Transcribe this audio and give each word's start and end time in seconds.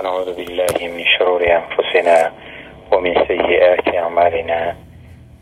ونعوذ 0.00 0.34
بالله 0.36 0.76
من 0.96 1.04
شرور 1.18 1.42
أنفسنا 1.44 2.32
ومن 2.92 3.14
سيئات 3.28 3.94
أعمالنا 3.94 4.76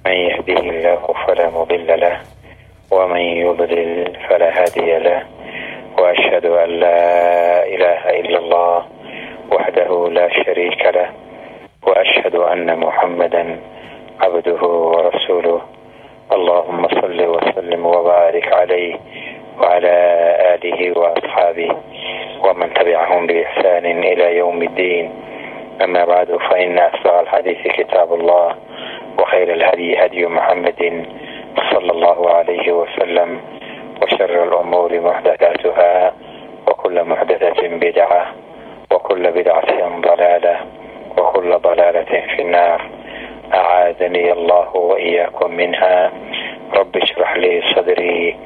من 0.06 0.12
يهده 0.12 0.60
الله 0.60 1.14
فلا 1.26 1.50
مضل 1.50 2.00
له 2.00 2.20
ومن 2.90 3.20
يضلل 3.20 4.16
فلا 4.28 4.48
هادي 4.62 4.98
له 4.98 5.22
وأشهد 5.98 6.46
أن 6.46 6.68
لا 6.68 7.02
إله 7.66 8.02
إلا 8.20 8.38
الله 8.38 8.82
وحده 9.52 10.08
لا 10.10 10.28
شريك 10.44 10.82
له 10.86 11.08
وأشهد 11.86 12.34
أن 12.34 12.78
محمدا 12.78 13.60
عبده 14.20 14.62
ورسوله 14.66 15.60
اللهم 16.32 16.88
صل 16.88 17.20
وسلم 17.26 17.86
وبارك 17.86 18.52
عليه 18.52 18.96
وعلى 19.60 19.94
آله 20.54 20.98
وأصحابه 20.98 21.70
ومن 22.44 22.74
تبعهم 22.74 23.26
بإحسان 23.26 23.86
إلى 24.04 24.36
يوم 24.36 24.62
الدين 24.62 25.10
أما 25.84 26.04
بعد 26.04 26.36
فإن 26.50 26.78
أصدق 26.78 27.18
الحديث 27.20 27.58
كتاب 27.68 28.14
الله 28.14 28.54
وخير 29.18 29.52
الهدي 29.52 30.04
هدي 30.04 30.26
محمد 30.26 31.06
صلى 31.72 31.92
الله 31.92 32.30
عليه 32.30 32.72
وسلم 32.72 33.40
وشر 34.02 34.44
الأمور 34.44 35.00
محدثاتها 35.00 36.12
وكل 36.68 37.04
محدثة 37.04 37.68
بدعة 37.68 38.26
وكل 38.92 39.30
بدعة 39.32 40.00
ضلالة 40.00 40.56
وكل 41.18 41.58
ضلالة 41.58 42.22
في 42.36 42.42
النار 42.42 42.82
أعاذني 43.54 44.32
الله 44.32 44.76
وإياكم 44.76 45.50
منها 45.50 46.12
رب 46.74 46.96
اشرح 46.96 47.36
لي 47.36 47.62
صدري 47.76 48.36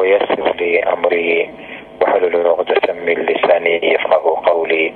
ويسر 0.00 0.54
لي 0.60 0.82
أمري 0.82 1.50
واحلل 2.10 2.46
عقدة 2.46 2.92
من 2.92 3.14
لساني 3.14 3.92
يفقه 3.94 4.42
قولي 4.50 4.94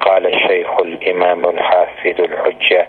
قال 0.00 0.26
الشيخ 0.26 0.80
الإمام 0.80 1.44
الحافظ 1.44 2.20
الحجة 2.20 2.88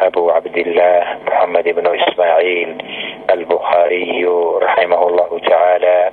أبو 0.00 0.30
عبد 0.30 0.58
الله 0.58 1.18
محمد 1.26 1.64
بن 1.68 2.00
إسماعيل 2.00 2.76
البخاري 3.30 4.24
رحمه 4.62 5.08
الله 5.08 5.38
تعالى 5.38 6.10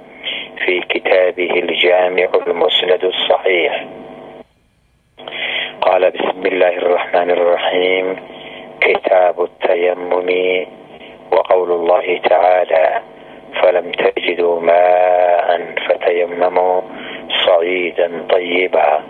في 0.66 0.80
كتابه 0.80 1.52
الجامع 1.52 2.28
المسند 2.48 3.04
الصحيح 3.04 3.86
قال 5.82 6.12
بسم 6.12 6.46
الله 6.46 6.78
الرحمن 6.78 7.32
الرحيم 7.32 8.16
كتاب 8.82 9.42
التيمم 9.44 10.66
وقول 11.32 11.72
الله 11.72 12.20
تعالى 12.30 13.02
فلم 13.62 13.92
تجدوا 13.92 14.60
ماء 14.60 15.76
فتيمموا 15.88 16.82
صعيدا 17.47 18.27
طيبا 18.31 19.01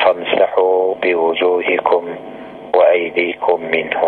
فامسحوا 0.00 0.94
بوجوهكم 1.02 2.04
وأيديكم 2.76 3.58
منه 3.72 4.02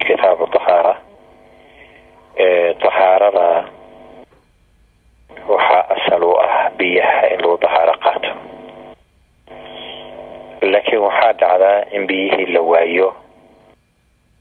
كتاب 0.00 0.42
الطهارة 0.42 0.98
طهارada 2.82 3.64
waxaa 5.48 5.84
asal 5.96 6.22
u 6.22 6.32
ah 6.38 6.68
biyaha 6.78 7.32
in 7.34 7.40
lagu 7.42 7.56
dahaaro 7.64 7.94
qaato 8.04 8.32
laakiin 10.72 11.00
waxaa 11.06 11.32
dhacdaa 11.40 11.88
in 11.96 12.06
biyihii 12.06 12.52
la 12.54 12.60
waayo 12.60 13.08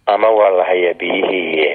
ama 0.05 0.29
waa 0.29 0.49
la 0.57 0.63
hayaa 0.69 0.93
biyihii 0.93 1.73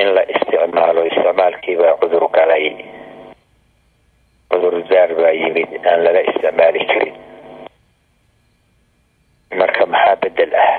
in 0.00 0.08
la 0.14 0.22
isticmaalo 0.34 1.00
isticmaalkiibaa 1.10 1.96
cudur 2.00 2.24
galay 2.36 2.66
cudur 4.52 4.74
daar 4.90 5.10
baa 5.20 5.30
yimid 5.40 5.70
aan 5.90 6.00
lala 6.04 6.20
isticmaali 6.30 6.82
karin 6.90 7.14
marka 9.58 9.84
maxaa 9.92 10.16
bedel 10.22 10.52
ah 10.64 10.72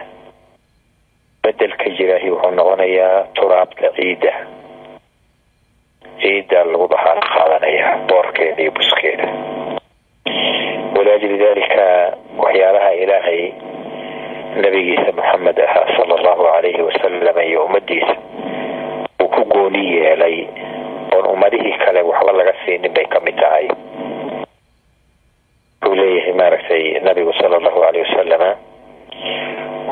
bedelka 1.43 1.85
jiraahi 1.97 2.29
wuxuu 2.33 2.51
noqonayaa 2.59 3.19
turaabta 3.37 3.87
ciidda 3.97 4.31
ciidda 6.21 6.59
lagu 6.71 6.87
dahaaro 6.93 7.21
qaadanaya 7.35 7.87
boorkeeda 8.09 8.61
iyo 8.63 8.71
buskeeda 8.77 9.27
walaajli 10.95 11.37
dalika 11.45 11.85
waxyaalaha 12.43 12.89
ilaahay 13.03 13.41
nabigiisa 14.63 15.09
maxamed 15.19 15.57
ahaa 15.67 15.87
sala 15.97 16.13
allahu 16.19 16.43
calayhi 16.49 16.81
wasalam 16.89 17.37
iyo 17.49 17.59
ummadiisa 17.67 18.15
uu 19.23 19.27
ku 19.31 19.41
gooni 19.47 19.83
yeelay 19.95 20.37
oon 21.15 21.25
ummadihii 21.33 21.77
kale 21.85 22.01
waxba 22.03 22.31
laga 22.35 22.53
siinin 22.65 22.91
bay 22.93 23.05
ka 23.07 23.19
mid 23.23 23.35
tahay. 23.39 23.67
Wuxuu 25.81 25.95
leeyahay 25.95 26.33
maaragtay 26.33 26.99
nabigu 27.03 27.33
sala 27.39 27.55
allahu 27.57 27.79
caleyh 27.83 28.03
wasalama 28.07 28.49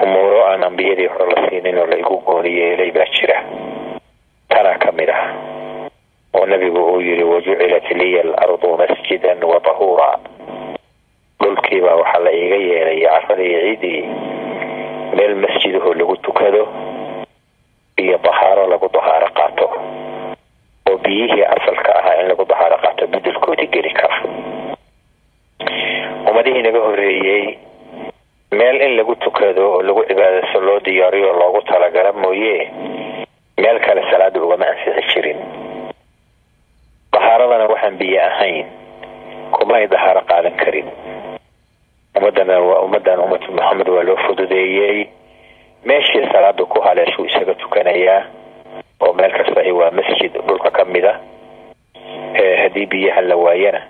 umuuro 0.03 0.39
aan 0.47 0.63
ambiyadii 0.63 1.07
hore 1.07 1.31
la 1.35 1.49
siinin 1.49 1.77
oo 1.77 1.85
la 1.85 1.97
igu 1.97 2.17
gooni 2.25 2.51
yeelay 2.59 2.91
baa 2.91 3.07
jira. 3.15 3.37
Tanaa 4.49 4.77
ka 4.83 4.91
mid 4.91 5.09
ah 5.09 5.25
oo 6.33 6.45
nabigu 6.45 6.79
uu 6.91 7.01
yihi 7.01 7.23
wajucilat 7.23 7.87
liya 7.91 8.21
alardu 8.23 8.77
masjidan 8.77 9.43
wa 9.43 9.59
tahuura. 9.59 10.11
Dhulkiibaa 11.39 11.95
waxaa 11.95 12.23
la 12.23 12.31
iiga 12.31 12.55
yeelay 12.55 12.99
caradii 13.03 13.55
ciidii 13.61 14.01
meel 15.15 15.35
masjidahoo 15.35 15.93
lagu 15.93 16.15
tukado 16.17 16.67
iyo 18.03 18.17
dahaaro 18.25 18.67
lagu 18.71 18.87
dahaaro 18.93 19.27
qaato. 19.37 19.65
Oo 20.89 20.97
biyihii 21.03 21.43
asalka 21.55 21.91
ahaa 21.99 22.19
in 22.21 22.27
lagu 22.31 22.45
dahaaro 22.51 22.77
qaato 22.83 23.07
bedelkoodii 23.07 23.67
geli 23.73 23.91
kara 23.99 24.17
ummadihii 26.29 26.61
naga 26.65 26.79
horeeyey 26.79 27.57
meel 28.51 28.77
in 28.85 28.93
lagu 28.97 29.15
tukado 29.15 29.63
oo 29.73 29.81
lagu 29.87 30.03
cibaadaysto 30.09 30.59
loo 30.61 30.79
diyaariyo 30.85 31.33
loogu 31.39 31.61
talagala 31.61 32.11
mooye 32.13 32.71
meel 33.61 33.79
kale 33.85 34.01
salaada 34.11 34.41
ugama 34.43 34.65
ansixi 34.71 35.03
jirin. 35.13 35.39
Dahaaradana 37.13 37.65
waxaan 37.71 37.97
biyo 37.99 38.19
ahayn 38.29 38.65
kuma 39.51 39.75
ay 39.77 39.87
dahaaro 39.87 40.21
qaadan 40.29 40.55
karin. 40.61 40.87
Ummadana 42.17 42.59
waa 42.59 42.81
ummadan 42.85 43.19
ummatu 43.19 43.51
maxamed 43.51 43.87
waa 43.89 44.03
loo 44.07 44.17
fududeeyey 44.27 45.07
meeshii 45.85 46.25
salaada 46.31 46.65
ku 46.65 46.81
haleeshuu 46.81 47.25
isaga 47.25 47.53
tukanayaa 47.55 48.21
oo 49.01 49.13
meel 49.13 49.31
kastahi 49.31 49.71
waa 49.71 49.91
masjid 49.91 50.31
dhulka 50.47 50.71
ka 50.71 50.85
mid 50.85 51.05
a 51.05 51.13
haddii 52.61 52.85
biyaha 52.85 53.21
la 53.21 53.35
waayana 53.35 53.81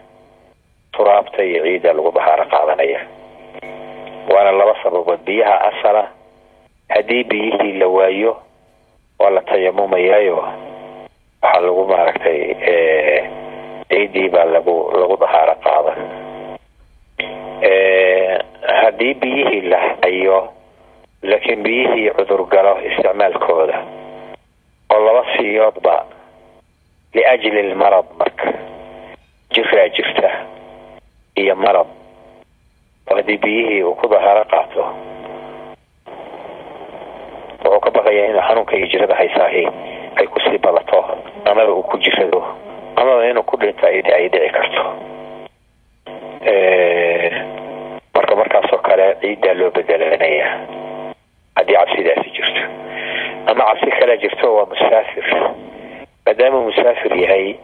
turaabta 0.92 1.44
iyo 1.44 1.64
ciidda 1.64 1.94
lagu 1.94 2.12
dahaaro 2.12 2.46
qaadanaya. 2.52 3.00
Waana 4.32 4.52
laba 4.52 4.76
sababood. 4.84 5.20
Biyaha 5.26 5.56
asala 5.72 6.04
haddii 6.90 7.24
biyihii 7.24 7.74
la 7.80 7.88
waayo 7.88 8.38
waa 9.20 9.30
la 9.30 9.42
tayamumayaayo 9.42 10.36
waxaa 11.42 11.62
lagu 11.66 11.84
maaragtay 11.88 12.40
ciiddii 13.90 14.30
baa 14.30 14.46
lagu 14.46 14.76
lagu 15.00 15.16
dahaaro 15.18 15.56
qaadan. 15.66 16.00
Haddii 18.82 19.14
biyihii 19.14 19.62
la 19.62 19.80
hayo 20.02 20.50
laakiin 21.24 21.64
biyihii 21.64 22.10
cudur 22.18 22.46
galo 22.48 22.74
isticmaalkooda 22.88 23.78
oo 24.94 25.00
laba 25.06 25.24
siyoodba 25.38 26.06
liajli 27.14 27.64
lmarad 27.74 28.06
marka. 28.20 28.54
Jiraa 29.54 29.90
jirta 29.96 30.30
iyo 31.38 31.56
marad. 31.56 31.88
Oo 33.10 33.16
haddii 33.16 33.38
biyihii 33.38 33.84
uu 33.84 33.96
ku 33.96 34.08
dahaaro 34.10 34.44
qaato 34.52 34.84
wuxuu 37.64 37.80
ka 37.80 37.92
baqayaa 37.92 38.26
inuu 38.30 38.42
xanuunka 38.48 38.76
iyo 38.78 38.88
jirada 38.88 39.16
haysaahi 39.16 39.64
ay 40.20 40.28
ku 40.28 40.40
sii 40.40 40.58
badato 40.58 41.00
amaba 41.46 41.72
uu 41.74 41.84
ku 41.84 41.98
jirado 41.98 42.42
amaba 42.96 43.28
inuu 43.30 43.44
ku 43.44 43.58
dhinto 43.58 43.86
ay 43.88 44.02
dhici 44.02 44.50
karto. 44.56 44.84
Marka 48.16 48.36
markaasoo 48.36 48.78
kale 48.88 49.16
ciiddaa 49.22 49.54
loo 49.54 49.72
bedelanaya 49.72 50.48
haddii 51.56 51.74
cabsidaasi 51.80 52.30
jirto. 52.36 52.62
Ama 53.48 53.64
cabsi 53.66 53.92
kale 54.00 54.18
jirto 54.18 54.56
waa 54.56 54.66
musaafir. 54.66 55.26
Maadaamuu 56.26 56.62
musaafir 56.70 57.14
yahay 57.24 57.56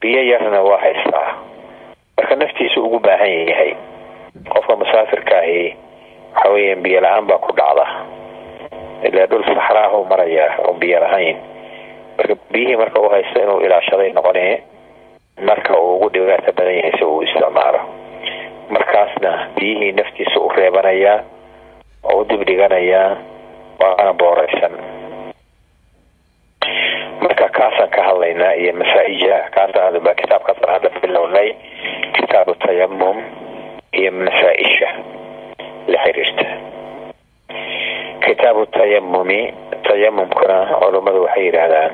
biyo 0.00 0.22
yarna 0.30 0.60
waa 0.62 0.78
haystaa. 0.80 1.34
Marka 2.16 2.36
naftiisu 2.36 2.84
ugu 2.84 2.98
baahan 2.98 3.48
yahay 3.50 3.74
qofka 4.52 4.76
musaafirka 4.76 5.38
ahi 5.38 5.76
waxa 6.34 6.48
weeyaan 6.50 6.82
biyo 6.82 7.00
la'aan 7.00 7.26
baa 7.26 7.38
ku 7.38 7.52
dhacda. 7.56 7.86
Ilaa 9.04 9.26
dhul 9.26 9.44
saxraahu 9.44 10.04
maraya 10.04 10.46
oo 10.64 10.72
biyo 10.72 11.00
lahayn. 11.00 11.36
Marka 12.18 12.34
biyihii 12.52 12.76
marka 12.76 13.00
u 13.00 13.08
haysto 13.08 13.42
inuu 13.42 13.60
ilaashaday 13.60 14.12
noqone 14.12 14.62
marka 15.42 15.74
uu 15.80 15.96
ugu 15.96 16.08
dhibaato 16.10 16.52
badan 16.52 16.74
yahay 16.78 16.92
si 16.98 17.04
uu 17.04 17.22
isticmaalo. 17.22 17.80
Markaasna 18.70 19.48
biyihii 19.56 19.92
naftiisa 19.92 20.40
u 20.40 20.48
reebanayaa 20.48 21.20
oo 22.04 22.20
u 22.20 22.24
dibdhiganayaa 22.28 23.10
waana 23.80 24.12
booraysan 24.20 24.74
marka 27.22 27.48
kaasaan 27.56 27.90
ka 27.94 28.00
hadlay 28.02 28.34
maraynaa 28.34 28.54
iyo 28.62 28.72
masaa-ija 28.80 29.36
kaasa 29.54 30.14
kitaabkaasaan 30.20 30.72
hadda 30.74 30.90
bilownay 31.02 31.48
kitaabu 32.16 32.54
tayamum 32.54 33.16
iyo 33.92 34.10
masaa-isha 34.12 34.88
la 35.86 35.98
xiriirta. 36.04 36.44
Kitaabu 38.26 38.66
tayamumi 38.66 39.54
tayamumkuna 39.86 40.56
culummadu 40.80 41.22
waxay 41.24 41.44
yidhaahdaan 41.46 41.92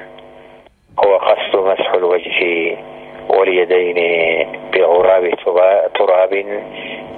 huwa 1.02 1.18
qasdu 1.26 1.58
masxu 1.68 1.96
lwajhi 2.00 2.78
walyadayni 3.28 4.08
bicuraabi 4.70 5.30
turaabin 5.96 6.48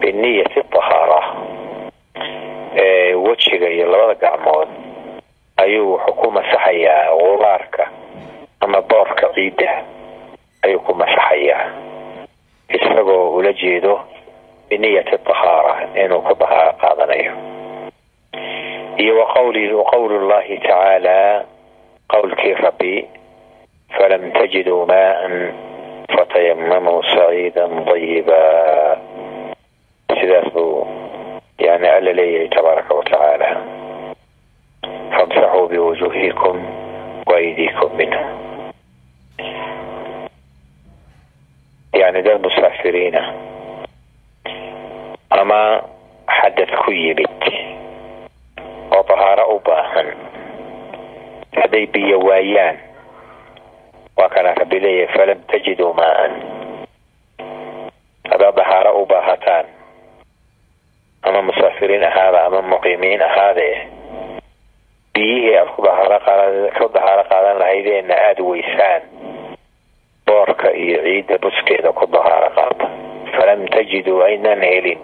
biniyati 0.01 0.61
tahaara 0.73 1.21
wejiga 3.25 3.69
iyo 3.71 3.87
labada 3.93 4.15
gacmood 4.15 4.69
ayuu 5.57 5.93
wuxuu 5.93 6.15
ku 6.21 6.31
masaxayaa 6.31 7.13
gubaarka 7.19 7.85
ama 8.61 8.81
boorka 8.83 9.29
ciidda 9.35 9.85
ayuu 10.65 10.81
ku 10.81 10.95
masaxayaa 10.95 11.67
isagoo 12.73 13.37
ula 13.37 13.53
jeedo 13.53 14.01
biniyati 14.69 15.19
tahaara 15.19 15.75
inuu 16.05 16.23
ka 16.25 16.35
bahaaro 16.35 16.73
qaadanayo. 16.81 17.33
Iyo 18.97 19.13
waqowlu 19.21 20.29
llahi 20.29 20.59
tacaala 20.59 21.45
qowlkii 22.09 22.55
rabbi 22.65 23.05
falam 23.99 24.33
tajiduu 24.33 24.87
maaan 24.87 25.35
fatayamamuu 26.17 27.03
saciida 27.13 27.69
dayiba 27.69 28.41
sidaas 30.21 30.49
buu 30.55 30.87
yani 31.67 31.89
alla 31.89 32.13
leeyahay 32.13 32.49
tabaaraka 32.49 32.95
wa 32.95 33.05
tacaala 33.05 33.49
famsaxuu 35.17 35.69
biwujuuhikum 35.69 36.57
waaydiikum 37.27 37.91
minhu 37.97 38.23
yani 41.93 42.23
dad 42.23 42.41
musaafiriina 42.43 43.23
ama 45.31 45.83
xadad 46.41 46.71
ku 46.85 46.91
yimid 46.93 47.29
oo 48.97 49.03
tahaaro 49.03 49.45
u 49.57 49.61
baahan 49.67 50.09
hadday 51.63 51.87
biyo 51.87 52.19
waayaan 52.21 52.77
waa 54.17 54.29
kana 54.29 54.55
rabbi 54.55 54.81
leeyahay 54.81 55.15
falam 55.17 55.39
tajiduu 55.53 55.93
maaan 55.95 56.33
haddaad 58.31 58.55
dahaaro 58.57 58.93
u 59.03 59.07
baahataan 59.07 59.67
ama 61.33 61.43
musaafiriin 61.49 62.05
ahaada 62.05 62.45
ama 62.45 62.61
muqiimiin 62.63 63.23
ahaadee 63.23 63.77
biyihii 65.15 65.57
aad 65.59 65.69
ku 65.77 65.83
dahaaro 66.93 67.25
qaadan 67.31 67.59
lahaydeenna 67.59 68.15
aada 68.27 68.43
weysaan 68.51 69.03
boorka 70.27 70.69
iyo 70.85 70.99
ciidda 71.07 71.39
buskeeda 71.43 71.93
ku 71.93 72.05
dahaaro 72.13 72.51
qaata 72.57 72.87
falam 73.37 73.61
tajiduu 73.73 74.21
aynaan 74.29 74.61
helin. 74.61 75.01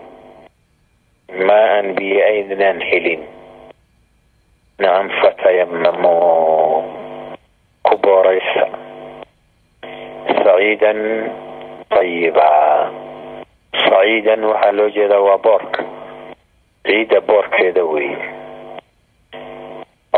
Maa-an 1.48 1.86
biyo 1.96 2.20
aynaan 2.24 2.80
helin. 2.90 3.22
Nacam 4.78 5.08
fatayamamuu 5.20 6.84
ku 7.88 7.94
booraysa. 8.04 8.64
Saciidan 10.44 11.00
tayiba 11.88 12.50
saciidan 13.84 14.44
waxaa 14.44 14.72
loo 14.76 14.88
jeedaa 14.96 15.20
waa 15.26 15.38
boorka 15.38 15.82
ciidda 16.88 17.20
boorkeeda 17.20 17.84
wey 17.84 18.10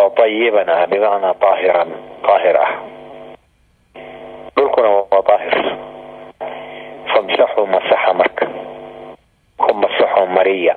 oo 0.00 0.10
tayiban 0.14 0.68
ah 0.70 0.86
bimacnaa 0.86 1.34
daahiran 1.42 1.90
daahir 2.22 2.56
ah 2.66 2.72
dhulkuna 4.56 4.88
waa 5.10 5.22
daahir 5.28 5.56
famsaxuu 7.12 7.66
masaxa 7.74 8.12
marka 8.20 8.46
ku 9.58 9.70
masaxu 9.82 10.26
mariya 10.36 10.74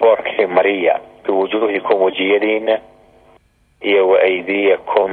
boorkii 0.00 0.46
mariya 0.46 0.94
biwujuuhikum 1.26 1.98
wejiyadiina 2.02 2.78
iyo 3.82 4.08
wa 4.08 4.18
aydiyakum 4.22 5.10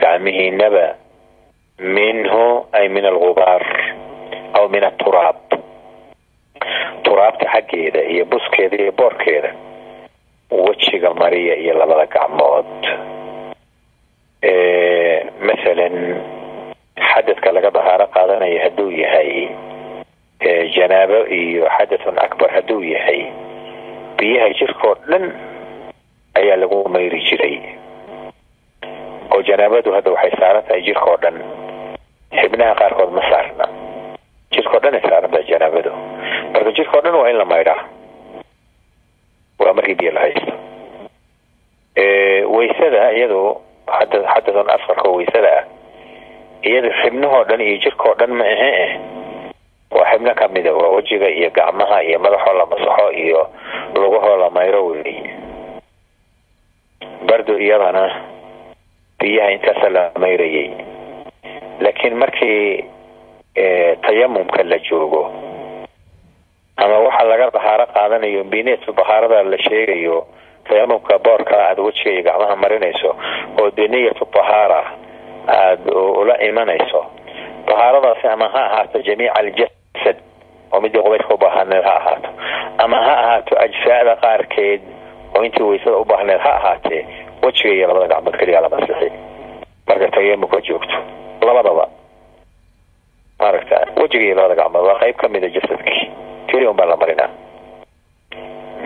gacmihiinaba 0.00 0.86
minhu 1.78 2.66
ay 2.72 2.86
min 2.88 3.04
algubaar 3.10 3.62
aw 4.54 4.64
min 4.70 4.84
aturaab 4.84 5.47
turaabta 7.04 7.46
xaggeeda 7.52 8.00
iyo 8.12 8.24
buskeeda 8.24 8.76
iyo 8.82 8.92
boorkeeda 8.92 9.50
wejiga 10.50 11.14
mariya 11.14 11.54
iyo 11.56 11.72
labada 11.78 12.06
gacmood. 12.06 12.66
Masalan 15.46 15.94
xadadka 16.98 17.48
laga 17.54 17.70
dahaaro 17.76 18.06
qaadanayo 18.14 18.58
hadduu 18.64 18.90
yahay 19.02 19.30
janaabo 20.74 21.18
iyo 21.40 21.64
xadathun 21.76 22.16
akbar 22.18 22.50
hadduu 22.56 22.82
yahay 22.94 23.20
biyaha 24.18 24.48
jirkao 24.58 24.94
dhan 25.10 25.24
ayaa 26.38 26.56
lagu 26.60 26.78
mayri 26.88 27.20
jiray. 27.28 27.56
Oo 29.32 29.42
janaabadu 29.46 29.92
hadda 29.94 30.10
waxay 30.16 30.32
saaran 30.40 30.64
tahay 30.66 30.82
jirkao 30.86 31.16
dhan 31.22 31.36
xibnaha 32.40 32.74
qaarkood 32.80 33.10
ma 33.16 33.22
saarna 33.30 33.67
jirkao 34.52 34.80
dhan 34.80 35.00
saaran 35.02 35.30
tahay 35.30 35.44
janaabadu 35.50 35.90
marka 36.52 36.70
jirkao 36.78 37.00
dhan 37.04 37.14
waa 37.14 37.30
in 37.30 37.36
la 37.38 37.44
maydhaa 37.44 37.80
waa 39.58 39.72
markii 39.72 39.94
biyo 39.94 40.12
la 40.12 40.20
haysto 40.20 40.52
waysada 42.56 43.12
iyadu 43.12 43.40
xadathun 43.88 44.70
asqarka 44.74 45.08
waysada 45.16 45.50
ah 45.58 45.64
iyadu 46.68 46.90
xibnahoo 47.02 47.44
dhan 47.48 47.60
iyo 47.60 47.76
jirkao 47.84 48.14
dhan 48.18 48.30
ma 48.38 48.44
ahe 48.44 49.00
waa 49.90 50.10
xibno 50.12 50.34
kamida 50.34 50.72
waa 50.74 50.88
wejiga 50.96 51.28
iyo 51.28 51.50
gacmaha 51.50 52.02
iyo 52.04 52.18
madaxoo 52.18 52.52
la 52.58 52.66
masaxo 52.66 53.10
iyo 53.12 53.40
lugahoo 53.94 54.36
la 54.36 54.50
mayro 54.50 54.86
wey 54.86 55.16
bardo 57.28 57.58
iyadana 57.58 58.04
biyaha 59.20 59.50
intaasa 59.52 59.88
la 59.88 60.02
mayrayay 60.18 60.70
laakiin 61.80 62.14
markii 62.16 62.84
tayamumka 64.02 64.62
la 64.62 64.78
joogo. 64.78 65.22
Ama 66.76 66.98
waxa 66.98 67.24
laga 67.24 67.50
dahaaro 67.50 67.86
qaadanayo 67.94 68.44
bineedka 68.44 68.92
dahaarada 68.92 69.42
la 69.42 69.58
sheegayo 69.58 70.26
tayamumka 70.68 71.18
boorka 71.18 71.54
aada 71.68 71.82
wejiga 71.82 72.10
iyo 72.10 72.22
gacmaha 72.22 72.56
marinayso 72.56 73.10
oo 73.60 73.70
biniyatu 73.70 74.24
dahaara 74.34 74.82
aada 75.48 75.92
ula 76.20 76.34
imanayso. 76.48 77.00
Dahaaradaasi 77.66 78.26
ama 78.28 78.48
ha 78.48 78.60
ahaato 78.66 78.98
jamiica 79.02 79.34
aljasad 79.40 80.16
oo 80.72 80.80
midii 80.80 81.02
qubayska 81.02 81.34
ubaahaneed 81.34 81.84
ha 81.84 81.94
ahaato. 82.00 82.28
Ama 82.78 82.96
ha 83.06 83.14
ahaato 83.22 83.52
ajsaada 83.64 84.16
qaarkeed 84.16 84.80
oo 85.36 85.42
intii 85.44 85.62
waysada 85.62 85.96
ubaahneed 85.96 86.40
ha 86.40 86.50
ahaatee 86.58 87.02
wejiga 87.42 87.74
iyo 87.74 87.86
labada 87.88 88.06
gacmood 88.14 88.36
keliyaa 88.38 88.60
la 88.60 88.68
masixi 88.68 89.10
marka 89.88 90.08
tayamumka 90.08 90.60
joogto 90.60 90.96
labadaba 91.46 91.88
maaragta 93.40 93.76
wejiga 94.00 94.24
iyo 94.24 94.34
labada 94.34 94.54
gacmood 94.62 94.84
waa 94.86 94.98
qayb 95.02 95.16
kamida 95.16 95.48
jasadkii 95.48 96.10
keli 96.46 96.66
un 96.66 96.76
baa 96.76 96.86
la 96.86 96.96
marinaa 96.96 97.30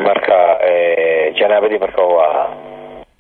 marka 0.07 0.39
janaabadii 1.39 1.79
marka 1.79 2.03
waa 2.03 2.49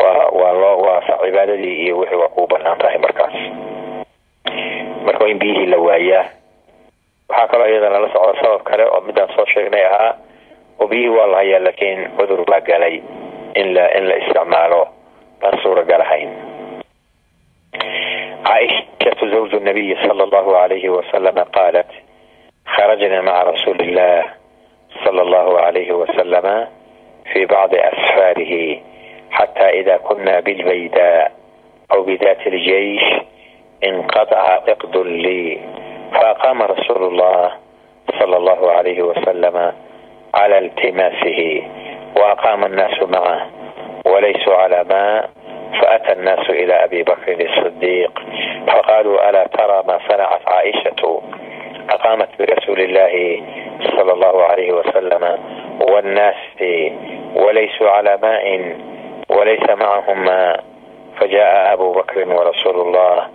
waa 0.03 0.27
waa 0.41 0.53
loo 0.53 0.77
waa 0.87 1.01
cibaadadii 1.25 1.77
iyo 1.85 1.99
wixii 1.99 2.17
waa 2.17 2.29
kuu 2.29 2.47
bannaan 2.47 2.79
tahay 2.79 2.99
markaas 2.99 3.35
marka 5.07 5.29
in 5.29 5.39
biyihii 5.39 5.67
la 5.67 5.79
waayaa 5.79 6.25
waxaa 7.29 7.49
kaloo 7.49 7.67
iyadana 7.69 7.99
la 7.99 8.09
socda 8.13 8.41
sabab 8.43 8.63
kale 8.63 8.85
oo 8.85 9.01
midaan 9.01 9.29
soo 9.37 9.47
sheegnay 9.47 9.85
ahaa 9.87 10.15
oo 10.81 10.87
biyihii 10.87 11.09
waa 11.17 11.27
la 11.27 11.37
hayaa 11.37 11.61
laakiin 11.65 12.09
cudur 12.19 12.45
baa 12.51 12.61
galay 12.61 13.01
in 13.55 13.75
la 13.75 13.85
in 13.99 14.05
la 14.09 14.17
isticmaalo 14.17 14.89
baan 15.41 15.59
suuragal 15.63 16.03
عائشة 18.47 18.87
زوج 19.23 19.55
النبي 19.55 19.97
صلى 20.09 20.23
الله 20.25 20.57
عليه 20.57 20.89
وسلم 20.89 21.39
قالت 21.39 21.87
خرجنا 22.67 23.21
مع 23.21 23.43
رسول 23.43 23.81
الله 23.81 24.25
صلى 25.05 25.23
الله 25.23 25.61
عليه 25.61 25.93
وسلم 25.93 26.69
في 27.33 27.47
بعض 27.47 27.71
أسفاره 27.75 28.79
حتى 29.31 29.69
إذا 29.81 29.97
كنا 29.97 30.41
بالبيداء 30.41 31.33
أو 31.93 32.03
بذات 32.03 32.47
الجيش 32.47 33.03
انقطع 33.85 34.39
عقد 34.39 34.97
لي 34.97 35.59
فأقام 36.13 36.63
رسول 36.63 37.05
الله 37.05 37.53
صلى 38.21 38.37
الله 38.37 38.71
عليه 38.73 39.03
وسلم 39.03 39.73
على 40.35 40.59
التماسه 40.59 41.63
وأقام 42.17 42.65
الناس 42.65 43.03
معه 43.03 43.51
وليسوا 44.07 44.55
على 44.57 44.85
ما 44.91 45.29
فأتى 45.81 46.13
الناس 46.13 46.51
إلى 46.51 46.85
أبي 46.85 47.03
بكر 47.03 47.37
الصديق 47.41 48.23
فقالوا 48.67 49.31
ألا 49.31 49.47
ترى 49.47 49.83
ما 49.89 49.99
صنعت 50.09 50.49
عائشة 50.49 51.23
أقامت 51.91 52.29
برسول 52.39 52.81
الله 52.81 53.43
صلى 53.97 54.13
الله 54.13 54.43
عليه 54.45 54.73
وسلم 54.73 55.39
والناس 55.91 56.35
وليسوا 57.35 57.91
على 57.91 58.19
ماء 58.23 58.77
وليس 59.29 59.71
معهم 59.71 60.25
ماء 60.25 60.65
فجاء 61.21 61.73
أبو 61.73 61.93
بكر 61.93 62.29
ورسول 62.29 62.81
الله 62.81 63.29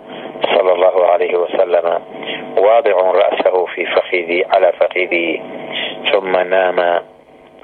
صلى 0.54 0.72
الله 0.72 1.06
عليه 1.06 1.36
وسلم 1.36 2.00
واضع 2.58 2.92
رأسه 3.10 3.66
في 3.66 3.86
فخذي 3.86 4.44
على 4.54 4.72
فخذي 4.72 5.42
ثم 6.12 6.36
نام 6.36 7.02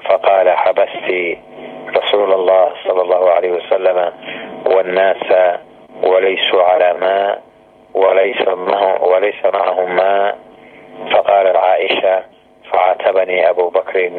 فقال 0.09 0.49
حبست 0.49 1.37
رسول 2.05 2.33
الله 2.33 2.69
صلى 2.87 3.01
الله 3.01 3.29
عليه 3.31 3.51
وسلم 3.51 4.11
والناس 4.65 5.57
وليسوا 6.03 6.63
على 6.63 6.93
ماء 7.01 7.41
وليس 7.93 8.47
وليس 9.01 9.45
معهم 9.53 9.95
ماء 9.95 10.37
فقال 11.11 11.57
عائشة 11.57 12.23
فعاتبني 12.71 13.49
أبو 13.49 13.69
بكر 13.69 14.11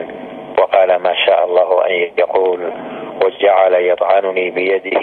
وقال 0.59 0.97
ما 0.97 1.15
شاء 1.27 1.45
الله 1.45 1.87
أن 1.87 1.93
يقول 2.19 2.73
وجعل 3.25 3.75
يطعنني 3.75 4.51
بيده 4.51 5.01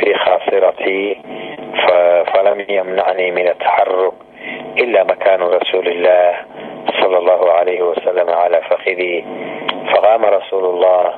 في 0.00 0.14
خاصرتي 0.14 1.20
فلم 2.34 2.64
يمنعني 2.68 3.30
من 3.30 3.48
التحرك 3.48 4.12
إلا 4.78 5.04
مكان 5.04 5.42
رسول 5.42 5.88
الله 5.88 6.34
صلى 7.00 7.18
الله 7.18 7.52
عليه 7.52 7.82
وسلم 7.82 8.30
على 8.30 8.60
فخذي 8.70 9.24
فقام 9.94 10.24
رسول 10.24 10.64
الله 10.64 11.14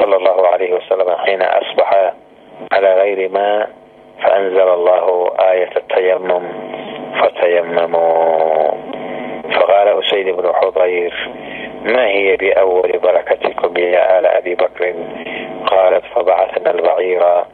صلى 0.00 0.16
الله 0.16 0.46
عليه 0.48 0.72
وسلم 0.72 1.16
حين 1.16 1.42
أصبح 1.42 2.12
على 2.72 2.94
غير 2.94 3.28
ماء 3.28 3.70
فأنزل 4.22 4.68
الله 4.68 5.30
آية 5.40 5.70
التيمم 5.76 6.48
فتيمموا 7.22 8.70
فقال 9.54 9.88
أسيد 9.88 10.28
بن 10.36 10.52
حضير 10.54 11.30
ما 11.82 12.06
هي 12.06 12.36
بأول 12.36 12.98
بركتكم 12.98 13.76
يا 13.76 14.18
آل 14.18 14.26
أبي 14.26 14.54
بكر 14.54 14.94
قالت 15.66 16.04
فبعثنا 16.14 16.70
البعير 16.70 17.44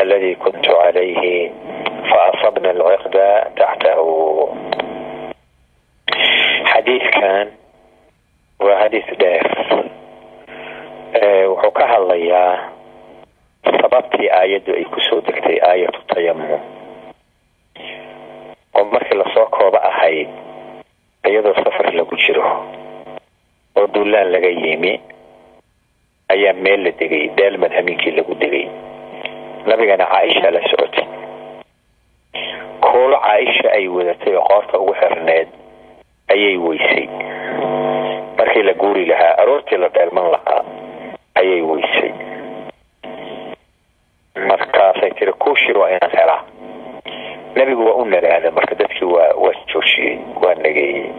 الذي 0.00 0.34
كنت 0.34 0.68
عليه 0.70 1.50
فأصبنا 2.10 2.70
العقد 2.70 3.42
تحته 3.56 4.48
حديث 6.64 7.02
كان 7.02 7.50
وحديث 8.60 9.04
داف 9.18 9.84
wuxuu 11.50 11.70
ka 11.78 11.86
hadlayaa 11.86 12.58
sababtii 13.80 14.28
aayaddu 14.30 14.72
ay 14.76 14.84
ku 14.84 15.00
soo 15.00 15.20
degtay 15.20 15.58
aayatu 15.68 16.00
tayamum 16.12 16.60
oo 18.76 18.84
markii 18.92 19.18
la 19.18 19.24
soo 19.34 19.46
kooba 19.46 19.80
ahayd 19.82 20.28
iyadoo 21.28 21.54
safar 21.54 21.94
lagu 21.94 22.16
jiro 22.16 22.44
oo 23.76 23.86
duulaan 23.94 24.32
laga 24.32 24.48
yimi 24.48 25.00
ayaa 26.28 26.52
meel 26.52 26.84
la 26.84 26.90
degay 26.90 27.28
daalmad 27.38 27.72
hamiinkii 27.72 28.10
lagu 28.10 28.34
degay. 28.34 28.66
Nabigana 29.66 30.06
caaisha 30.06 30.50
la 30.50 30.60
socotay. 30.70 31.06
Kuulo 32.80 33.18
caaisha 33.18 33.72
ay 33.72 33.88
wadatay 33.88 34.34
oo 34.36 34.44
qoorta 34.48 34.78
ugu 34.78 34.94
xirneed 34.94 35.48
ayay 36.28 36.56
weysay. 36.56 37.06
Markii 38.38 38.62
la 38.62 38.72
guuri 38.74 39.06
lahaa 39.06 39.38
aroortii 39.42 39.78
la 39.78 39.88
dheelman 39.88 40.30
lahaa 40.34 40.62
ayay 41.40 41.60
weysay 41.70 42.10
markaasay 44.48 45.10
tiri 45.18 45.32
kuushir 45.32 45.78
waa 45.78 45.90
inaan 45.90 46.12
helaa 46.18 46.42
nebigu 47.56 47.86
waa 47.86 47.94
u 47.94 48.04
nagaada 48.04 48.50
marka 48.50 48.74
dadkii 48.74 49.08
waa 49.14 49.32
waa 49.44 49.54
joojiyey 49.72 50.18
waa 50.42 50.54
nageeyey 50.54 51.10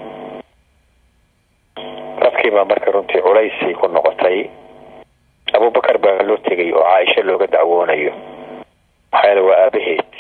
dadkiibaa 2.21 2.65
marka 2.65 2.91
runtii 2.91 3.21
culaysay 3.21 3.73
ku 3.73 3.87
noqotay 3.87 4.39
abubakar 5.53 5.97
baa 5.97 6.23
loo 6.27 6.37
tegay 6.37 6.71
oo 6.73 6.83
caaisha 6.83 7.21
looga 7.27 7.47
dacwoonayo 7.47 8.13
maxaa 9.11 9.41
waa 9.47 9.57
aabaheed 9.65 10.11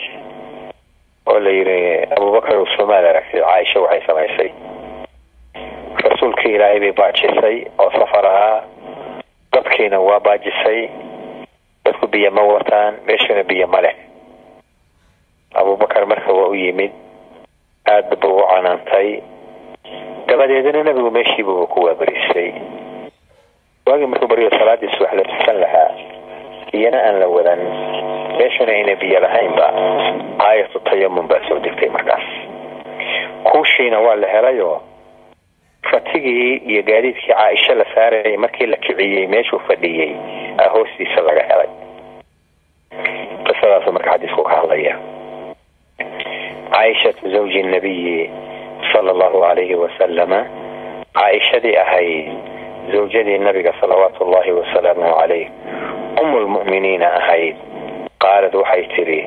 oo 1.29 1.39
la 1.39 1.49
yiri 1.57 1.77
abubakar 2.17 2.57
soomaal 2.77 3.05
aragtay 3.11 3.41
caaisha 3.41 3.79
waxay 3.81 4.01
samaysay 4.07 4.49
rasuulkii 6.05 6.53
ilaahay 6.55 6.79
bay 6.79 6.91
baajisay 6.91 7.57
oo 7.77 7.91
safar 7.91 8.25
ahaa 8.25 8.61
dadkiina 9.67 9.99
waa 9.99 10.19
baajisay 10.19 10.89
dadku 11.85 12.07
biyo 12.07 12.31
ma 12.31 12.41
wataan 12.43 13.03
meeshuna 13.05 13.43
biyo 13.43 13.67
ma 13.67 13.81
leh. 13.81 13.95
Abubakar 15.55 16.07
marka 16.07 16.31
waa 16.33 16.47
u 16.47 16.55
yimid 16.55 16.91
aada 17.85 18.15
buu 18.15 18.37
u 18.39 18.47
canaantay. 18.47 19.21
Dabadeedna 20.27 20.83
nabigu 20.83 21.11
meeshiibuba 21.11 21.67
ku 21.67 21.83
waabarisay 21.83 22.53
waagii 23.85 24.05
markuu 24.07 24.27
baryo 24.27 24.49
salaadiis 24.49 24.99
wax 24.99 25.13
la 25.13 25.23
tukan 25.23 25.57
lahaa 25.59 25.91
iyana 26.73 27.03
aan 27.03 27.19
la 27.19 27.27
wadan. 27.27 27.59
Meeshuna 28.39 28.71
ayna 28.71 28.95
biyo 28.95 29.19
lahaynba 29.19 29.67
aayatu 30.39 30.79
tayamum 30.79 31.27
baa 31.27 31.43
soo 31.47 31.59
degtay 31.59 31.89
markaas. 31.89 32.23
Kuushiina 33.43 33.99
waa 33.99 34.15
la 34.15 34.27
helayoo 34.27 34.79
fatigii 35.91 36.55
iyo 36.71 36.81
gaadiidkii 36.83 37.27
caaisha 37.33 37.73
la 37.75 37.85
saarayay 37.95 38.37
markii 38.37 38.65
la 38.65 38.77
kiciyey 38.77 39.27
meeshuu 39.27 39.59
fadhiyey 39.67 40.11
hoostiisa 40.73 41.21
laga 41.21 41.43
helay. 41.49 41.69
Qisadaasu 43.47 43.91
marka 43.91 44.11
xadiisku 44.11 44.43
ka 44.43 44.55
hadlaya 44.55 44.95
caaishatu 46.71 47.31
zawji 47.31 47.63
nabiyi 47.63 48.29
sala 48.93 49.11
allahu 49.11 49.41
calayhi 49.41 49.75
wasalama 49.75 50.39
caaishadii 51.13 51.75
ahayd 51.77 52.27
zawjadii 52.91 53.37
nabiga 53.37 53.73
salawaatu 53.81 54.23
ullahi 54.23 54.51
wasalaamuhu 54.51 55.15
calayh 55.19 55.47
umu 56.21 56.39
lmu'miniina 56.39 57.07
ahayd. 57.19 57.55
Qaalad 58.19 58.55
waxay 58.55 58.83
tidhi 58.95 59.19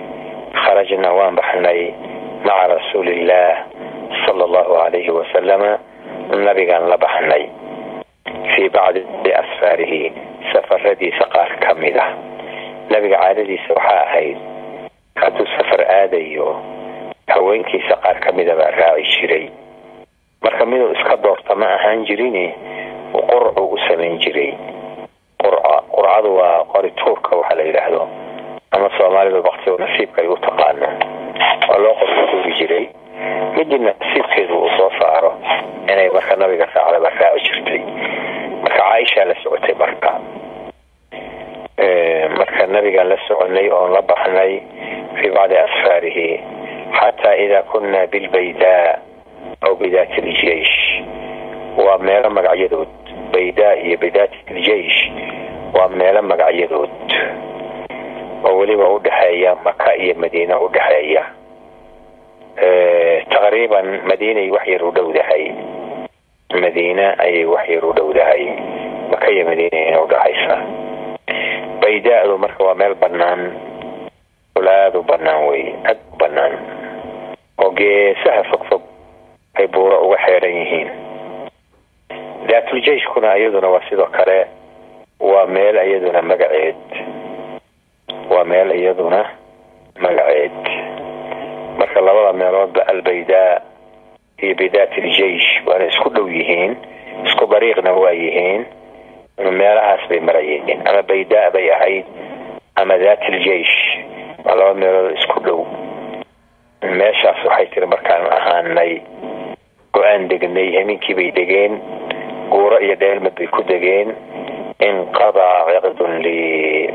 kharajnaa 0.52 1.12
waan 1.18 1.34
baxnay 1.38 1.80
maca 2.44 2.66
rasuuliillaah 2.74 3.56
sala 4.26 4.44
allahu 4.44 4.72
calayhi 4.80 5.10
wasalama 5.10 5.78
nabigaan 6.28 6.88
la 6.88 6.96
baxnay 6.96 7.44
fii 8.54 8.68
bacdi 8.68 9.32
asfaarihi 9.42 10.12
safaradiisa 10.52 11.24
qaar 11.34 11.50
ka 11.62 11.74
mid 11.74 11.96
ah. 11.96 12.10
Nabiga 12.90 13.16
caadadiisa 13.22 13.70
waxaa 13.74 14.02
ahayd 14.06 14.36
hadduu 15.20 15.46
safar 15.56 15.80
aadayo 15.86 16.48
haweenkiisa 17.28 17.96
qaar 18.02 18.18
ka 18.20 18.32
mida 18.32 18.56
baa 18.56 18.70
raaci 18.70 19.20
jiray. 19.20 19.46
Marka 20.42 20.66
miduu 20.66 20.92
iska 20.92 21.16
doorta 21.22 21.54
ma 21.54 21.66
ahaan 21.76 22.06
jirin 22.06 22.52
qurcu 23.12 23.62
u 23.74 23.78
samayn 23.88 24.18
jiray. 24.18 24.54
Qurca 25.42 25.74
qurcadu 25.94 26.34
waa 26.36 26.64
qori 26.72 26.90
tuurka 26.98 27.36
waxaa 27.36 27.56
la 27.58 27.62
yidhaahdo 27.62 28.02
ama 28.72 28.88
soomaalidu 28.98 29.42
bakti 29.42 29.70
nasiibka 29.78 30.22
ay 30.22 30.28
u 30.28 30.36
taqaano 30.36 30.88
waa 31.68 31.78
loo 31.78 31.94
qorka 32.00 32.22
tuuri 32.30 32.52
jiray 32.58 32.84
midii 33.56 33.78
nasiibkeedu 33.78 34.54
uu 34.58 34.70
soo 34.76 34.90
saaro 34.98 35.32
inay 35.92 36.08
marka 36.14 36.36
nabiga 36.36 36.66
raacda 36.74 37.00
baa 37.04 37.14
raaci 37.20 37.40
jirtay. 37.46 37.80
Marka 38.62 38.78
caaishaa 38.82 39.24
la 39.24 39.34
socotay 39.42 39.74
marka. 39.74 40.10
Marka 42.38 42.66
nabigaan 42.66 43.08
la 43.08 43.16
soconay 43.28 43.68
oon 43.70 43.92
la 43.92 44.02
baxnay 44.02 44.52
fii 45.20 45.30
bacdi 45.36 45.56
asfaarihi 45.56 46.28
xataa 46.98 47.34
idaa 47.44 47.62
kunna 47.72 48.06
bilbaydaa 48.06 48.98
aw 49.66 49.74
bidaat 49.80 50.12
iljeish 50.18 50.76
waa 51.76 51.98
meelo 51.98 52.30
magacyadood 52.30 52.88
baydaa 53.32 53.74
iyo 53.84 53.96
bidaat 53.98 54.32
iljeish 54.50 54.98
waa 55.74 55.88
meelo 55.88 56.22
magacyadood. 56.22 56.90
Oo 58.44 58.56
weliba 58.58 58.88
u 58.88 58.98
dhexeeya 58.98 59.54
maka 59.64 59.94
iyo 59.96 60.14
madiine 60.14 60.54
u 60.54 60.68
dhexeeya 60.68 61.24
taqriiban 63.30 63.86
madiinay 64.08 64.50
wax 64.50 64.66
yar 64.66 64.82
u 64.84 64.90
dhowdahay 64.92 65.44
madiine 66.60 67.06
ayay 67.18 67.44
wax 67.46 67.68
yar 67.68 67.84
u 67.84 67.92
dhowdahay 67.92 68.42
maka 69.10 69.30
iyo 69.30 69.44
madiina 69.44 70.00
udhaxaysa 70.02 70.56
baydaadu 71.80 72.38
marka 72.38 72.64
waa 72.64 72.74
meel 72.74 72.94
banaan 72.94 73.40
aada 74.60 74.98
u 74.98 75.02
banaan 75.02 75.48
wey 75.48 75.64
u 76.12 76.16
banaan 76.18 76.52
oo 77.58 77.70
geesaha 77.70 78.42
fogfog 78.50 78.82
ay 79.58 79.66
buuro 79.66 79.98
uga 80.06 80.16
xeeran 80.26 80.54
yihiin. 80.56 80.88
Daatuljeishkuna 82.48 83.36
iyaduna 83.36 83.68
waa 83.68 83.82
sidoo 83.88 84.06
kale 84.06 84.46
waa 85.20 85.46
meel 85.46 85.76
iyaduna 85.76 86.22
magaceed. 86.22 86.76
Waa 88.30 88.44
meel 88.44 88.70
iyaduna 88.70 89.24
marka 91.90 92.00
labada 92.06 92.32
meeloodba 92.38 92.82
albaydaa 92.86 93.60
iyo 94.42 94.54
bidaat 94.54 94.92
iljeish 94.98 95.48
waana 95.66 95.84
isku 95.90 96.08
dhow 96.14 96.28
yihiin 96.28 96.76
isku 97.26 97.46
dariiqna 97.50 97.92
waa 97.92 98.10
yihiin 98.14 98.62
meelahaas 99.58 100.06
bay 100.08 100.20
marayeen 100.20 100.86
ama 100.86 101.02
baydaa 101.02 101.50
bay 101.50 101.66
ahayd 101.74 102.06
ama 102.76 102.94
daat 102.98 103.22
iljeish 103.28 103.74
waa 104.44 104.54
laba 104.54 104.74
meelood 104.74 105.18
isku 105.18 105.40
dhow. 105.46 105.60
Meeshaas 106.98 107.42
waxay 107.44 107.66
tiri 107.74 107.86
markaan 107.86 108.22
ahaanay 108.38 108.92
go'aan 109.94 110.28
degnay 110.30 110.68
hamiinkii 110.78 111.14
bay 111.18 111.30
degeen 111.34 111.74
guuro 112.50 112.78
iyo 112.78 112.94
dheelmad 113.02 113.34
bay 113.34 113.46
ku 113.50 113.62
degeen 113.66 114.14
inqadaa 114.78 115.66
ciqdun 115.82 116.22
lii. 116.22 116.94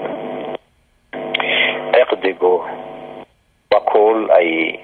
Ciqdigu 1.95 2.53
waa 3.79 4.29
ay 4.39 4.79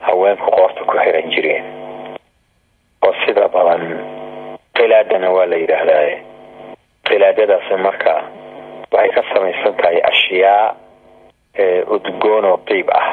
haweenku 0.00 0.50
qoorta 0.50 0.84
ku 0.84 0.94
xiran 0.98 1.30
jireen. 1.30 1.64
Oo 3.06 3.12
sida 3.26 3.48
badan 3.48 3.82
qilaadana 4.76 5.30
waa 5.30 5.46
la 5.46 5.56
yidhaahdaa. 5.56 6.18
Qilaadadaasi 7.08 7.76
marka 7.76 8.14
waxay 8.92 9.10
ka 9.14 9.22
samaysan 9.34 9.74
tahay 9.78 9.98
ashyaa 10.10 10.74
udgoon 11.94 12.44
oo 12.44 12.58
qiib 12.68 12.88
ah. 12.90 13.08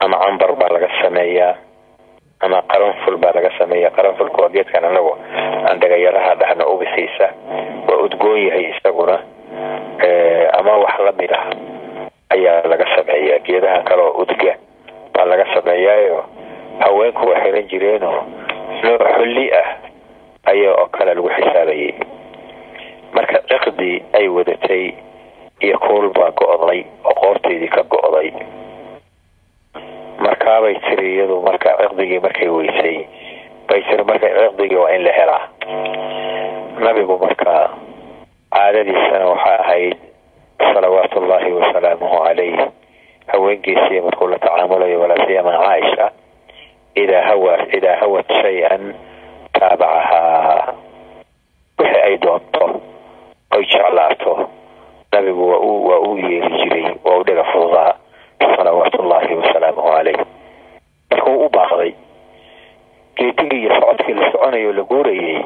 Ama 0.00 0.16
cambar 0.18 0.52
baa 0.58 0.68
laga 0.74 0.88
sameeyaa 1.02 1.54
ama 2.40 2.62
qaranful 2.68 3.16
baa 3.16 3.32
laga 3.34 3.50
sameeya 3.58 3.90
qaranfulka 3.90 4.42
waa 4.42 4.52
geedkan 4.52 4.84
anagu 4.84 5.12
aan 5.68 5.80
dhagayaraha 5.80 6.34
dhahno 6.40 6.64
ubisiisa 6.74 7.26
waa 7.88 8.02
udgoon 8.04 8.40
yahay 8.46 8.74
isaguna 8.74 9.16
ama 10.58 10.72
wax 10.84 10.98
la 11.06 11.12
mid 11.16 11.32
ah 11.32 11.44
ayaa 12.34 12.62
laga 12.72 12.86
sameeyaa 12.96 13.38
geedaha 13.46 13.78
kale 13.88 14.02
oo 14.02 14.12
udga 14.22 14.52
baa 15.14 15.24
laga 15.30 15.46
sameeyaayo 15.54 16.18
haweenku 16.82 17.22
waa 17.30 17.40
xiran 17.44 17.68
jireenoo 17.70 18.18
nooc 18.84 19.02
xulli 19.16 19.46
ah 19.60 19.68
ayaa 20.52 20.74
oo 20.80 20.86
kale 20.96 21.14
lagu 21.14 21.28
xisaabayay 21.36 21.92
marka 23.16 23.38
ciqdii 23.50 23.96
ay 24.18 24.26
wadatay 24.36 24.84
iyo 25.64 25.78
kuul 25.84 26.08
baa 26.16 26.30
go-day 26.40 26.80
oo 27.04 27.14
qoorteedii 27.20 27.68
ka 27.74 27.82
go-day. 27.92 28.30
Markaabay 30.24 30.74
tiri 30.84 31.14
iyadu 31.14 31.36
marka 31.46 31.70
ciqdigii 31.80 32.20
markay 32.24 32.48
weysay 32.48 32.96
bay 33.68 33.80
tiri 33.88 34.04
marka 34.04 34.26
ciqdigii 34.28 34.76
waa 34.82 34.90
in 34.96 35.02
la 35.06 35.12
helaa. 35.18 35.44
Nabigu 36.84 37.16
markaa 37.18 37.64
caadadiisana 38.54 39.26
waxaa 39.32 39.58
ahayd 39.64 39.96
salawaatu 40.58 41.18
ullaahi 41.18 41.52
wasalaamuhu 41.52 42.24
calayh 42.24 42.68
haweenkiisii 43.26 44.00
markuu 44.00 44.26
la 44.28 44.38
tacaamulayo 44.38 45.00
walaa 45.00 45.26
siyama 45.26 45.52
caaisha 45.58 46.10
idaa 46.94 47.22
hawa 47.22 47.58
idaa 47.76 47.96
hawat 47.96 48.32
shay-an 48.42 48.94
taabacahaa. 49.52 50.74
Wixii 51.78 52.00
ay 52.02 52.16
doonto 52.18 52.80
oy 53.56 53.64
jeclaato 53.66 54.48
nabigu 55.12 55.50
waa 55.88 55.98
uu 55.98 56.18
yeeli 56.18 56.56
jiray 56.58 56.86
waa 57.04 57.16
u 57.16 57.24
dhiga 57.24 57.44
fududaa 57.44 57.94
salawaatu 58.56 59.02
ullaahi 59.02 59.34
wasalaamuhu 59.34 59.88
caleyh 59.92 60.18
markuu 61.10 61.44
u 61.46 61.48
baaqday 61.48 61.92
geedigii 63.16 63.60
iyo 63.62 63.74
socodkii 63.74 64.14
la 64.14 64.32
soconayo 64.32 64.72
la 64.72 64.82
guurayay 64.82 65.38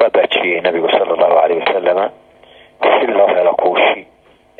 waa 0.00 0.10
baajiyey 0.10 0.60
nabigu 0.60 0.90
sala 0.90 1.04
allahu 1.14 1.34
caleyh 1.40 1.58
wasalama 1.66 2.10
si 3.00 3.06
loo 3.06 3.26
helo 3.26 3.52
kuushi 3.54 4.06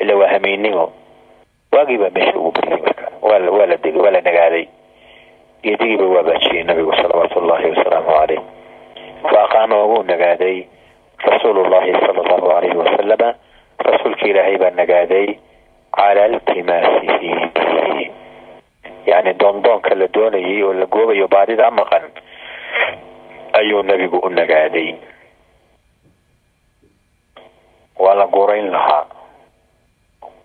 ila 0.07 0.15
waa 0.15 0.31
hameynimo 0.31 0.85
waagii 1.71 1.97
baa 1.99 2.09
meesha 2.15 2.39
ugu 2.39 2.51
beriyay 2.55 2.79
marka. 2.81 3.05
Waa 3.21 3.39
la 3.67 3.77
degay 3.77 3.99
waa 4.01 4.11
la 4.15 4.21
nagaaday. 4.21 4.65
Geedigiiba 5.63 6.05
waa 6.05 6.23
baajiyey 6.23 6.63
nabigu 6.63 6.93
salawaatu 6.95 7.39
ullaahi 7.39 7.69
wasalaamu 7.75 8.07
caleyh 8.15 8.41
fa 9.27 9.43
aqaama 9.43 9.75
wuu 9.83 10.03
nagaaday 10.03 10.63
rasuulu 11.27 11.65
llahi 11.65 11.91
sala 11.91 12.21
allahu 12.23 12.47
caleyhi 12.49 12.77
wasalama 12.77 13.29
rasuulka 13.87 14.25
ilaahay 14.31 14.57
baa 14.57 14.69
nagaaday 14.69 15.27
cala 15.97 16.25
iltimaasihi 16.27 17.31
yani 19.05 19.33
doondoonka 19.33 19.95
la 19.95 20.07
doonayay 20.07 20.63
oo 20.63 20.73
la 20.73 20.85
goobayo 20.85 21.27
baadida 21.27 21.71
maqan 21.71 22.03
ayuu 23.59 23.83
nabigu 23.83 24.17
u 24.17 24.29
nagaaday. 24.29 24.95
Waa 27.99 28.13
la 28.15 28.27
guurayn 28.27 28.69
lahaa 28.71 29.05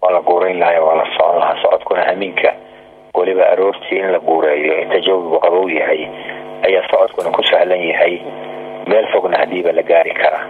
waa 0.03 0.11
la 0.13 0.21
guurayn 0.21 0.59
lahaa 0.59 0.81
waa 0.87 0.95
la 1.01 1.07
socon 1.17 1.39
lahaa 1.39 1.63
socodkuna 1.63 2.05
hamiinka 2.05 2.53
weliba 3.15 3.49
aroortii 3.53 3.99
in 3.99 4.11
la 4.13 4.19
guureeyo 4.19 4.81
inta 4.83 5.01
jawigu 5.01 5.39
qabow 5.41 5.69
yahay 5.71 6.07
ayaa 6.67 6.89
socodkuna 6.91 7.31
ku 7.31 7.43
sahlan 7.45 7.83
yahay 7.91 8.21
meel 8.87 9.07
fogna 9.13 9.39
hadiiba 9.39 9.73
la 9.73 9.83
gaari 9.83 10.11
karaa 10.15 10.47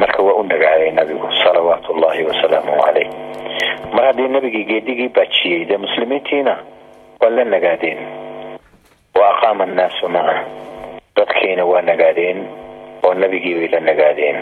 marka 0.00 0.22
waa 0.22 0.34
u 0.34 0.42
nagaaday 0.42 0.90
nabigu 0.90 1.28
salawaatu 1.44 1.92
ullaahi 1.92 2.24
wasalaamuhu 2.24 2.82
caleyh 2.82 3.08
mar 3.92 4.04
haddii 4.06 4.28
nabigii 4.28 4.64
geedigii 4.64 5.08
baajiyey 5.08 5.64
dee 5.64 5.76
muslimiintiina 5.76 6.56
waa 7.20 7.30
la 7.30 7.44
nagaadeen 7.44 7.98
wa 9.14 9.28
aqaama 9.36 9.64
annaasu 9.64 10.08
maca 10.08 10.44
dadkiina 11.16 11.64
waa 11.64 11.82
nagaadeen 11.82 12.46
oo 13.04 13.14
nabigii 13.14 13.54
bay 13.54 13.68
la 13.68 13.80
nagaadeen 13.80 14.36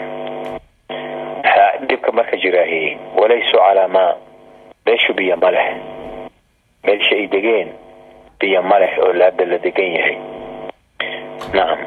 dhibka 1.87 2.11
marka 2.11 2.37
jiraahi 2.37 2.97
walaysuu 3.17 3.57
calaa 3.59 3.87
maa 3.87 4.15
meeshu 4.85 5.13
biyo 5.13 5.37
ma 5.37 5.51
leh. 5.51 5.67
Meelsha 6.83 7.15
ay 7.15 7.27
degeen 7.27 7.69
biyo 8.39 8.61
ma 8.63 8.79
leh 8.79 8.93
oo 8.99 9.13
laada 9.13 9.45
la 9.45 9.57
degan 9.57 9.91
yahay. 9.97 10.17
Nacam 11.53 11.79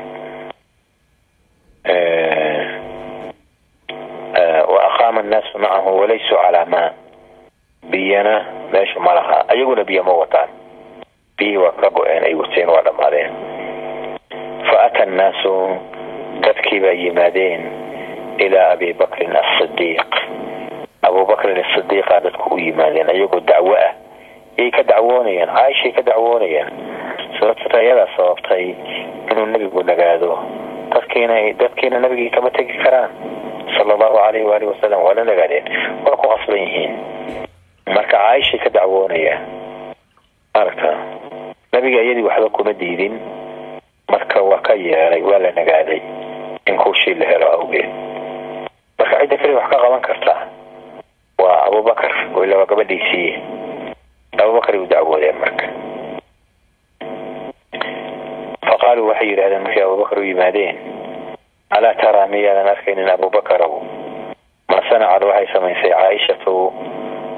wa 4.72 4.80
aqaama 4.90 5.20
annaasu 5.20 5.58
macahu 5.58 5.98
walaysuu 6.00 6.36
calaa 6.42 6.66
maa. 6.66 6.90
Biyana 7.90 8.44
meeshu 8.72 9.00
ma 9.00 9.14
laha. 9.14 9.48
Ayaguna 9.48 9.84
biyo 9.84 10.02
ma 10.04 10.12
wataan. 10.12 10.48
Biyihii 11.38 11.56
waa 11.56 11.72
ka 11.72 11.90
go-een 11.90 12.24
ay 12.24 12.34
wateen 12.34 12.68
waa 12.68 12.82
dhammaadeen. 12.82 13.30
Fa 14.70 14.76
ata 14.86 15.02
annaasu 15.02 15.54
dadkii 16.40 16.80
baa 16.80 16.92
yimaadeen 17.02 17.60
ilaa 18.38 18.70
abi 18.72 18.92
bakrin 18.92 19.36
asidiiq 19.36 20.10
abubakrin 21.02 21.58
asidiiqa 21.64 22.20
dadku 22.20 22.54
u 22.54 22.58
yimaadeen 22.58 23.08
ayagoo 23.10 23.40
dacwo 23.40 23.74
ah. 23.76 23.92
Yay 24.58 24.70
ka 24.70 24.82
dacwoonayaan 24.82 25.50
caaishay 25.50 25.92
ka 25.92 26.02
dacwoonayaan 26.02 26.70
sababta 27.40 27.78
ayadaa 27.78 28.06
sababtay 28.16 28.74
inuu 29.30 29.46
nebigu 29.46 29.82
nagaado. 29.82 30.38
Dadkiina 31.58 31.98
nabigii 32.00 32.30
kama 32.30 32.50
tegi 32.50 32.78
karaan. 32.78 33.10
Sala 33.76 33.94
allahu 33.94 34.14
caleyhi 34.16 34.46
waalihi 34.46 34.70
wasalam 34.70 35.02
waa 35.02 35.14
la 35.14 35.24
nagaadeen. 35.24 35.64
Waa 36.06 36.16
ku 36.16 36.28
qasban 36.28 36.58
yihiin. 36.58 36.92
Marka 37.86 38.16
caaishay 38.16 38.58
ka 38.62 38.70
dacwoonaya 38.70 39.38
aragta 40.54 40.90
nabiga 41.72 42.02
iyadii 42.02 42.22
waxba 42.22 42.48
kuma 42.54 42.72
diidin. 42.72 43.18
Marka 44.08 44.38
waa 44.42 44.62
ka 44.62 44.74
yeelay 44.74 45.22
waa 45.22 45.38
la 45.38 45.50
nagaaday. 45.50 46.00
In 46.66 46.76
kuushii 46.78 47.14
la 47.14 47.26
helo 47.26 47.52
awgeed 47.58 47.90
marka 48.98 49.16
cidda 49.20 49.36
kale 49.40 49.54
wax 49.58 49.66
ka 49.70 49.76
qaban 49.82 50.00
karta. 50.08 50.34
Waa 51.42 51.66
abubakar 51.68 52.12
oo 52.34 52.44
ila 52.44 52.56
waa 52.58 52.66
gabadhiisii 52.70 53.30
abubakar 54.42 54.76
u 54.76 54.86
dacwoodeen 54.86 55.38
marka. 55.42 55.66
Fa 58.66 58.74
qaaluu 58.82 59.08
waxay 59.10 59.28
yidhahdeen 59.30 59.62
markay 59.62 59.82
abubakar 59.82 60.18
u 60.18 60.24
yimaadeen 60.24 60.76
alaa 61.76 61.94
taraa 62.02 62.26
miyaadan 62.26 62.68
arkaynin 62.74 63.08
abubakarow 63.14 63.74
ma 64.70 64.78
sanacad 64.88 65.22
waxay 65.28 65.46
samaysay 65.52 65.90
caaishatu 65.90 66.54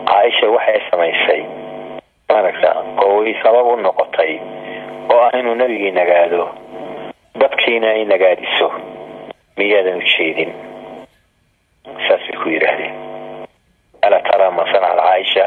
caaisha 0.08 0.46
waxay 0.56 0.80
samaysay. 0.90 1.42
Maaragta 2.28 2.70
oo 3.02 3.16
way 3.22 3.34
sabab 3.42 3.66
u 3.66 3.76
noqotay 3.76 4.32
oo 5.12 5.20
ah 5.26 5.32
inuu 5.38 5.54
nabigii 5.54 5.90
nagaado 5.90 6.48
dadkiina 7.40 7.88
ay 7.96 8.04
nagaadiso 8.04 8.68
miyaadan 9.56 9.98
u 9.98 10.02
jeedin 10.16 10.50
saasay 12.08 12.36
ku 12.42 12.48
yidhaahdeen. 12.48 12.94
Alaa 14.02 14.20
taraa 14.28 14.50
ma 14.50 14.64
sanacad 14.72 14.98
caaisha? 15.00 15.44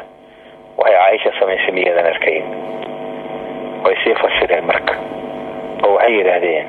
Waxay 0.78 0.96
caaisha 1.00 1.32
samaysay 1.40 1.72
miyaadan 1.72 2.06
arkayn. 2.14 2.44
Way 3.84 3.96
sii 4.04 4.16
fasireen 4.22 4.66
marka. 4.66 4.94
Oo 5.86 5.94
waxay 5.96 6.14
yidhaahdeen 6.18 6.66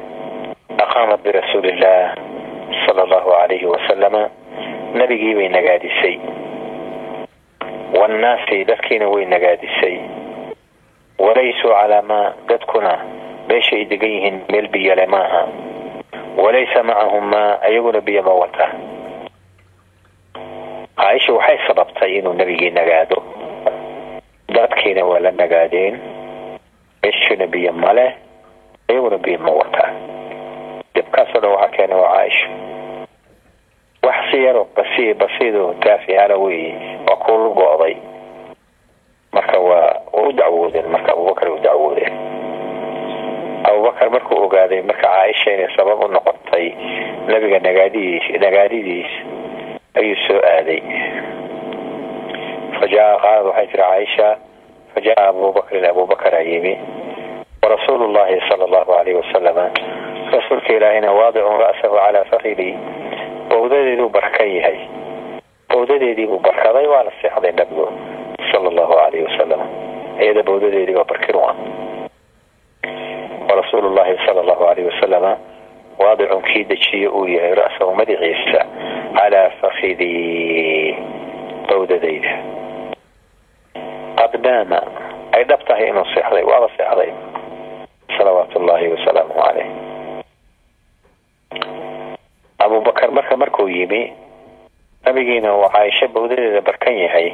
aqaamat 0.84 1.20
birasuulillaah 1.24 2.14
sala 2.86 3.02
allahu 3.06 3.30
calayhi 3.30 3.66
wasalama 3.66 4.22
nabigii 4.94 5.34
bay 5.34 5.48
nagaadisay. 5.48 6.16
Wannaasi 8.00 8.64
dadkiina 8.64 9.08
way 9.08 9.24
nagaadisay. 9.26 9.96
Walaysuu 11.18 11.72
calaa 11.74 12.02
maa 12.02 12.32
dadkuna 12.48 12.92
meesha 13.48 13.76
ay 13.76 13.84
degan 13.84 14.10
yihiin 14.10 14.36
meel 14.52 14.68
biyale 14.68 15.06
maaha. 15.06 15.42
Walaysa 16.36 16.82
macahum 16.82 17.24
maa 17.30 17.58
ayaguna 17.66 18.00
biyo 18.00 18.22
ma 18.22 18.32
wata 18.32 18.66
caaisha 21.00 21.32
waxay 21.32 21.58
sababtay 21.66 22.18
inuu 22.18 22.32
nabigii 22.32 22.70
nagaado. 22.70 23.18
Dadkiina 24.54 25.04
waa 25.04 25.18
la 25.20 25.30
nagaadeen. 25.30 25.98
Meeshuna 27.02 27.46
biyo 27.46 27.72
male 27.72 28.06
ayaguna 28.88 29.18
biyo 29.18 29.38
ma 29.38 29.50
wataa 29.50 29.90
dibkaasoo 30.94 31.40
dhan 31.40 31.50
waxaa 31.50 31.68
keena 31.76 31.96
waa 31.96 32.12
caaisha 32.16 32.48
wax 34.02 34.16
si 34.30 34.44
yaro 34.44 34.66
basi 34.76 35.14
basido 35.14 35.74
taafihala 35.80 36.36
weeye 36.36 36.74
waa 37.08 37.16
kulu 37.16 37.54
go-day 37.54 37.96
marka 39.32 39.58
waa 39.58 39.94
u 40.12 40.32
dacwoodeen 40.32 40.86
marka 40.90 41.12
abubakar 41.12 41.50
u 41.52 41.58
dacwoodeen. 41.58 42.12
Abubakar 43.64 44.10
markuu 44.10 44.42
ogaaday 44.44 44.82
marka 44.82 45.02
caaisha 45.08 45.52
inay 45.54 45.76
sabab 45.76 46.00
u 46.04 46.08
noqotay 46.08 46.66
nabiga 47.26 47.58
nagaadidiis 47.58 48.24
nagaadidiis 48.40 49.10
ayuu 49.94 50.16
soo 50.26 50.40
aaday. 50.42 50.80
Fajaa 52.80 53.18
qaalad 53.22 53.46
waxay 53.46 53.66
tiri 53.66 53.82
caaisha 53.82 54.28
fajaa 54.94 55.28
abubakrin 55.28 55.84
abubakaraa 55.84 56.40
yimi. 56.46 56.78
Warasuulu 57.62 58.12
llahi 58.12 58.40
sala 58.48 58.64
allahu 58.64 58.92
alayhi 58.92 59.18
wasalama 59.18 59.70
rasuulka 60.32 60.72
ilaahina 60.72 61.12
waadicun 61.12 61.58
ra'sahu 61.60 61.96
calaa 61.98 62.24
fakidii 62.30 62.74
bowdadeeduu 63.50 64.08
barkan 64.08 64.48
yahay. 64.56 64.78
Bowdadeediibuu 65.68 66.38
barkaday 66.38 66.86
waa 66.86 67.02
la 67.02 67.12
seexday 67.22 67.52
nabigu 67.52 67.86
sala 68.52 68.68
allahu 68.68 68.94
alayhi 68.98 69.26
wasalam 69.26 69.60
iyada 70.20 70.42
bowdadeedii 70.42 70.94
baa 70.94 71.04
barkin 71.04 71.36
u 71.36 71.42
ah. 71.44 71.54
Warasuulu 73.50 73.94
llahi 73.94 74.16
sala 74.26 74.40
allahu 74.40 74.64
alayhi 74.64 74.88
wasalama 74.88 75.36
waadicun 76.02 76.42
kii 76.48 76.64
dejiye 76.70 77.08
uu 77.08 77.26
yahay 77.34 77.54
ra'sahu 77.54 77.94
madaciisa 77.94 78.60
calaa 79.16 79.50
fakidii 79.60 80.96
bowdadayda 81.68 82.32
qad 84.18 84.32
naama 84.44 84.80
ay 85.36 85.42
dhab 85.50 85.60
tahay 85.68 85.88
inuu 85.90 86.04
seexday 86.14 86.44
waaba 86.50 86.68
seexday 86.76 87.10
salawaatu 88.16 88.58
ullaahi 88.60 88.88
wasalaamu 88.94 89.34
caleyh 89.42 89.68
abubakar 92.58 93.10
marka 93.12 93.36
markuu 93.36 93.68
yimi 93.68 94.12
nabigiina 95.04 95.56
uu 95.56 95.68
caaisho 95.72 96.08
bowdadeeda 96.08 96.60
barkan 96.60 96.96
yahay 97.04 97.28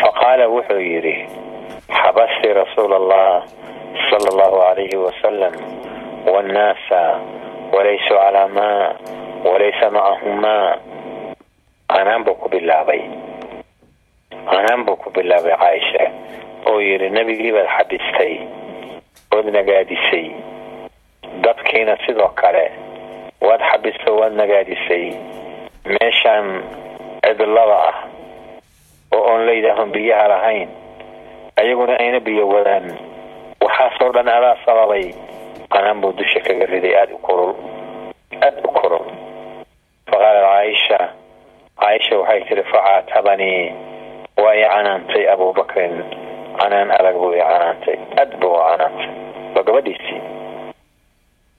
faqaala 0.00 0.48
wuxuu 0.48 0.80
yidhi 0.80 1.16
xabasti 1.98 2.48
rasuula 2.58 2.96
allah 2.96 3.42
sala 4.10 4.26
allahu 4.32 4.56
alayhi 4.70 4.96
wasalam 5.06 5.54
wannaasa 6.34 7.00
walaysuu 7.72 8.16
calaa 8.22 8.48
maa 8.48 8.94
walaysa 9.44 9.90
macahum 9.90 10.40
maa 10.40 10.76
canaan 11.92 12.24
buu 12.24 12.34
ku 12.34 12.48
bilaabay 12.48 13.02
canaan 14.50 14.84
buu 14.86 14.96
ku 14.96 15.10
bilaabay 15.10 15.56
caaisha 15.62 16.04
oo 16.68 16.80
yidhi 16.80 17.10
nebigii 17.10 17.52
baad 17.56 17.68
xabistay 17.76 18.34
ood 19.36 19.46
nagaadisay 19.56 20.26
dadkiina 21.44 21.96
sidoo 22.06 22.28
kale 22.40 22.64
waad 23.40 23.60
xabisto 23.70 24.16
waad 24.16 24.32
nagaadisay 24.40 25.04
meeshaan 25.94 26.46
cidlada 27.26 27.78
ah 27.90 27.96
oo 29.16 29.22
oon 29.30 29.46
laydhaahon 29.46 29.90
biyaha 29.92 30.28
lahayn 30.28 30.68
ayaguna 31.60 31.94
ayna 31.98 32.20
biyo 32.20 32.48
wadaan 32.48 32.86
waxaasoo 33.64 34.12
dhan 34.14 34.28
adaa 34.28 34.56
sababay 34.66 35.06
canaan 35.72 36.00
buu 36.00 36.12
dusha 36.12 36.40
kaga 36.46 36.66
riday 36.72 36.94
aada 37.00 37.14
u 37.14 37.18
kulul 37.26 37.52
aada 38.44 38.60
u 38.64 38.70
kulul 38.78 39.06
faqaalat 40.10 40.44
caaisha 40.50 40.98
caaisha 41.80 42.14
waxay 42.20 42.40
tiri 42.48 42.62
facaatabanii 42.72 43.62
waa 44.42 44.54
i 44.54 44.62
canaantay 44.72 45.24
abubakrin 45.32 45.94
canaan 46.60 46.90
adag 46.98 47.16
buu 47.22 47.32
i 47.34 47.40
canaantay 47.50 47.96
aad 48.20 48.30
buu 48.40 48.54
canaantay 48.68 49.08
waa 49.54 49.62
gabadhiisii 49.68 50.20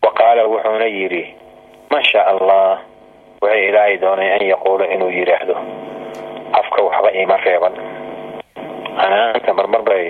wa 0.03 0.11
qaala 0.19 0.43
wuxuuna 0.51 0.85
yidhi 0.97 1.23
maa 1.91 2.03
shaa 2.11 2.25
allah 2.33 2.79
waxay 3.41 3.63
ilaahay 3.69 3.97
doonay 4.03 4.29
an 4.35 4.43
yaquula 4.51 4.85
inuu 4.95 5.09
yidhaahdo 5.17 5.55
afka 6.59 6.79
waxba 6.87 7.09
iima 7.17 7.37
reeban 7.45 7.75
canaanta 9.01 9.53
marmar 9.57 9.81
bay 9.89 10.05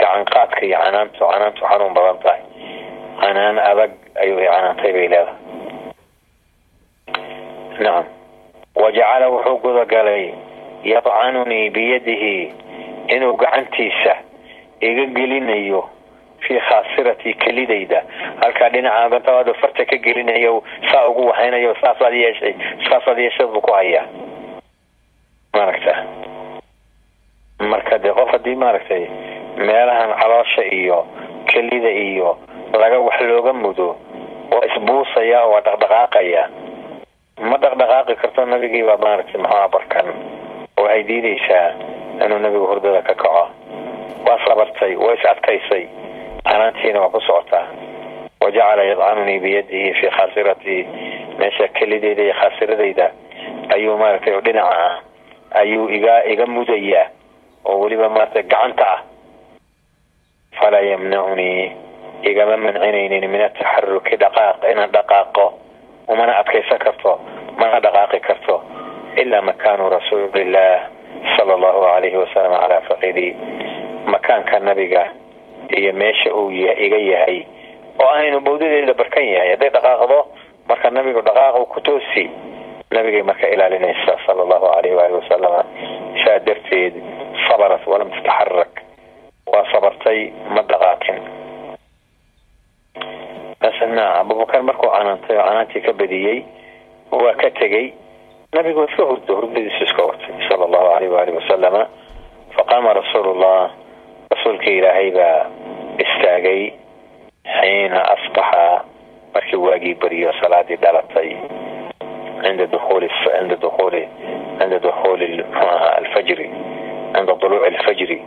gacanqaadka 0.00 0.60
iyo 0.66 0.78
canaantu 0.84 1.18
canaantu 1.32 1.60
xanuun 1.70 1.94
badan 1.96 2.18
tahay 2.24 2.40
canaan 3.20 3.58
adag 3.70 3.90
ayuu 4.22 4.38
i 4.40 4.46
canaantay 4.52 4.92
bay 4.92 5.08
leedahay 5.08 5.34
nacam 7.80 8.04
wajacala 8.82 9.26
wuxuu 9.34 9.58
gudagalay 9.62 10.24
yadcanunii 10.84 11.70
biyadihi 11.70 12.52
inuu 13.14 13.36
gacantiisa 13.36 14.14
iga 14.80 15.04
gelinayo 15.16 15.88
fii 16.44 16.60
khaasiratii 16.68 17.34
kelidayda 17.34 18.02
halkaa 18.42 18.68
dhinaca 18.68 19.08
gantabaadu 19.10 19.54
farta 19.60 19.84
ka 19.84 19.96
gelinayo 19.96 20.62
saa 20.92 21.06
ugu 21.08 21.26
waxaynayo 21.26 21.74
saasaad 21.82 22.14
yeeshay 22.14 22.54
saasaad 22.88 23.18
yeeshad 23.18 23.48
buu 23.52 23.60
ku 23.60 23.72
hayaa 23.72 24.06
maaragta 25.54 25.94
marka 27.72 27.98
dee 27.98 28.12
qof 28.18 28.28
haddii 28.32 28.54
maaragtay 28.54 29.04
meelahan 29.56 30.10
caloosha 30.20 30.64
iyo 30.64 31.06
kelida 31.46 31.90
iyo 31.90 32.38
wax 32.78 33.20
looga 33.20 33.52
mudo. 33.52 33.96
Waa 34.50 34.64
isbuusaya 34.66 35.46
waa 35.46 35.60
dhaqdhaqaaqaya. 35.60 36.48
Ma 37.40 37.56
dhaqdhaqaaqi 37.58 38.14
karto 38.16 38.44
nabigiibaa 38.46 38.96
maaragtay 38.96 39.40
maxaa 39.40 39.68
barkan? 39.68 40.06
Waxay 40.78 41.02
diidaysaa 41.08 41.70
inuu 42.24 42.38
nabigu 42.38 42.66
hurdada 42.66 43.02
ka 43.02 43.14
kaco? 43.14 43.48
Waa 44.26 44.38
sabartay 44.46 44.96
waa 44.96 45.14
is 45.14 45.24
adkaysay. 45.24 45.88
Canaantiina 46.44 47.00
waa 47.00 47.10
ku 47.10 47.20
socotaa. 47.20 47.66
Wajacala 48.40 48.82
yadcanunii 48.84 49.38
biyadihi 49.40 49.94
fii 49.94 50.10
khaasiratii 50.10 50.82
meesha 51.38 51.68
kelideeda 51.68 52.22
iyo 52.22 52.34
khaasiradayda 52.34 53.10
ayuu 53.74 53.96
maaragtay 53.98 54.40
dhinaca 54.40 54.70
ah 54.70 55.00
ayuu 55.60 55.88
iga 55.88 56.24
iga 56.26 56.46
mudayaa. 56.46 57.06
Oo 57.64 57.80
weliba 57.80 58.08
maaragtay 58.08 58.42
gacanta 58.42 58.84
ah. 58.86 59.00
Falaa 60.60 60.80
yamnacunii 60.80 61.72
igama 62.30 62.56
mancinaynin 62.56 63.24
min 63.30 63.40
ataxaruki 63.48 64.16
dhaqaaq 64.22 64.58
inaan 64.72 64.90
dhaqaaqo 64.96 65.46
umana 66.12 66.32
adkaysan 66.40 66.78
karto 66.84 67.12
mana 67.60 67.80
dhaqaaqi 67.86 68.18
karto 68.28 68.54
ilaa 69.22 69.42
makaanu 69.48 69.90
rasuulillaah 69.96 70.80
sala 71.36 71.52
allahu 71.56 71.82
alayhi 71.96 72.16
wasalam 72.22 72.52
calaa 72.62 72.80
faqidii 72.88 73.32
makaanka 74.12 74.58
nabiga 74.60 75.02
iyo 75.78 75.92
meesha 75.92 76.30
uu 76.34 76.50
iga 76.50 76.98
yahay 77.12 77.38
oo 78.02 78.08
ahaynu 78.14 78.40
bawdadeeda 78.46 78.94
barkan 78.94 79.24
yahay 79.34 79.48
hadday 79.54 79.70
dhaqaaqdo 79.76 80.18
marka 80.68 80.90
nabigu 80.90 81.20
dhaqaaq 81.28 81.56
ku 81.72 81.80
toosi 81.80 82.24
nabigay 82.94 83.22
marka 83.22 83.46
ilaalinaysa 83.54 84.12
sala 84.26 84.42
allahu 84.44 84.66
alayh 84.76 84.92
waali 84.98 85.14
wasalama 85.20 85.60
saa 86.24 86.38
darteed 86.46 86.94
sabarat 87.48 87.82
walam 87.86 88.10
tataxarak 88.16 88.72
waa 89.52 89.64
sabartay 89.72 90.20
ma 90.54 90.62
dhaqaaqin 90.72 91.18
abubakar 94.20 94.62
markuu 94.62 94.90
canaantay 94.90 95.36
oo 95.36 95.44
canaantii 95.48 95.80
ka 95.82 95.92
badiyey 95.92 96.44
waa 97.10 97.34
ka 97.34 97.50
tegey. 97.50 97.92
Nabigu 98.54 98.84
iska 98.88 99.02
hurdo 99.04 99.34
hurdadiisu 99.36 99.84
iska 99.84 100.02
watay 100.02 100.34
sala 100.48 100.64
allahu 100.64 100.86
alayh 100.96 101.10
waali 101.10 101.32
wasalama 101.32 101.86
faqaama 102.56 102.92
rasuulullah 102.94 103.70
rasuulka 104.30 104.70
ilaahay 104.70 105.10
baa 105.10 105.46
istaagay 105.98 106.72
xiina 107.60 108.00
asbaxa. 108.14 108.84
Markii 109.34 109.56
waagii 109.58 109.94
beriyo 109.94 110.32
salaadii 110.42 110.76
dhalatay. 110.76 111.36
Cinda 112.42 112.66
dukuuli 112.66 113.08
mxuaha 115.42 115.96
alfajri 115.96 116.50
cinda 117.14 117.34
duluuci 117.40 117.66
alfajri 117.66 118.22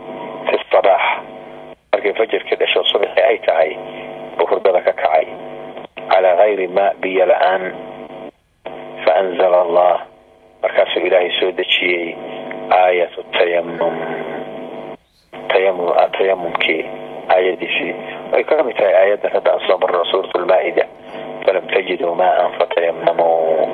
fi 0.50 0.56
sabaax 0.72 1.02
markii 1.92 2.12
fajrkii 2.12 2.56
dhasho 2.60 2.84
subaxii 2.84 3.22
ay 3.22 3.38
tahay 3.38 3.72
buu 4.38 4.46
hurdada 4.50 4.80
ka 4.86 4.92
kacay 4.92 5.26
calaa 6.12 6.36
gayri 6.40 6.66
ma 6.76 6.86
biyo 7.02 7.26
la'aan 7.32 7.62
faanzala 9.04 9.58
allah 9.66 9.94
markaasuu 10.62 11.02
ilaahay 11.08 11.30
soo 11.40 11.50
dejiyey 11.58 12.14
aayatu 12.80 13.20
tayamum 13.38 13.94
tayamumkii 16.18 16.84
aayadiisii 17.34 17.94
ay 18.36 18.44
ka 18.44 18.62
mid 18.62 18.76
tahay 18.76 18.94
aayadan 18.94 19.32
hadda 19.32 19.50
aan 19.52 19.62
soo 19.66 19.78
marno 19.82 20.04
suurat 20.10 20.34
lmaa-ida 20.42 20.84
falam 21.46 21.64
tajiduu 21.72 22.14
maan 22.14 22.52
fatayamamuu 22.58 23.68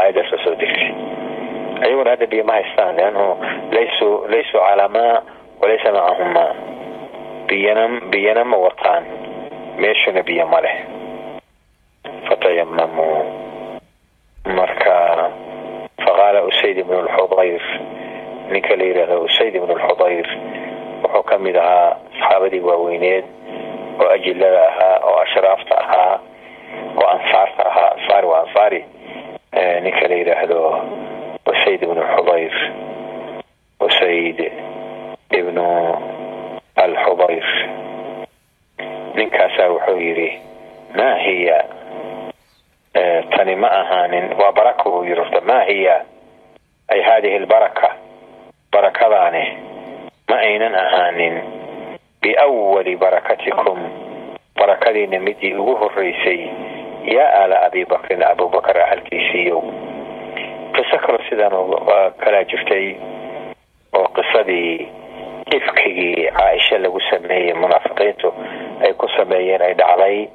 aayadaasa 0.00 0.36
soo 0.44 0.54
degtay 0.60 0.92
ayaguna 1.84 2.10
hadda 2.14 2.26
biyo 2.32 2.44
ma 2.44 2.52
haystaan 2.58 2.96
leanhu 2.96 3.26
laysuu 3.76 4.14
laysuu 4.32 4.60
calaa 4.68 4.88
maa 4.96 5.16
walaysa 5.60 5.92
macahum 5.96 6.30
maa 6.36 6.52
biyana 7.48 7.84
biyana 8.12 8.44
ma 8.44 8.56
wataan 8.66 9.04
meeshuna 9.78 10.22
biyo 10.22 10.46
ma 10.46 10.60
leh. 10.60 10.76
Fatayamamuu 12.28 13.24
marka 14.44 15.30
faqaala 16.04 16.42
usayd 16.48 16.78
ibnu 16.78 17.02
lxudayr 17.06 17.62
ninka 18.50 18.76
la 18.76 18.84
yidhaahdo 18.84 19.20
usayd 19.28 19.54
ibnu 19.54 19.74
lxudayr 19.76 20.26
wuxuu 21.02 21.22
ka 21.28 21.38
mid 21.38 21.56
ahaa 21.56 21.96
saxaabadii 22.20 22.60
waaweyneed 22.60 23.24
oo 24.00 24.08
ajilada 24.14 24.62
ahaa 24.68 24.96
oo 25.08 25.16
ashraafta 25.24 25.74
ahaa 25.84 26.14
oo 27.00 27.06
ansaarta 27.14 27.62
ahaa 27.70 27.90
ansaari 27.96 28.26
waa 28.26 28.42
ansaari 28.46 28.80
ninka 29.84 30.08
la 30.08 30.14
yidhaahdo 30.20 30.58
usayd 31.52 31.82
ibnu 31.82 32.02
xudayr 32.16 32.54
usayd 33.80 34.38
ibnu 35.38 35.66
alxudayr 36.76 37.46
ninkaasaa 39.20 39.68
wuxuu 39.72 40.00
yidhi 40.00 40.30
maa 40.96 41.14
hiya? 41.24 41.58
Tani 43.36 43.54
ma 43.56 43.68
ahaanin. 43.70 44.32
Waa 44.40 44.52
baraka 44.52 44.88
uu 44.90 45.04
yiri 45.04 45.20
horta 45.20 45.40
maa 45.40 45.64
hiya? 45.64 45.96
Ay 46.88 47.00
haadihi 47.02 47.38
lbaraka 47.38 47.88
barakadaani 48.72 49.44
ma 50.28 50.36
aynan 50.36 50.74
ahaanin. 50.74 51.36
Biawali 52.22 52.96
barakatikum 52.96 53.78
barakadiina 54.58 55.18
midii 55.20 55.54
ugu 55.54 55.76
horeysay 55.76 56.40
yaa 57.04 57.32
aala 57.42 57.62
abibakrin 57.66 58.22
abubakar 58.22 58.76
ahalkiisiiyow 58.80 59.62
qiso 60.76 60.98
kaloo 60.98 61.22
sidaan 61.30 61.56
kalaa 62.20 62.44
jirtay 62.44 62.94
oo 63.96 64.04
qisadii 64.16 64.88
ifkigii 65.56 66.30
caaisha 66.36 66.78
lagu 66.78 67.00
sameeyey 67.10 67.52
munaafiqiintu 67.54 68.28
ay 68.84 68.92
ku 68.94 69.06
sameeyeen 69.16 69.62
ay 69.62 69.74
dhacday 69.74 70.28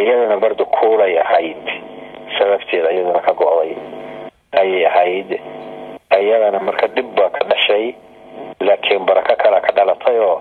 iyadana 0.00 0.36
bardu 0.42 0.64
kuulay 0.66 1.18
ahayd. 1.20 1.64
Sababteeda 2.38 2.90
iyaduna 2.92 3.20
ka 3.26 3.32
go-day 3.32 3.72
ayay 4.60 4.86
ahayd. 4.86 5.30
Iyadana 6.20 6.58
marka 6.60 6.86
dhib 6.94 7.08
baa 7.16 7.30
ka 7.30 7.44
dhashay 7.50 7.94
laakiin 8.60 9.06
barako 9.06 9.34
kala 9.42 9.60
ka 9.60 9.72
dhalatay 9.76 10.18
oo 10.18 10.36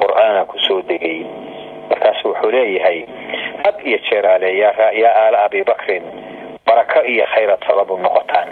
qur'aana 0.00 0.44
ku 0.50 0.58
soo 0.66 0.82
degay. 0.88 1.20
Markaasu 1.90 2.28
wuxuu 2.32 2.50
leeyahay 2.50 2.98
had 3.64 3.76
iyo 3.84 3.98
jeer 4.08 4.26
ale 4.26 4.56
yaa 4.58 5.14
aala 5.22 5.44
abibakrin 5.44 6.02
barako 6.66 7.04
iyo 7.04 7.26
khayra 7.34 7.56
talabu 7.60 7.96
noqotaan. 8.00 8.48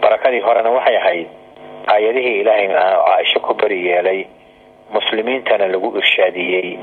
Barakadii 0.00 0.40
horena 0.40 0.70
waxay 0.70 0.96
ahayd 0.96 1.28
aayadihii 1.86 2.40
ilaahay 2.40 2.68
caaisho 2.68 3.40
ku 3.40 3.54
beri 3.54 3.86
yeelay 3.86 4.24
muslimiintana 4.94 5.66
lagu 5.68 5.88
irshaadiyey 5.98 6.78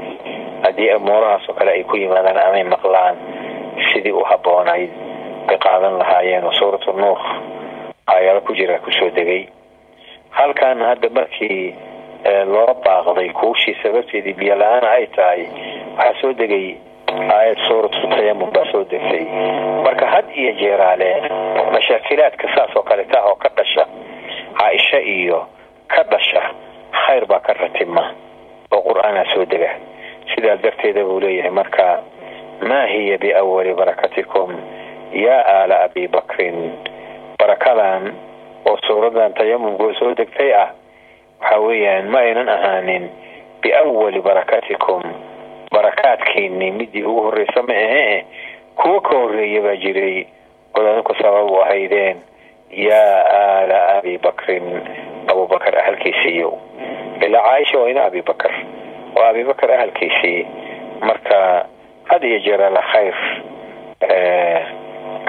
haddii 0.63 0.93
umuurahaas 0.95 1.49
oo 1.49 1.53
kale 1.53 1.71
ay 1.71 1.83
ku 1.83 1.95
yimaadaan 1.97 2.37
amay 2.37 2.63
maqlaan 2.63 3.15
sidii 3.93 4.11
u 4.11 4.23
habboonayd 4.29 4.89
ay 5.51 5.57
qaadan 5.65 5.97
lahaayeen 6.01 6.47
suuratu 6.59 6.91
nuur 6.93 7.19
aayado 8.07 8.41
ku 8.41 8.53
jira 8.55 8.79
ku 8.79 8.91
soo 8.91 9.09
degay. 9.09 9.47
Halkan 10.29 10.79
hadda 10.81 11.09
markii 11.09 11.75
loo 12.53 12.73
baaqday 12.85 13.29
kuushii 13.39 13.75
sababteedii 13.83 14.33
biyo 14.33 14.55
la'aana 14.55 14.89
ay 14.97 15.05
tahay 15.15 15.41
waxaa 15.97 16.21
soo 16.21 16.33
degay 16.33 16.75
aayad 17.35 17.59
suuratu 17.67 18.07
tayamum 18.15 18.49
baa 18.55 18.65
soo 18.71 18.83
degtay. 18.91 19.23
Marka 19.83 20.05
had 20.13 20.25
iyo 20.35 20.51
jeeraale 20.61 21.09
mashaakilaadka 21.73 22.47
saas 22.55 22.75
oo 22.75 22.83
kaleta 22.83 23.23
oo 23.27 23.35
ka 23.35 23.49
dhasha 23.57 23.83
caaisha 24.57 24.99
iyo 25.01 25.47
ka 25.87 26.03
dhasha 26.03 26.41
khayr 27.05 27.25
baa 27.25 27.39
ka 27.39 27.53
ratima 27.53 28.03
oo 28.71 28.81
qur'aanaa 28.81 29.25
soo 29.33 29.45
dega. 29.45 29.71
Sidaas 30.35 30.59
darteeda 30.61 31.03
buu 31.07 31.19
leeyahay 31.19 31.51
marka 31.51 32.03
maa 32.67 32.85
hiya 32.85 33.17
biawali 33.17 33.73
barakatikum 33.73 34.49
yaa 35.13 35.43
aala 35.55 35.83
abi 35.87 36.07
bakrin. 36.07 36.57
Barakadan 37.39 38.13
oo 38.67 38.77
suuradan 38.87 39.33
tayamumka 39.33 39.93
soo 39.99 40.11
degtay 40.15 40.51
ah 40.53 40.69
waxa 41.41 41.59
weeyaan 41.59 42.09
ma 42.11 42.19
aynan 42.19 42.49
ahaanin 42.49 43.09
biawali 43.61 44.19
barakatikum. 44.21 45.01
Barakaadkiini 45.71 46.71
midii 46.71 47.03
ugu 47.03 47.21
horreysa 47.21 47.61
ma 47.63 47.73
ahee 47.73 48.25
kuwo 48.75 49.01
ka 49.01 49.15
horreeya 49.17 49.61
baa 49.61 49.75
jiray 49.75 50.25
ood 50.75 51.17
sabab 51.21 51.51
u 51.51 51.61
ahaydeen 51.61 52.17
yaa 52.71 53.23
aala 53.41 53.77
abi 53.97 54.17
bakrin 54.17 54.65
abubakar 55.31 55.73
ahalkiisiiyo 55.79 56.49
ilaa 57.25 57.41
caaisha 57.43 57.77
waa 57.79 57.89
ina 57.89 58.03
abibakar 58.05 58.53
waa 59.15 59.29
abibakar 59.29 59.71
ahalkiisii 59.71 60.47
marka 61.01 61.65
had 62.09 62.23
iyo 62.27 62.39
jeer 62.39 62.61
ala 62.63 62.81
khayr 62.91 63.15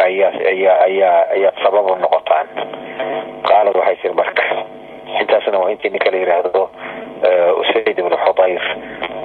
ayaa 0.07 0.33
ayaa 0.53 0.77
ayaa 0.89 1.21
ayaad 1.35 1.57
sabab 1.63 1.87
u 1.91 1.95
noqotaan 2.03 2.47
qaalad 3.49 3.77
waxay 3.81 3.97
tiri 4.03 4.15
marka 4.15 4.43
intaasna 5.21 5.59
waa 5.59 5.71
intii 5.75 5.91
ninka 5.95 6.11
la 6.11 6.19
yidhaahdo 6.23 6.63
usayd 7.61 7.89
ibnu 7.99 8.17
xudayr 8.25 8.63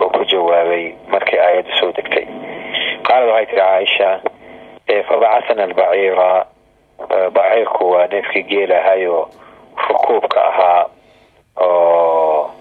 oo 0.02 0.10
ku 0.10 0.22
jawaabay 0.32 0.86
markii 1.14 1.40
aayadda 1.46 1.74
soo 1.80 1.92
degtay 1.98 2.26
qaalad 3.08 3.30
waxay 3.30 3.46
tiri 3.46 3.62
caaisha 3.62 4.10
fabacasna 5.10 5.64
albaciira 5.64 6.46
baciirku 7.10 7.92
waa 7.92 8.08
neefkii 8.08 8.44
geelahayo 8.44 9.30
rukuubka 9.90 10.40
ahaa 10.50 10.86
oo 11.58 12.52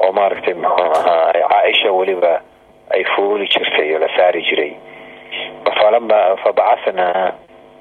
oo 0.00 0.12
maaragtay 0.12 0.54
muxuu 0.54 0.92
ahaa 0.98 1.32
caaisha 1.32 1.92
weliba 1.92 2.40
ay 2.94 3.04
fuuli 3.16 3.48
jirtay 3.48 3.94
oo 3.94 3.98
la 3.98 4.08
saari 4.16 4.42
jiray. 4.42 4.72
Falama 5.78 6.36
fabacasnaa 6.42 7.32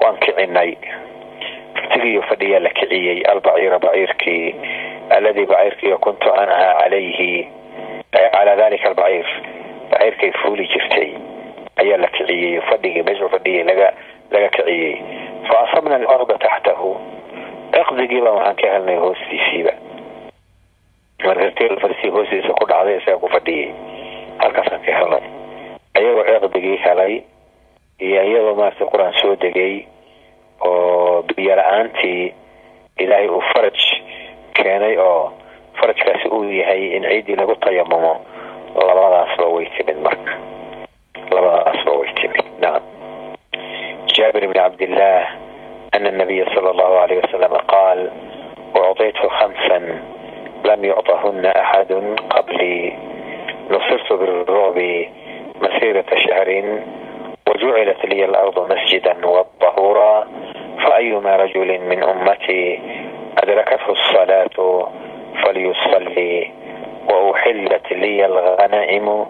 waan 0.01 0.17
kicinay. 0.17 0.75
Rtigiiyo 1.75 2.21
fadhiyaa 2.21 2.59
la 2.59 2.69
kiciyey 2.69 3.21
albaciira 3.31 3.79
baciirkii 3.79 4.55
alladii 5.09 5.45
baciirkii 5.45 5.95
kuntu 6.03 6.33
an 6.33 6.49
ahaa 6.49 6.73
calayhi 6.81 7.47
calaa 8.33 8.55
dalika 8.55 8.89
albaciir. 8.89 9.25
Baciirkay 9.91 10.31
fuuli 10.41 10.67
jirtay. 10.67 11.09
Ayaa 11.81 11.97
la 11.97 12.07
kiciyey 12.07 12.61
fadhigii 12.69 13.03
meeshuu 13.03 13.29
fadhiyay 13.29 13.63
laga 13.63 13.93
laga 14.31 14.49
kiciyey 14.55 14.93
fa 15.47 15.55
asabna 15.65 15.95
alarda 15.95 16.35
taxtahu 16.45 16.89
iqdigiiba 17.81 18.31
waxaan 18.37 18.55
ka 18.61 18.67
helnay 18.73 18.97
hoostiisiiba 19.03 19.73
markastii 21.25 22.09
hoostiisa 22.15 22.53
ku 22.59 22.65
dhacday 22.69 22.97
isaga 22.97 23.17
ku 23.23 23.27
fadhiyay 23.33 23.69
halkaasaan 24.41 24.81
ka 24.85 24.91
helnay 24.99 25.23
ayagoo 25.97 26.25
iqdigii 26.47 26.77
helay 26.85 27.13
iyo 28.07 28.21
iyadoo 28.29 28.55
maarata 28.59 28.85
qur'aan 28.91 29.13
soo 29.21 29.35
degay 29.41 29.73
oo 30.61 31.23
biyo 31.35 31.55
la'aantii 31.59 32.33
ilaahay 33.03 33.29
uu 33.29 33.41
faraj 33.53 33.79
keenay 34.57 34.95
oo 34.97 35.33
farajkaasi 35.79 36.27
uu 36.29 36.43
yahay 36.59 36.81
in 36.97 37.03
ciiddii 37.09 37.35
lagu 37.39 37.55
tayamumo 37.55 38.13
labadaasba 38.75 39.45
way 39.55 39.65
timid 39.77 39.97
marka 40.05 40.33
labadaasba 41.35 41.91
way 41.99 42.09
timid 42.21 42.45
جابر 44.17 44.47
بن 44.47 44.59
عبد 44.59 44.81
الله 44.81 45.27
أن 45.95 46.07
النبي 46.07 46.45
صلى 46.55 46.69
الله 46.71 46.99
عليه 46.99 47.17
وسلم 47.17 47.53
قال 47.53 48.11
أعطيت 48.75 49.17
خمسا 49.17 49.99
لم 50.65 50.85
يعطهن 50.85 51.45
أحد 51.45 52.15
قبلي 52.29 52.93
نصرت 53.71 54.13
بالرعب 54.13 55.05
مسيرة 55.61 56.05
شهر 56.15 56.63
وجعلت 57.47 58.05
لي 58.05 58.25
الأرض 58.25 58.71
مسجدا 58.73 59.27
والطهورا 59.27 60.27
فأيما 60.83 61.35
رجل 61.35 61.79
من 61.79 62.03
أمتي 62.03 62.79
أدركته 63.43 63.89
الصلاة 63.91 64.87
فليصلي 65.45 66.51
وأحلت 67.09 67.91
لي 67.93 68.25
الغنائم 68.25 69.25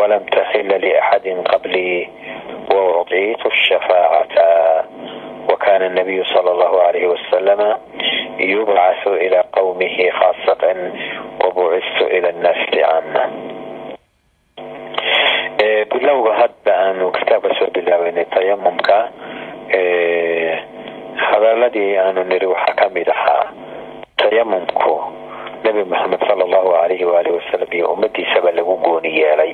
ولم 0.00 0.18
تحل 0.32 0.68
لأحد 0.68 1.28
قبلي 1.28 2.08
وأعطيت 2.71 3.45
الشفاعة 3.45 4.27
وكان 5.49 5.81
النبي 5.81 6.23
صلى 6.23 6.51
الله 6.51 6.81
عليه 6.81 7.07
وسلم 7.07 7.77
يبعث 8.39 9.07
إلى 9.07 9.43
قومه 9.53 10.09
خاصة 10.19 10.63
وبعثت 11.45 11.99
إلى 12.01 12.29
الناس 12.29 12.57
عامة 12.83 13.23
bilowga 15.91 16.33
hadda 16.33 16.71
aanu 16.77 17.11
kitaabka 17.11 17.55
soo 17.59 17.67
bilaabeynay 17.73 18.25
tayamumka 18.25 19.09
hadaladii 21.15 21.97
aanu 21.97 22.23
niri 22.23 22.45
waxaa 22.47 22.75
kamid 22.75 23.09
ahaa 23.09 23.45
tayamumku 24.17 24.93
nabi 25.63 25.83
maxamed 25.83 26.19
sala 26.27 26.43
allahu 26.45 26.75
alayhi 26.75 27.05
waalihi 27.05 27.35
wasalam 27.39 27.69
iyo 27.71 27.87
ummadiisaba 27.93 28.51
lagu 28.51 28.75
gooni 28.85 29.17
yeelay 29.19 29.51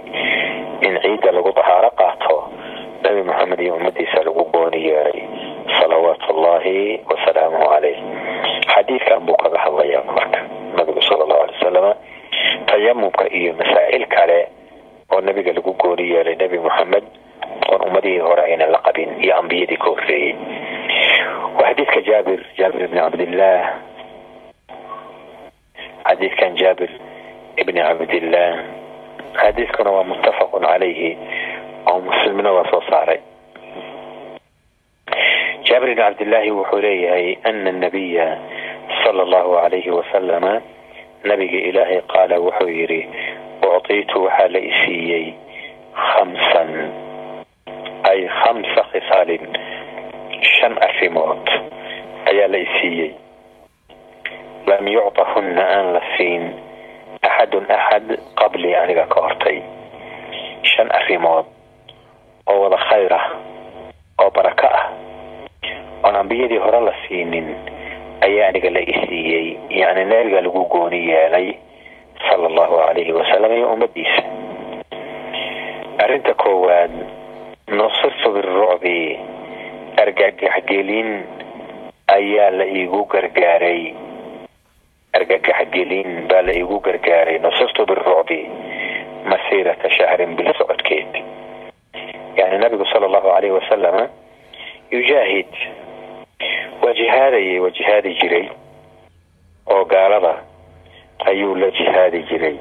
in 0.88 0.94
ciidda 1.04 1.32
lagu 1.32 1.52
dahaaro 1.56 1.90
qaato 2.00 2.38
nabi 3.07 3.23
maxamed 3.23 3.61
iyo 3.63 3.75
ummadiisa 3.79 4.19
lagu 4.27 4.43
gooni 4.53 4.81
yeelay 4.89 5.21
salawaatu 5.81 6.27
ullahi 6.35 7.01
wasalaamuhu 7.11 7.67
caleyh 7.73 7.99
xadiidkan 8.73 9.21
buu 9.27 9.37
kaga 9.43 9.59
hadlaya 9.65 10.03
marka 10.17 10.41
nabigu 10.77 11.03
sala 11.07 11.23
allahu 11.25 11.43
alay 11.47 11.55
wasalama 11.59 11.93
tayamumka 12.67 13.25
iyo 13.39 13.53
masaa'il 13.61 14.05
kale 14.11 14.41
oo 15.13 15.21
nabiga 15.21 15.53
lagu 15.57 15.73
gooni 15.83 16.05
yeelay 16.13 16.35
nebi 16.37 16.59
moxamed 16.59 17.05
oon 17.71 17.81
ummadihii 17.89 18.19
hore 18.27 18.43
aynan 18.43 18.71
la 18.75 18.79
qabin 18.87 19.11
iyo 19.23 19.33
ambiyadii 19.39 19.77
ka 19.79 19.89
horreeyey 19.91 20.35
waa 21.59 21.69
xadiidka 21.71 22.01
jaabir 22.09 22.41
jaabir 22.59 22.83
ibni 22.85 22.99
cabdillaah 23.01 23.63
xadiidkan 26.09 26.53
jaabir 26.61 26.91
ibni 27.61 27.81
cabdillaah 27.81 28.53
xadiidkuna 29.41 29.91
waa 29.95 30.05
muttafaqun 30.11 30.63
calayhi 30.67 31.11
oo 31.91 31.99
muslimna 32.07 32.51
waa 32.57 32.69
soo 32.71 32.83
saaray. 32.91 33.21
Jaabir 35.67 35.89
ibni 35.91 36.03
cabdillaahi 36.03 36.51
wuxuu 36.59 36.81
leeyahay 36.85 37.37
ana 37.49 37.73
nabiya 37.73 38.27
sala 39.03 39.23
allahu 39.27 39.53
alayhi 39.59 39.91
wasalama 39.91 40.53
nabiga 41.25 41.59
ilaahay 41.69 42.01
qaala 42.13 42.37
wuxuu 42.45 42.69
yidhi 42.79 43.01
ucطiitu 43.67 44.17
waxaa 44.25 44.49
la 44.55 44.61
isiiyey 44.71 45.27
khamsan 46.07 46.71
ay 48.11 48.21
khamsa 48.41 48.83
khisaalin 48.95 49.45
shan 50.61 50.75
arrimood 50.89 51.45
ayaa 52.31 52.49
la 52.53 52.59
isiiyey 52.67 53.11
lam 54.71 54.85
yucطahunna 54.95 55.63
aan 55.75 55.87
la 55.99 56.03
siin 56.17 56.45
axadun 57.27 57.67
axad 57.79 58.07
qablii 58.39 58.75
aniga 58.83 59.05
ka 59.13 59.19
hortay 59.25 59.59
shan 60.73 60.89
arrimood 60.99 61.47
oo 62.47 62.61
wada 62.63 62.77
khayr 62.89 63.13
ah 63.15 63.27
oo 64.23 64.31
barako 64.31 64.67
ah. 64.67 64.87
Oon 66.05 66.17
ambiyadii 66.17 66.59
hore 66.59 66.81
la 66.81 66.93
siinin 67.09 67.47
ayaa 68.27 68.49
aniga 68.49 68.71
la 68.71 68.81
isiiyey 68.81 69.47
yacni 69.71 70.05
nebiga 70.05 70.41
lagu 70.41 70.65
gooni 70.73 71.09
yeelay 71.11 71.49
sala 72.29 72.47
allahu 72.47 72.77
calayhi 72.87 73.13
wasalam 73.13 73.53
iyo 73.53 73.73
ummadiisa. 73.75 74.23
Arrinta 76.03 76.35
koowaad 76.35 76.93
nusirtu 77.69 78.29
birucbi 78.35 79.19
argagaxgelin 80.03 81.11
ayaa 82.17 82.51
la 82.59 82.65
iigu 82.65 83.05
gargaaray. 83.13 83.95
Argagaxgelin 85.17 86.29
baa 86.29 86.43
la 86.47 86.53
iigu 86.53 86.79
gargaaray 86.81 87.39
nusirtu 87.39 87.87
birucbi 87.87 88.41
masiirata 89.31 89.89
shahrin 89.97 90.37
bil 90.37 90.53
socodkeed 90.59 91.11
yani 92.37 92.59
nabigu 92.59 92.87
sala 92.93 93.07
allahu 93.07 93.29
calayhi 93.29 93.51
wasalama 93.59 94.09
yujaahid 94.91 95.47
waa 96.83 96.93
jihaadayay 96.95 97.59
waa 97.61 97.71
jihaadi 97.71 98.15
jiray 98.21 98.49
oo 99.67 99.85
gaalada 99.85 100.35
ayuu 101.27 101.55
la 101.55 101.71
jihaadi 101.71 102.23
jiray. 102.23 102.57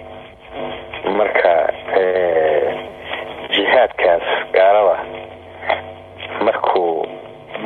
Marka 1.18 1.54
jihaadkaas 3.56 4.24
gaalada 4.54 4.98
markuu 6.46 7.06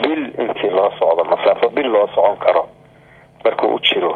bil 0.01 0.23
intii 0.43 0.69
loo 0.69 0.91
socdo 0.99 1.23
masaafo 1.23 1.69
bil 1.69 1.87
loo 1.91 2.07
socon 2.15 2.37
karo 2.37 2.67
markuu 3.45 3.75
u 3.75 3.79
jiro 3.79 4.13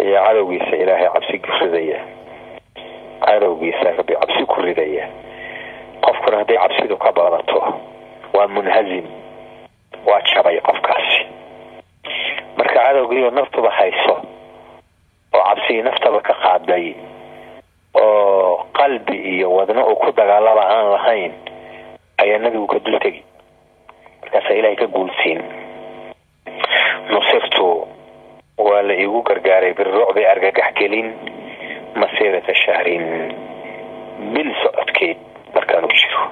ayaa 0.00 0.26
cadowgiisa 0.26 0.76
ilaahay 0.76 1.08
cabsi 1.14 1.38
ku 1.38 1.50
ridaya. 1.60 2.00
Cadowgiisa 3.26 3.84
rabbi 3.96 4.14
cabsi 4.14 4.44
ku 4.46 4.60
ridaya 4.62 5.08
qofkuna 6.04 6.36
hadday 6.40 6.56
cabsidu 6.62 6.96
ka 6.96 7.10
badato 7.12 7.58
waa 8.34 8.48
munhazim 8.48 9.06
waa 10.06 10.20
jabay 10.30 10.60
qofkaasi. 10.60 11.20
Marka 12.56 12.74
cadowgiioo 12.84 13.30
naftuba 13.30 13.70
hayso 13.70 14.14
oo 15.34 15.42
cabsigii 15.48 15.82
naftaba 15.82 16.20
ka 16.20 16.34
qaaday 16.42 16.94
oo 17.94 18.66
qalbi 18.78 19.16
iyo 19.34 19.48
wadno 19.56 19.82
uu 19.90 19.96
ku 19.96 20.12
dagaalaba 20.12 20.62
aan 20.74 20.86
lahayn 20.94 21.32
ayaa 22.22 22.38
nabigu 22.38 22.66
ka 22.66 22.78
dul 22.84 22.98
tegi. 23.00 23.22
Markaasaa 24.22 24.54
ilaahay 24.58 24.76
ka 24.76 24.86
guulsiin. 24.86 25.40
Nusirtu 27.10 27.88
waa 28.58 28.82
la 28.82 28.94
iigu 28.94 29.22
gargaaray 29.22 29.72
birucbi 29.74 30.26
argagaxgelin 30.26 31.08
masiirata 32.00 32.54
shahrin. 32.54 33.04
Bil 34.34 34.50
socodkeed 34.62 35.18
markaan 35.54 35.84
u 35.84 35.88
jiro. 35.88 36.22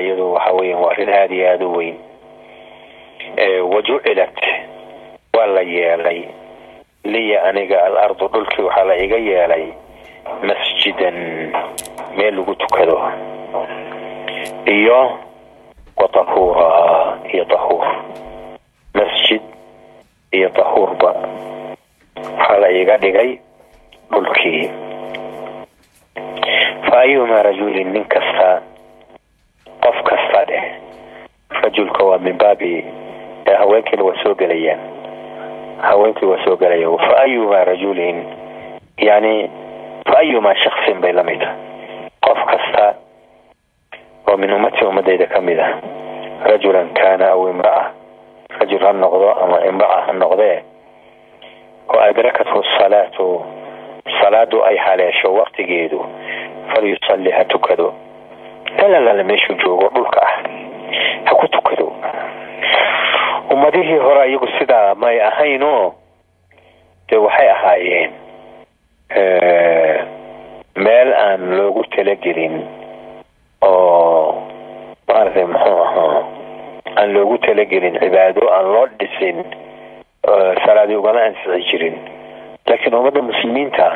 Iyadu 0.00 0.32
waxa 0.32 0.52
weya 0.52 0.76
waa 0.76 0.90
arrin 0.92 1.08
aada 1.08 1.34
iyo 1.34 1.46
aada 1.50 1.66
u 1.66 1.72
weyn. 1.76 1.96
Wajucilat 3.72 4.38
waa 5.34 5.46
la 5.46 5.60
yeelay. 5.62 6.24
Liya 7.04 7.42
aniga 7.44 7.84
al 7.86 7.96
ardu 7.98 8.28
dhulkii 8.28 8.62
waxaa 8.64 8.84
la 8.84 8.96
iga 8.96 9.16
yeelay 9.16 9.66
masjidan 10.42 11.16
meel 12.16 12.34
lagu 12.36 12.54
tukado. 12.54 12.96
Iyo 14.66 15.18
wa 15.96 16.08
tahuura 16.08 16.68
iyo 17.32 17.44
tahuur. 17.44 17.86
Masjid 18.94 19.42
iyo 20.32 20.48
tahuurba 20.48 21.10
waxaa 22.38 22.58
la 22.58 22.70
iga 22.70 22.96
dhigay 22.98 23.38
dhulkii 24.10 24.70
fa 26.90 26.96
ayumaa 27.00 27.42
rajulin 27.42 27.92
nin 27.92 28.04
kasta 28.04 28.62
qof 29.84 29.98
kasta 30.08 30.44
dheh. 30.48 30.64
Rajulka 31.62 32.04
waa 32.04 32.18
min 32.18 32.36
baabi 32.38 32.84
haweenkiina 33.58 34.04
waa 34.04 34.22
soo 34.22 34.34
gelayaan 34.34 34.80
haweenkii 35.82 36.26
waa 36.28 36.44
soo 36.44 36.56
gelaya 36.56 36.88
fa 36.98 37.16
ayumaa 37.22 37.64
rajulin 37.64 38.24
yani 38.98 39.50
fa 40.06 40.18
ayumaa 40.18 40.54
shaksin 40.54 41.00
bay 41.00 41.12
la 41.12 41.22
mid 41.22 41.42
ah. 41.42 41.54
Qof 42.24 42.38
kasta 42.50 42.94
oo 44.28 44.36
min 44.36 44.52
ummatii 44.52 44.86
ummadayda 44.86 45.26
ka 45.26 45.40
mid 45.40 45.58
ah 45.60 45.72
rajulan 46.44 46.88
kaana 46.94 47.30
aw 47.32 47.48
imraa 47.50 47.90
rajul 48.60 48.80
ha 48.84 48.92
noqdo 48.92 49.28
ama 49.42 49.58
imraa 49.68 50.00
ha 50.06 50.12
noqdee 50.12 50.62
oo 51.88 52.00
adrakathu 52.00 52.62
salaatu 52.78 53.44
salaadu 54.20 54.64
ay 54.64 54.76
haleesho 54.76 55.34
waqtigeedu 55.34 56.06
falyusalli 56.74 57.30
ha 57.30 57.44
tukado. 57.44 57.94
Lalala 58.78 59.24
meeshuu 59.24 59.54
joogo 59.64 59.88
dhulka 59.94 60.20
ah. 60.22 60.36
Ha 61.24 61.34
ku 61.34 61.48
tukado. 61.48 61.92
Ummadihii 63.50 63.96
hore 63.98 64.28
iyagu 64.30 64.48
sidaa 64.58 64.94
may 64.94 65.20
ahaynoo 65.20 65.94
dee 67.08 67.16
waxay 67.16 67.48
ahaayeen 67.50 68.10
meel 70.76 71.12
aan 71.14 71.56
loogu 71.56 71.84
talagelin 71.96 72.54
oo 73.62 74.42
maaragtay 75.08 75.44
muxuu 75.44 75.78
ahaa 75.82 76.22
aan 76.96 77.12
loogu 77.14 77.38
talagelin 77.38 77.98
cibaado 78.00 78.48
aan 78.56 78.66
loo 78.72 78.86
dhisin 78.98 79.44
salaadii 80.64 80.96
ugama 80.96 81.22
ansixi 81.22 81.62
jirin 81.70 81.96
laakiin 82.66 82.94
ummadda 82.94 83.22
muslimiinta 83.22 83.86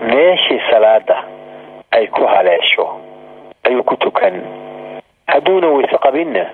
meeshii 0.00 0.60
salaada 0.70 1.24
ay 1.90 2.06
ku 2.06 2.26
haleesho 2.26 3.00
ayuu 3.64 3.82
ku 3.84 3.96
tukan. 3.96 4.42
Hadduuna 5.26 5.68
weyse 5.68 5.98
qabinna 5.98 6.44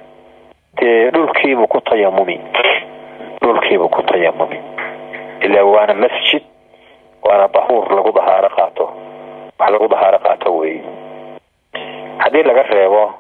dee 0.80 1.10
dhulkiibuu 1.10 1.66
ku 1.66 1.80
tayamumi 1.80 2.40
dhulkiibuu 3.42 3.88
ku 3.88 4.02
tayamumi 4.02 4.58
ilaa 5.40 5.64
waana 5.64 5.94
masjid 5.94 6.42
waana 7.22 7.48
dahuur 7.48 7.94
lagu 7.96 8.12
dahaaro 8.12 8.48
qaato. 8.56 8.84
Wax 9.58 9.70
lagu 9.70 9.88
dahaaro 9.88 10.18
qaato 10.18 10.56
weeye 10.56 10.82
haddii 12.18 12.42
laga 12.42 12.62
reebo 12.62 13.14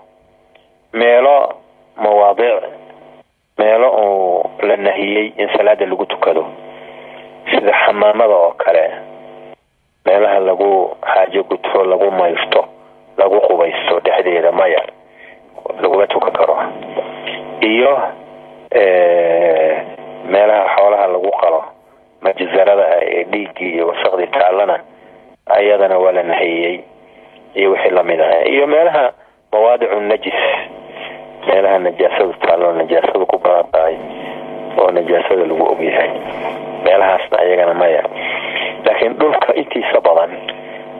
meelo 0.92 1.54
mawaadiic 1.96 2.62
meelo 3.58 3.88
uu 3.90 4.50
la 4.66 4.76
nahiyey 4.76 5.32
in 5.36 5.48
salaada 5.56 5.86
lagu 5.86 6.06
tukado 6.06 6.46
sida 7.50 7.72
xamaamada 7.86 8.34
oo 8.34 8.52
kale 8.64 8.84
meelaha 10.06 10.38
lagu 10.40 10.96
xaajo 11.12 11.42
gudfo 11.50 11.84
lagu 11.84 12.10
mayrto 12.10 12.64
lagu 13.18 13.40
qubaysto 13.40 14.00
dhexdeeda 14.04 14.52
maya 14.52 14.82
laguma 15.80 16.06
tukan 16.06 16.32
karo. 16.32 16.56
Iyo 17.60 17.92
meelaha 20.28 20.64
xoolaha 20.76 21.06
lagu 21.14 21.30
qalo 21.40 21.60
majzarada 22.22 22.86
ee 23.02 23.24
dhiiggii 23.24 23.70
iyo 23.76 23.84
wasaqdii 23.88 24.26
taallana 24.26 24.76
ayadana 25.46 25.98
waa 25.98 26.12
la 26.12 26.22
nahiyey 26.22 26.80
iyo 27.54 27.70
wixii 27.70 27.90
la 27.90 28.02
mid 28.02 28.20
ah 28.20 28.44
iyo 28.48 28.66
meelaha 28.66 29.12
mawaadicu 29.52 30.00
najis 30.00 30.40
meelaha 31.46 31.78
najaasadu 31.78 32.32
taallo 32.44 32.72
najaasadu 32.72 33.26
ku 33.26 33.38
badan 33.38 33.66
tahay 33.72 33.96
oo 34.78 34.90
najaasada 34.90 35.44
lagu 35.50 35.64
ogyahay. 35.72 36.10
Meelahaasna 36.84 37.36
ayagana 37.38 37.74
maya. 37.74 38.02
Laakiin 38.84 39.14
dhulka 39.18 39.54
intiisa 39.54 40.00
badan 40.00 40.32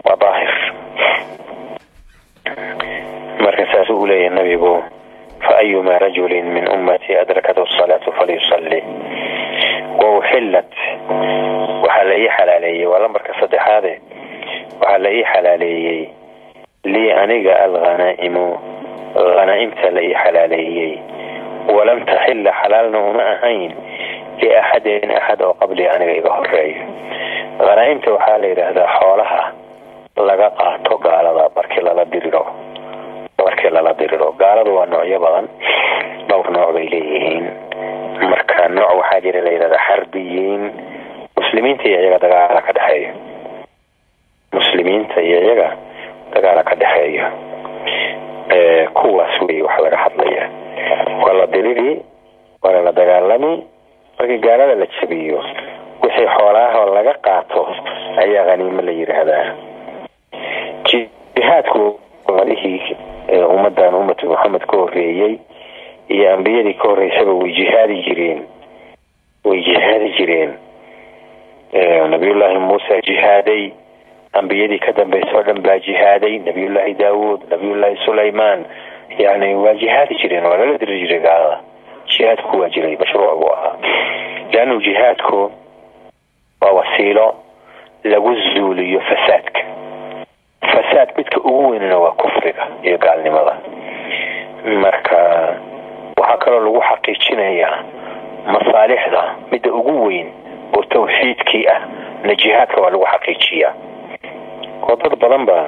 waa 0.04 0.16
daahir. 0.22 0.52
Marka 3.44 3.66
saasuu 3.72 4.00
u 4.02 4.06
leeyahay 4.06 4.36
nabigu 4.36 4.84
fa 5.40 5.56
ayumaa 5.58 5.98
rajulin 5.98 6.44
min 6.54 6.68
ummatii 6.74 7.16
adrakathu 7.16 7.66
salaatu 7.78 8.12
falyusalli. 8.12 8.80
Wauxillat 10.00 10.72
waxaa 11.84 12.04
la 12.08 12.16
ii 12.18 12.28
xalaaleeyey 12.36 12.86
waa 12.86 12.98
lambarka 12.98 13.32
saddexaade. 13.40 13.92
Waxaa 14.80 14.98
la 14.98 15.10
ii 15.12 15.24
xalaaleeyey 15.32 16.00
lii 16.84 17.10
aniga 17.12 17.54
alhanaa'imu 17.64 18.46
hanaaimta 19.38 19.90
la 19.90 20.00
ii 20.02 20.14
xalaaleeyey 20.22 20.92
walam 21.76 22.00
taxilla 22.04 22.52
xalaalna 22.64 22.98
uma 23.10 23.22
ahayn 23.34 23.70
liaxadin 24.40 25.10
axad 25.18 25.40
oo 25.46 25.54
qablii 25.60 25.88
aniga 25.94 26.12
iga 26.20 26.30
horeeyo 26.38 26.82
hanaaimta 27.68 28.08
waxaa 28.16 28.38
la 28.42 28.46
yidhaahdaa 28.50 28.88
xoolaha 28.98 29.42
laga 30.28 30.48
qaato 30.58 30.92
gaalada 31.04 31.44
markii 31.56 31.82
lala 31.86 32.04
diriro 32.12 32.44
markii 33.44 33.70
lala 33.76 33.92
diriro. 34.00 34.32
Gaaladu 34.40 34.70
waa 34.76 34.86
noocyo 34.92 35.18
badan 35.24 35.46
dhowr 36.28 36.48
nooc 36.54 36.70
bay 36.74 36.86
leeyihiin. 36.92 37.44
Marka 38.30 38.68
nooc 38.76 38.90
waxaa 39.00 39.20
jira 39.24 39.40
la 39.46 39.50
yidhahdaa 39.54 39.84
xarbiyiin 39.88 40.62
muslimiinta 41.36 41.84
iyo 41.88 41.98
iyaga 42.02 42.18
dagaala 42.24 42.60
ka 42.66 42.72
dhexeeyo. 42.76 43.10
Muslimiinta 44.56 45.18
iyo 45.28 45.38
iyaga 45.46 45.68
dagaala 46.34 46.62
ka 46.68 46.74
dhexeeyo. 46.80 47.24
Kuwaas 48.94 49.34
wey 49.48 49.62
waxa 49.66 49.80
laga 49.84 49.96
hadlaya 50.04 50.44
waa 51.24 51.32
la 51.40 51.46
diriri 51.46 51.90
waana 52.64 52.80
la 52.86 52.92
dagaalami 52.92 53.52
markii 54.18 54.38
gaalada 54.46 54.74
la 54.74 54.86
jabiyo 55.00 55.38
wixii 56.02 56.26
xoolaahoo 56.36 56.94
laga 56.94 57.14
qaato 57.26 57.62
ayaa 58.22 58.44
haniimo 58.50 58.82
la 58.82 58.92
yidhaahdaa 58.92 59.46
jihaadku 61.34 62.00
madihii 62.36 62.96
ummadan 63.54 63.94
ummatu 63.94 64.28
maxamed 64.32 64.64
ka 64.70 64.76
horeeyey 64.76 65.34
iyo 66.08 66.26
ambiyadii 66.34 66.74
ka 66.74 66.88
horeysaba 66.88 67.32
way 67.32 67.52
jihaadi 67.58 67.96
jireen. 68.06 68.40
Way 69.44 69.60
jihaadi 69.66 70.08
jireen. 70.18 70.50
Nabiyullaahi 72.10 72.58
muuse 72.58 73.00
jihaaday. 73.06 73.70
Ambiyadii 74.32 74.78
ka 74.78 74.92
dambeysay 74.92 75.34
oo 75.34 75.42
dhan 75.42 75.60
baa 75.62 75.78
jihaaday. 75.78 76.38
Nabiyullaahi 76.38 76.94
daawuud 76.94 77.40
nabiyullaahi 77.50 77.96
sulaymaan. 78.04 78.64
Yani 79.18 79.54
waa 79.54 79.74
jihaadi 79.74 80.14
jireen 80.22 80.44
waa 80.44 80.56
lala 80.56 80.78
diri 80.78 81.00
jiray 81.00 81.20
gaalada 81.20 81.58
jihaadku 82.16 82.60
waa 82.60 82.68
jiray 82.68 82.96
mashruuc 82.96 83.38
buu 83.40 83.52
ahaa 83.52 83.74
leannu 84.52 84.80
jihaadku 84.86 85.52
waa 86.62 86.72
wasiilo 86.78 87.34
lagu 88.04 88.34
zuuliyo 88.54 89.00
fasaadka 89.00 89.60
fasaad 90.72 91.08
midka 91.16 91.40
ugu 91.40 91.68
weynana 91.70 91.98
waa 91.98 92.12
kufriga 92.12 92.66
iyo 92.82 92.98
gaalnimada 92.98 93.56
marka 94.82 95.16
waxaa 96.16 96.36
kaloo 96.36 96.60
lagu 96.64 96.80
xaqiijinayaa 96.88 97.78
masaalixda 98.52 99.22
midda 99.52 99.72
ugu 99.72 99.94
weyn 100.06 100.28
oo 100.76 100.82
tawxiidkii 100.82 101.66
ah 101.74 101.80
na 102.24 102.34
jihaadka 102.34 102.80
waa 102.80 102.90
lagu 102.90 103.06
xaqiijiyaa 103.12 103.72
oo 104.88 104.96
dad 104.96 105.16
badan 105.22 105.46
baa 105.46 105.66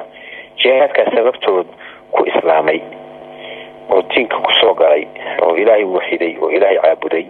jihaadkaa 0.63 1.11
sababtood 1.15 1.67
ku 2.11 2.25
islaamay 2.29 2.79
oo 3.89 4.01
diinka 4.11 4.37
ku 4.37 4.51
soo 4.61 4.73
galay 4.73 5.07
oo 5.41 5.55
ilaahay 5.55 5.83
waxiday 5.83 6.33
oo 6.41 6.49
ilaahay 6.51 6.77
caabuday. 6.83 7.25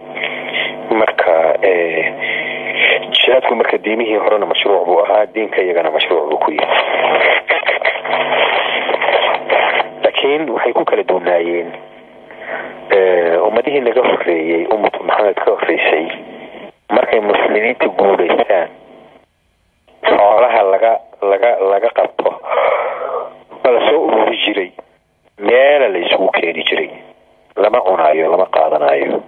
Marka 0.90 1.34
jihaadku 3.12 3.54
marka 3.56 3.78
diimihii 3.78 4.16
horena 4.24 4.46
mashruuc 4.46 4.84
buu 4.86 5.00
ahaa 5.04 5.26
diinka 5.26 5.62
iyagana 5.62 5.90
mashruuc 5.90 6.28
buu 6.30 6.38
ku 6.38 6.50
yihi 6.50 6.66
laakiin 10.04 10.50
waxay 10.50 10.72
ku 10.72 10.84
kala 10.84 11.02
duwanaayeen 11.08 11.70
ummadihii 13.48 13.80
naga 13.80 14.02
horeeyey 14.08 14.66
ummatu 14.74 15.02
maxamed 15.04 15.34
ka 15.44 15.50
horeysay 15.50 16.06
markay 16.94 17.20
muslimiinta 17.20 17.86
guulaystaan 17.98 18.68
xoolaha 20.08 20.62
laga 20.72 20.92
laga 21.30 21.50
laga 21.72 21.88
qabto 21.98 22.30
ma 23.64 23.70
la 23.74 23.80
soo 23.90 24.00
ururi 24.08 24.36
jiray 24.44 24.70
meela 25.38 25.88
la 25.88 25.98
isugu 25.98 26.28
keeni 26.36 26.62
jiray. 26.64 26.90
Lama 27.56 27.80
cunaayo 27.80 28.30
lama 28.30 28.46
qaadanayo 28.56 29.22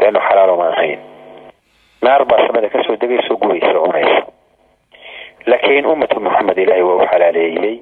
leannu 0.00 0.20
xalaalo 0.28 0.54
ma 0.60 0.68
ahayn 0.74 0.98
naar 2.02 2.24
baa 2.24 2.46
samada 2.46 2.68
ka 2.68 2.82
soo 2.86 2.96
degayso 2.96 3.36
gubaysa 3.36 3.70
cunaysa. 3.84 4.18
Laakiin 5.46 5.86
ummatu 5.86 6.20
maxamed 6.20 6.58
ilaahay 6.58 6.82
waa 6.82 6.96
u 7.02 7.06
xalaaleeyey. 7.06 7.74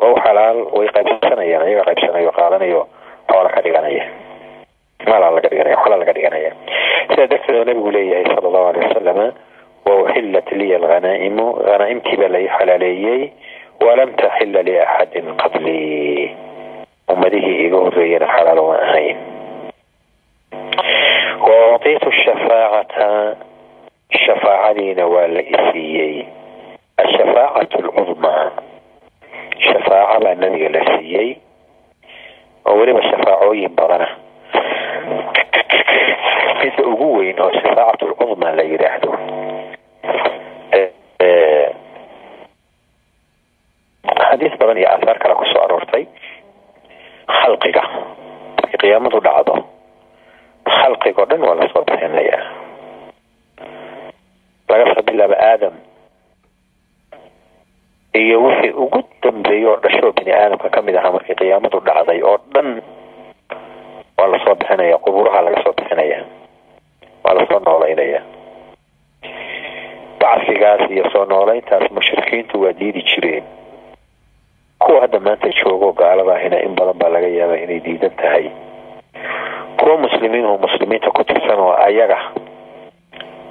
Waa 0.00 0.10
u 0.12 0.16
xalaal 0.24 0.58
way 0.76 0.88
qaybsanayaan 0.96 1.64
ayaga 1.66 1.84
qaybsanayo 1.88 2.30
qaadanayo 2.38 2.80
xoola 3.32 3.48
ka 3.54 3.60
dhiganaya. 3.64 4.04
Maalaa 5.08 5.30
laga 5.36 5.48
dhiganaya 5.48 5.76
xoolaa 5.82 5.98
laga 6.02 6.12
dhiganaya. 6.16 6.50
Sidaa 7.10 7.26
darteed 7.32 7.56
oo 7.56 7.64
nabigu 7.64 7.90
leeyahay 7.96 8.24
sala 8.28 8.48
allahu 8.48 8.66
alay 8.70 8.82
wasalama 8.88 9.26
wauxillat 9.88 10.48
liya 10.60 10.76
alhanaa'imu 10.80 11.44
hanaaimtii 11.72 12.16
baa 12.20 12.28
lai 12.34 12.44
xalaaleeyey. 12.58 13.22
Walam 13.84 14.10
taxila 14.20 14.60
liaxadin 14.68 15.26
qablii 15.36 16.36
ummadihii 17.12 17.58
iga 17.66 17.76
horeeyana 17.84 18.26
xalaal 18.36 18.60
ma 18.68 18.76
ahayn 18.86 19.16
wautiitu 21.48 22.08
shafaacata 22.22 23.08
shafaacadiina 24.24 25.04
waa 25.12 25.26
la 25.34 25.42
isiiyey 25.54 26.14
ashafaacatu 27.02 27.76
alcudmaa 27.84 28.50
shafaaca 29.64 30.18
baa 30.24 30.34
nabiga 30.42 30.68
la 30.76 30.82
siiyey 30.98 31.28
oo 32.68 32.74
weliba 32.78 33.02
shafaacooyin 33.10 33.74
badana 33.78 34.08
midda 36.62 36.82
ugu 36.92 37.06
weyn 37.18 37.40
oo 37.44 37.52
shafaacatu 37.60 38.04
lcudmaa 38.10 38.52
la 38.58 38.62
yidhaahdo 38.70 39.12
xadiis 44.28 44.54
badan 44.60 44.78
iyo 44.80 44.88
aahaar 44.90 45.18
kale 45.22 45.34
ku 45.34 45.44
soo 45.52 45.62
aroortay 45.64 46.04
khalqiga 47.28 47.82
markii 48.56 48.78
qiyaamadu 48.82 49.20
dhacdo. 49.26 49.54
Khalqiga 50.76 51.22
o 51.22 51.26
dhan 51.30 51.40
waa 51.46 51.54
la 51.60 51.66
soo 51.72 51.82
bixinayaa. 51.88 52.42
Laga 54.68 54.86
soo 54.94 55.02
bilaabo 55.08 55.34
aadam. 55.50 55.74
Iyo 58.20 58.36
wixii 58.44 58.72
ugu 58.82 59.00
dambeeyey 59.22 59.66
oo 59.70 59.76
dhashoo 59.82 60.12
bini 60.16 60.32
aadamka 60.32 60.68
ka 60.74 60.82
mid 60.82 60.96
ahaa 60.96 61.12
markii 61.16 61.34
qiyaamadu 61.40 61.78
dhacday 61.86 62.20
oo 62.22 62.38
dhan 62.54 62.68
waa 64.18 64.28
la 64.32 64.38
soo 64.44 64.54
bixinaya 64.60 64.98
quburaha 65.04 65.40
laga 65.46 65.60
soo 65.64 65.72
bixinaya 65.78 66.18
waa 67.24 67.34
la 67.38 67.44
soo 67.50 67.60
noolaynaya. 67.66 68.20
Bacsigaas 70.20 70.90
iyo 70.90 71.04
soo 71.12 71.24
noolayntaas 71.24 71.90
mushrikiintu 71.94 72.54
waa 72.62 72.72
diidi 72.78 73.02
jireen 73.10 73.44
kuwa 74.78 75.00
hadda 75.00 75.20
maanta 75.20 75.48
joogo 75.58 75.92
gaalada 75.92 76.34
ahina 76.34 76.58
in 76.62 76.74
badan 76.78 76.98
baa 77.00 77.08
laga 77.08 77.28
yaaba 77.28 77.56
inay 77.64 77.80
diidan 77.80 78.10
tahay. 78.20 78.50
Kuwa 79.78 79.96
muslimiin 79.96 80.46
oo 80.46 80.58
muslimiinta 80.58 81.10
ku 81.10 81.24
tirsan 81.24 81.58
oo 81.60 81.72
ayaga 81.86 82.18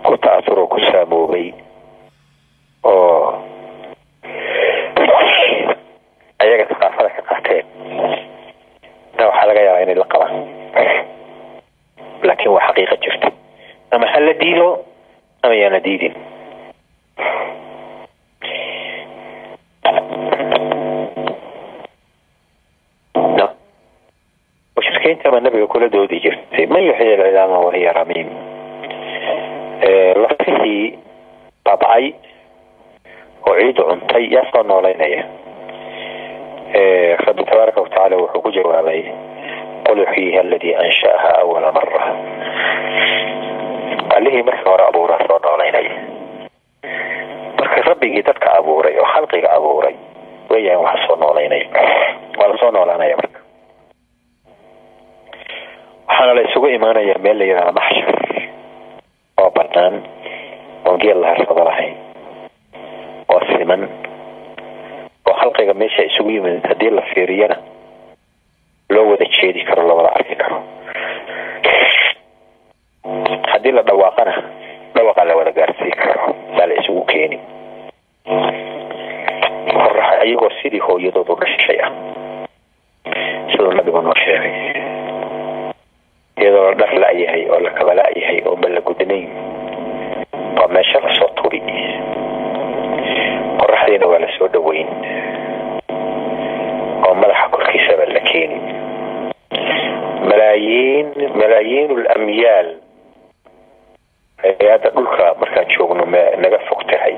ku 0.05 0.17
ta'asur 0.17 0.59
oo 0.59 0.67
ku 0.67 0.79
saamoobay 0.91 1.53
oo 2.83 3.41
ayaga 6.43 6.65
thaqaafada 6.69 7.09
ka 7.15 7.21
qaateen. 7.29 7.65
Na 9.17 9.23
waxaa 9.29 9.47
laga 9.49 9.61
yaabaa 9.67 9.81
inay 9.83 9.95
la 10.01 10.05
qabaan. 10.13 10.35
Laakiin 12.27 12.51
waa 12.55 12.67
xaqiiqa 12.67 12.95
jirta. 13.03 13.27
Ama 13.91 14.07
ha 14.07 14.19
la 14.19 14.33
diido 14.33 14.67
ama 15.43 15.55
yaana 15.55 15.79
diidin 15.79 16.13
mushrikiinta 25.05 25.31
baa 25.31 25.39
nabiga 25.39 25.67
kula 25.67 25.87
doodi 25.89 26.19
jirtay. 26.19 26.65
Man 26.67 26.83
yuxyi 26.83 27.13
alcilaama 27.13 27.59
wahiya 27.65 27.93
ramiim 27.93 28.29
lafihii 30.23 30.97
babcay 31.65 32.05
oo 33.47 33.55
ciidda 33.59 33.83
cuntay 33.89 34.23
yaa 34.33 34.45
soo 34.51 34.63
noolaynaya. 34.63 35.23
Rabbi 37.25 37.43
tabaaraka 37.45 37.81
watacaala 37.81 38.15
wuxuu 38.17 38.41
ku 38.41 38.49
jawaabay 38.51 39.01
qul 39.85 39.97
yuxyiha 40.01 40.39
aladii 40.41 40.73
ansha'aha 40.75 41.29
awala 41.41 41.71
mara 41.71 42.05
allihii 44.17 44.43
markii 44.43 44.65
hore 44.69 44.83
abuuraa 44.89 45.21
soo 45.27 45.39
noolaynaya 45.45 45.91
marka 47.59 47.81
rabbigii 47.89 48.23
dadka 48.25 48.47
abuuray 48.57 48.97
oo 48.99 49.05
khalqiga 49.13 49.49
abuuray 49.57 49.95
weeyaan 50.49 50.81
waxa 50.85 51.07
soo 51.07 51.15
noolaynaya 51.21 51.67
waa 52.39 52.47
la 52.51 52.57
soo 52.57 52.71
noolaanaya 52.71 53.15
marka 53.21 53.39
waxaana 56.07 56.33
la 56.33 56.41
isugu 56.49 56.67
imaanayaa 56.67 57.19
meel 57.23 57.37
la 57.39 57.45
yidhahda 57.45 57.71
maxshar. 57.71 58.15
Oo 59.41 59.49
banaan 59.55 59.95
oon 60.85 60.97
geel 61.01 61.19
la 61.21 61.27
harsado 61.27 61.63
lahayn 61.69 61.95
oo 63.33 63.39
siman 63.51 63.81
oo 65.29 65.33
khalqiga 65.39 65.73
meesha 65.73 66.03
isugu 66.09 66.29
yimid 66.35 66.63
haddii 66.69 66.89
la 66.97 67.01
fiiriyana 67.13 67.57
loo 68.89 69.05
wada 69.11 69.25
jeedi 69.35 69.61
karo 69.67 69.83
loo 69.87 69.97
wada 69.97 70.11
arki 70.17 70.35
karo. 70.35 70.57
Haddii 73.51 73.71
la 73.71 73.81
dhawaaqana 73.83 74.33
dhawaqa 74.95 75.23
la 75.27 75.35
wada 75.35 75.51
gaarsii 75.51 75.91
karo 76.03 76.33
baa 76.57 76.65
la 76.69 76.75
isugu 76.81 77.03
keeni 77.11 77.37
qorax 79.73 80.23
iyagoo 80.25 80.49
sidii 80.61 80.79
hooyadood 80.87 81.29
u 81.29 81.35
dhashay 81.41 81.79
ah 81.85 81.91
siduu 83.51 83.71
nabigu 83.71 84.01
noo 84.01 84.15
sheegay 84.23 84.53
iyadoo 86.41 86.69
la 86.69 86.75
dhar 86.79 86.93
la-yahay 87.03 87.43
oo 87.49 87.59
la 87.59 87.71
kaba 87.77 87.93
la-yahay 87.99 88.39
oo 88.45 88.55
ma 88.55 88.67
la 88.69 88.81
gudnayn 88.81 89.29
waa 90.57 90.67
meesha 90.67 90.99
la 90.99 91.11
soo 91.19 91.29
turi. 91.39 91.61
Qoraxdiina 93.59 94.05
waa 94.11 94.19
la 94.23 94.29
soo 94.37 94.47
dhaweyn 94.53 94.87
oo 97.07 97.13
madaxa 97.21 97.47
korkiisaba 97.53 98.05
la 98.13 98.19
keeni. 98.29 98.57
Malaayiin 100.29 101.07
malaayiin 101.39 101.91
lamyaal 102.07 102.69
ay 104.43 104.67
hadda 104.71 104.89
dhulka 104.95 105.25
markaan 105.39 105.67
joogno 105.73 106.05
naga 106.43 106.59
fog 106.67 106.81
tahay. 106.91 107.15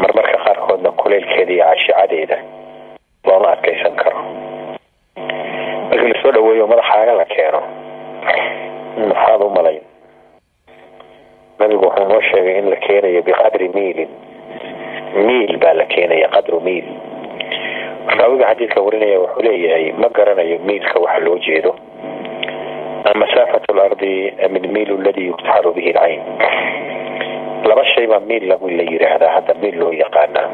Marmarka 0.00 0.38
qaarkoodna 0.44 0.90
kuleylkeeda 1.00 1.52
iyo 1.52 1.64
cashicadeeda 1.70 2.38
looma 3.26 3.52
adkaysan 3.52 3.94
karo 3.96 4.20
markii 6.04 6.12
la 6.12 6.22
soo 6.22 6.32
dhaweeyo 6.32 6.66
madaxaaga 6.66 7.12
la 7.12 7.24
keeno. 7.24 7.60
Maxaad 9.08 9.42
u 9.42 9.50
malayn 9.50 9.80
wuxuu 11.82 12.08
noo 12.08 12.20
sheegay 12.20 12.58
in 12.58 12.70
la 12.70 12.76
keenayo 12.76 13.22
biqadri 13.22 13.68
miilin. 13.68 14.08
Miil 15.26 15.56
baa 15.58 15.72
la 15.74 15.84
keenaya 15.84 16.28
qadru 16.28 16.60
miil. 16.60 16.84
Raawiga 18.18 18.46
xadiidka 18.50 18.80
warinaya 18.82 19.20
wuxuu 19.20 19.42
leeyahay 19.42 19.92
ma 19.92 20.08
garanayo 20.08 20.58
miilka 20.58 21.00
waxa 21.00 21.20
loo 21.24 21.38
jeedo. 21.38 21.74
Masaafat 23.14 23.64
lardi 23.74 24.32
min 24.50 24.72
miil 24.72 25.00
ladi 25.04 25.26
yutaxaru 25.26 25.72
bihi 25.72 25.92
lcayn 25.92 26.20
laba 27.68 27.84
shay 27.84 28.06
baa 28.06 28.20
miil 28.20 28.48
la 28.48 28.56
yiraahdaa 28.92 29.32
hadda 29.34 29.54
miil 29.62 29.78
loo 29.78 29.92
yaqaanaa. 29.92 30.48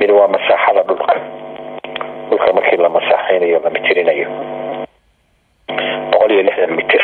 Mid 0.00 0.10
waa 0.10 0.28
masaaxada 0.28 0.82
dhulka 0.88 1.14
dhulka 2.30 2.52
markii 2.52 2.76
la 2.76 2.88
masaaxaynayo 2.88 3.60
la 3.64 3.70
mitirinayo 3.70 4.28
boqol 6.12 6.30
iyo 6.32 6.42
lixdan 6.48 6.72
mitir 6.78 7.02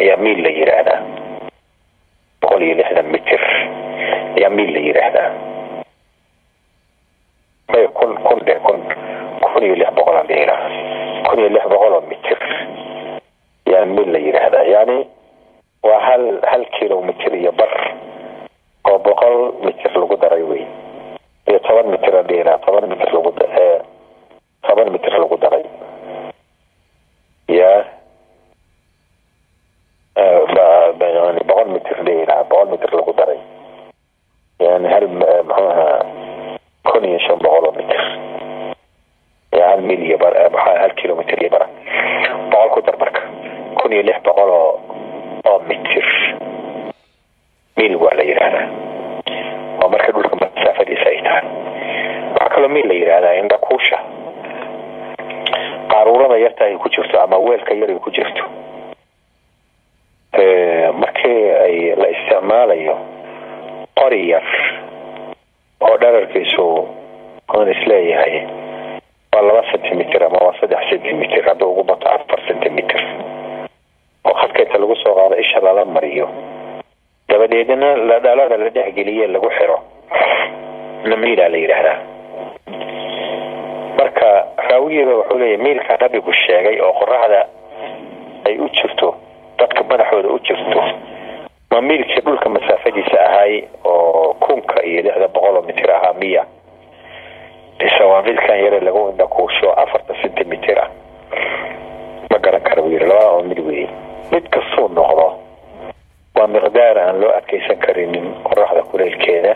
ayaa 0.00 0.16
miil 0.24 0.38
la 0.44 0.50
yiraahdaa 0.58 0.98
boqol 2.42 2.62
iyo 2.62 2.74
lixdan 2.80 3.06
mitir 3.14 3.42
ayaa 4.38 4.50
miil 4.56 4.70
la 4.74 4.80
yiraahdaa 4.88 5.30
may 7.70 7.86
kun 7.94 8.12
kun 8.26 8.38
de 8.46 8.54
kun 8.66 8.80
kun 9.40 9.62
iyo 9.64 9.74
lix 9.78 9.90
boqol 9.94 10.16
adila 10.22 10.56
kun 11.28 11.38
iyo 11.38 11.48
lix 11.54 11.64
boqol 11.70 11.92
oo 11.98 12.02
mitir 12.10 12.38
ayaa 13.68 13.84
miil 13.86 14.10
la 14.12 14.18
yiraahdaa 14.18 14.64
yani 14.74 14.98
waa 15.86 16.00
hal 16.08 16.24
hal 16.50 16.64
kilomitr 16.78 17.32
iyo 17.34 17.52
bar 17.52 17.72
oo 18.90 18.98
boqol 18.98 19.36
mitir 19.64 19.92
lagu 19.94 20.16
daray 20.18 20.42
wey 20.42 20.64
iyo 21.48 21.58
toban 21.66 21.86
mitir 21.94 22.14
adila 22.16 22.58
toban 22.66 22.88
mitir 22.90 23.10
lagu 23.14 23.30
toban 24.66 24.88
mitir 24.92 25.12
lagu 25.18 25.36
daray 25.42 25.64
ya 27.48 27.72
boqol 31.48 31.68
mitir 31.74 31.98
dila 32.06 32.36
boqol 32.50 32.68
mitir 32.72 32.90
lagu 32.92 33.12
daray 33.18 33.40
yani 34.60 34.86
hal 34.92 35.06
mxuaha 35.08 35.88
kun 36.90 37.04
iyo 37.04 37.18
shan 37.26 37.38
boqol 37.40 37.64
oo 37.68 37.74
mitir 37.78 38.02
hal 39.60 39.80
mil 39.80 40.00
iyo 40.02 40.16
hal 40.20 40.92
kilomitr 41.00 41.36
iyo 41.40 41.50
bara 41.50 41.66
boqol 42.52 42.68
ku 42.74 42.80
dar 42.86 42.96
marka 43.00 43.22
kun 43.80 43.92
iyo 43.92 44.02
lix 44.02 44.18
boqol 44.26 44.50
oo 44.50 44.70
oo 45.48 45.58
mitir 45.68 46.06
mil 47.80 47.94
waa 47.96 48.14
la 48.18 48.22
yidhaahdaa 48.28 48.66
oo 49.82 49.88
marka 49.88 50.12
dhulka 50.12 50.36
masaafadiisa 50.36 51.06
ay 51.08 51.20
tahay 51.24 51.44
waxaa 52.36 52.52
kaloo 52.54 52.68
mil 52.68 52.86
la 52.88 52.94
yidhaahdaa 52.94 53.34
indhakuusha 53.40 53.98
qaaruurada 55.92 56.36
yarta 56.44 56.64
ay 56.64 56.76
ku 56.76 56.88
jirto 56.88 57.20
ama 57.22 57.36
weelka 57.38 57.74
yar 57.74 57.90
ay 57.90 57.98
ku 57.98 58.10
jirto. 58.10 58.44
Markii 61.00 61.42
ay 61.64 61.74
la 62.00 62.06
isticmaalayo 62.14 62.94
qori 63.98 64.20
yar 64.30 64.46
oo 65.80 65.96
dherarkiisu 66.00 66.66
aan 67.54 67.68
is 67.74 67.82
leeyahay 67.86 68.34
waa 69.32 69.42
laba 69.42 69.62
centimitr 69.72 70.22
ama 70.24 70.38
waa 70.44 70.54
saddex 70.60 70.82
centimitr 70.90 71.42
haddii 71.48 71.64
ugu 71.72 71.82
bato 71.84 72.06
afar 72.08 72.40
centimitr 72.48 73.00
oo 74.24 74.34
khadkeeta 74.40 74.78
lagu 74.78 74.96
soo 75.02 75.14
qaado 75.14 75.36
isha 75.36 75.60
lala 75.60 75.84
mariyo. 75.84 76.28
Dabadeedna 77.28 77.96
ladhalada 77.96 78.56
la 78.56 78.70
dhexgeliye 78.70 79.26
lagu 79.26 79.50
xiro. 79.58 79.78
Miilaa 81.20 81.48
la 81.48 81.56
yidhaahdaa 81.58 81.98
marka 84.00 84.28
raawigeeda 84.68 85.12
wuxuu 85.16 85.38
leeyahy 85.38 85.62
miilka 85.62 85.96
nabigu 86.00 86.32
sheegay 86.32 86.80
oo 86.80 86.92
qoraxda 87.00 87.40
ay 88.48 88.54
u 88.64 88.68
jirto 88.76 89.08
dadka 89.58 89.82
madaxooda 89.90 90.28
u 90.28 90.38
jirto. 90.46 90.80
Ma 91.70 91.80
miilkii 91.80 92.20
dhulka 92.24 92.48
masaafadiisa 92.48 93.18
ahay 93.28 93.62
oo 93.84 94.34
kunka 94.40 94.82
iyo 94.88 95.02
lixda 95.02 95.28
boqol 95.28 95.56
oo 95.56 95.62
mitir 95.62 95.90
ahaa 95.90 96.12
miya? 96.20 96.44
Mise 97.80 98.02
waa 98.04 98.22
miilkan 98.22 98.58
yare 98.64 98.80
lagu 98.80 99.08
indhakuusho 99.10 99.68
afartan 99.82 100.16
centimitr 100.22 100.78
ah. 100.84 100.88
Ma 102.30 102.38
garan 102.38 102.60
kara 102.62 102.82
buu 102.82 102.90
yiri 102.92 103.06
labada 103.06 103.30
oo 103.30 103.42
mid 103.42 103.58
weeye 103.58 103.88
mid 104.32 104.48
kastuu 104.54 104.88
noqdo 104.88 105.26
waa 106.36 106.46
miqdaar 106.46 106.98
aan 106.98 107.20
loo 107.20 107.32
adkeysan 107.38 107.76
karinin 107.84 108.34
qoraxda 108.48 108.82
kuleylkeeda 108.90 109.54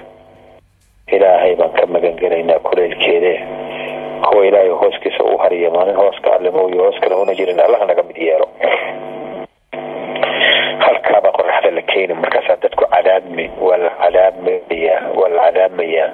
ilaahay 1.13 1.57
baan 1.57 1.73
ka 1.73 1.87
magan 1.87 2.17
gelaynaa 2.21 2.59
kuwa 4.23 4.47
ilaahay 4.47 4.69
hooskiisa 4.69 5.25
u 5.25 5.39
hariya 5.39 5.71
maalin 5.71 5.97
hooska 5.97 6.33
alle 6.37 6.51
mooye 6.51 6.79
hoos 6.79 7.01
kale 7.01 7.15
una 7.15 7.35
jirin 7.35 7.61
allaha 7.61 7.85
naga 7.87 8.03
mid 8.03 8.17
yeelo 8.17 8.49
halkaabaa 10.87 11.33
qoraxda 11.39 11.71
la 11.71 11.83
keeni 11.83 12.15
markaasaa 12.15 12.57
dadku 12.63 12.85
cadaadmi 12.95 13.51
waa 13.61 13.77
la 13.77 13.91
cadaadmayaa 14.01 16.09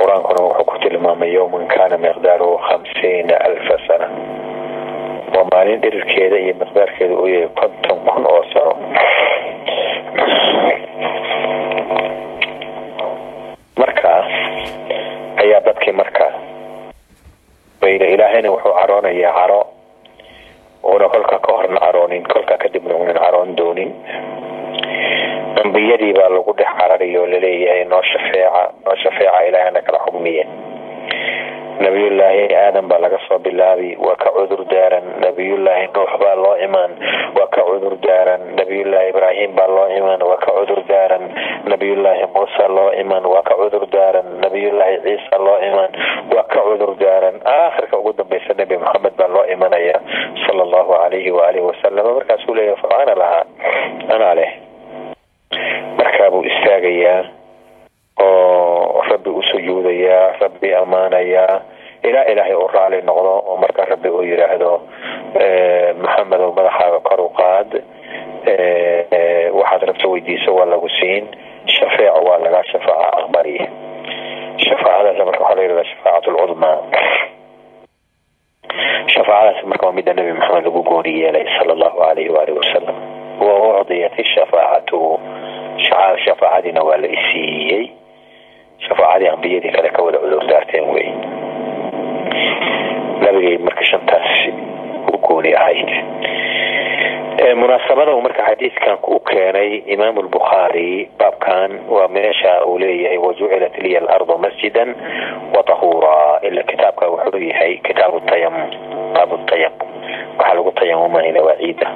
qur'aankuna 0.00 0.40
wuxuu 0.46 0.64
ku 0.70 0.78
tilmaamay 0.82 1.32
yowman 1.34 1.66
kaana 1.74 1.98
miqdaaruhu 1.98 2.58
khamsiina 2.66 3.34
alfa 3.48 3.76
sana. 3.86 4.06
Waa 5.36 5.46
maalin 5.52 5.80
dhirirkeeda 5.82 6.36
iyo 6.44 6.54
miqdaarkeeda 6.60 7.14
uu 7.14 7.26
yahay 7.34 7.48
tayamumanayna 111.00 111.40
waa 111.42 111.56
ciidda 111.56 111.88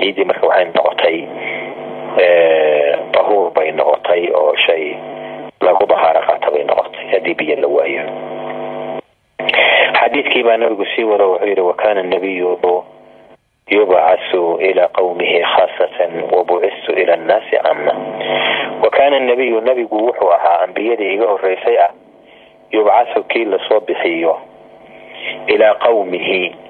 ciiddii 0.00 0.24
marka 0.24 0.46
waxay 0.46 0.70
noqotay 0.74 1.18
tahuur 3.12 3.50
bay 3.50 3.72
noqotay 3.72 4.30
oo 4.34 4.54
shay 4.66 4.94
lagu 5.60 5.86
dahaaro 5.86 6.20
qaata 6.22 6.50
bay 6.54 6.64
noqotay 6.64 7.06
haddii 7.12 7.34
biyo 7.34 7.56
la 7.60 7.68
waayo. 7.68 8.02
Xadiidkii 9.98 10.42
baa 10.42 10.56
nabigu 10.56 10.86
sii 10.94 11.04
wado 11.04 11.30
wuxuu 11.32 11.46
yihi 11.46 11.60
wakana 11.60 12.02
nabiyu 12.02 12.58
yubcasu 13.68 14.58
ila 14.60 14.88
qowmihi 14.88 15.42
khaasatan 15.42 16.22
wabucistu 16.32 16.92
ila 16.92 17.12
annaasi 17.14 17.56
cama 17.62 17.92
wakana 18.82 19.20
nabiyu 19.20 19.60
nabigu 19.60 19.96
wuxuu 20.06 20.30
ahaa 20.32 20.60
ambiyadii 20.64 21.14
iga 21.14 21.26
horeysay 21.26 21.78
ah 21.78 21.90
yubcasu 22.70 23.24
kii 23.24 23.44
la 23.44 23.58
soo 23.68 23.80
bixiyo 23.80 24.38
ilaa 25.46 25.74
qowmihi 25.74 26.67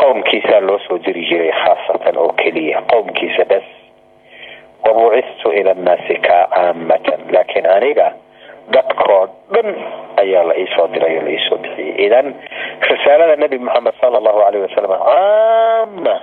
qowmkiisaa 0.00 0.60
loo 0.68 0.78
soo 0.88 0.98
diri 1.04 1.22
jiray 1.28 1.52
khaasatan 1.52 2.16
oo 2.18 2.32
keliya. 2.40 2.82
Qowmkiisa 2.92 3.44
bas 3.50 3.66
wabucistu 4.84 5.52
ila 5.58 5.70
annaasi 5.76 6.14
kaa 6.26 6.46
caamatan 6.54 7.20
laakiin 7.34 7.66
aniga 7.76 8.12
dadkoo 8.74 9.24
dhan 9.54 9.68
ayaa 10.22 10.44
la 10.48 10.54
iisoo 10.62 10.86
diray 10.92 11.16
oo 11.18 11.24
la 11.24 11.30
iisoo 11.36 11.58
bixiyey. 11.62 11.94
Idan 12.06 12.34
risaalada 12.88 13.36
nebi 13.36 13.58
moxamed 13.58 13.94
sala 14.00 14.18
allahu 14.20 14.40
alayh 14.48 14.60
wasalam 14.66 14.92
caama. 14.92 16.16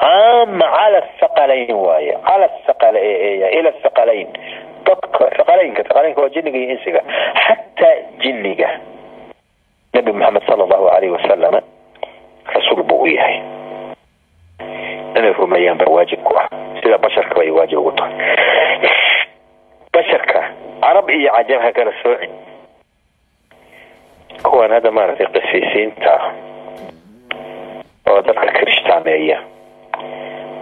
Caama 0.00 0.66
cala 0.76 1.00
thaqalayn 1.20 1.72
waaye. 1.86 2.14
Cala 2.28 2.46
thaqal 2.66 2.96
ila 3.58 3.70
thaqalayn 3.84 4.28
dadka 4.86 5.24
thaqalaynka 5.38 5.82
thaqalaynka 5.88 6.20
waa 6.22 6.32
jinniga 6.34 6.58
iyo 6.58 6.70
insiga 6.76 7.00
xataa 7.44 7.96
jinniga 8.22 8.68
nebi 9.94 10.12
moxamed 10.12 10.42
sala 10.46 10.62
allahu 10.64 10.86
alayh 10.88 11.10
wasalama 11.12 11.60
rasuul 12.54 12.82
buu 12.82 13.02
u 13.02 13.06
yahay. 13.06 13.36
Inay 15.16 15.32
rumeeyaan 15.38 15.78
baa 15.78 15.90
waajib 15.90 16.22
ku 16.24 16.34
ah. 16.38 16.46
Sida 16.82 16.98
basharka 16.98 17.34
bay 17.34 17.50
waajib 17.50 17.78
ugu 17.78 17.92
tahay. 17.92 18.14
Basharka 19.92 20.40
carab 20.80 21.10
iyo 21.10 21.30
cajab 21.36 21.60
ha 21.62 21.70
kala 21.72 21.92
soocin 22.02 22.30
kuwan 24.42 24.70
hadda 24.72 24.90
maaragtay 24.90 25.26
qisiisiinta 25.34 26.12
oo 28.10 28.20
dadka 28.22 28.46
kiristaameeya 28.56 29.38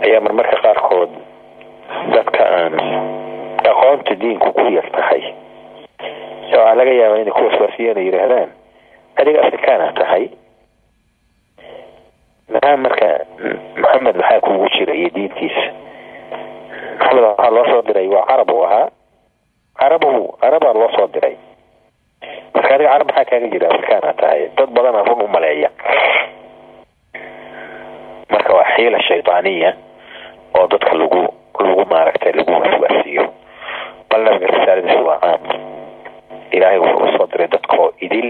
ayaa 0.04 0.20
marmarka 0.24 0.56
qaarkood 0.64 1.10
dadka 2.14 2.42
aan 2.56 2.74
aqoonta 3.70 4.14
diinku 4.20 4.50
ku 4.52 4.64
yar 4.74 4.88
tahay. 4.90 5.22
Waxaa 6.50 6.74
laga 6.74 6.90
yaabaa 7.00 7.22
inay 7.22 7.32
kuwaas 7.36 7.60
waasiyana 7.60 8.00
yidhaahdaan 8.00 8.50
adiga 9.20 9.40
afrikaana 9.46 9.92
tahay. 9.98 10.24
Maxaa 12.52 12.76
marka 12.84 13.08
maxamed 13.82 14.16
maxaa 14.20 14.40
kugu 14.44 14.66
jira 14.74 14.94
iyo 15.00 15.08
diintiisa 15.14 15.64
maxamed 16.98 17.24
waxaa 17.24 17.50
loo 17.54 17.64
soo 17.70 17.82
diray 17.86 18.08
waa 18.14 18.26
carab 18.30 18.50
uu 18.50 18.64
ahaa. 18.66 18.88
Carabu 19.80 20.10
carabaa 20.40 20.72
loo 20.80 20.90
soo 20.96 21.06
diray. 21.14 21.36
Marka 22.54 22.74
adiga 22.74 22.90
carab 22.92 23.06
maxaa 23.08 23.24
kaaga 23.30 23.48
jira 23.52 23.66
afrikaana 23.74 24.12
tahay. 24.20 24.40
Dad 24.56 24.70
badana 24.74 25.02
run 25.08 25.22
u 25.22 25.28
maleeya. 25.34 25.70
Marka 28.32 28.52
waa 28.56 28.70
xiila 28.76 28.98
shaydaaniya 29.08 29.70
oo 30.58 30.66
dadka 30.72 30.94
lagu 31.00 31.22
lagu 31.60 31.84
maaragtay 31.90 32.32
lagu 32.38 32.52
waswaasiyo 32.52 33.24
bal 34.10 34.22
nabiga 34.24 34.46
risaaladiisu 34.54 35.04
waa 35.08 35.18
caam 35.24 35.42
ilaahay 36.56 36.78
wuxuu 36.78 37.04
u 37.08 37.12
soo 37.18 37.26
diray 37.32 37.48
dadkoo 37.54 37.88
idil 38.06 38.28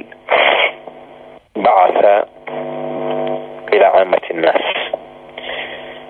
bacasa 1.64 2.14
ilaa 3.72 3.92
caamati 3.96 4.32
nnaas 4.34 4.66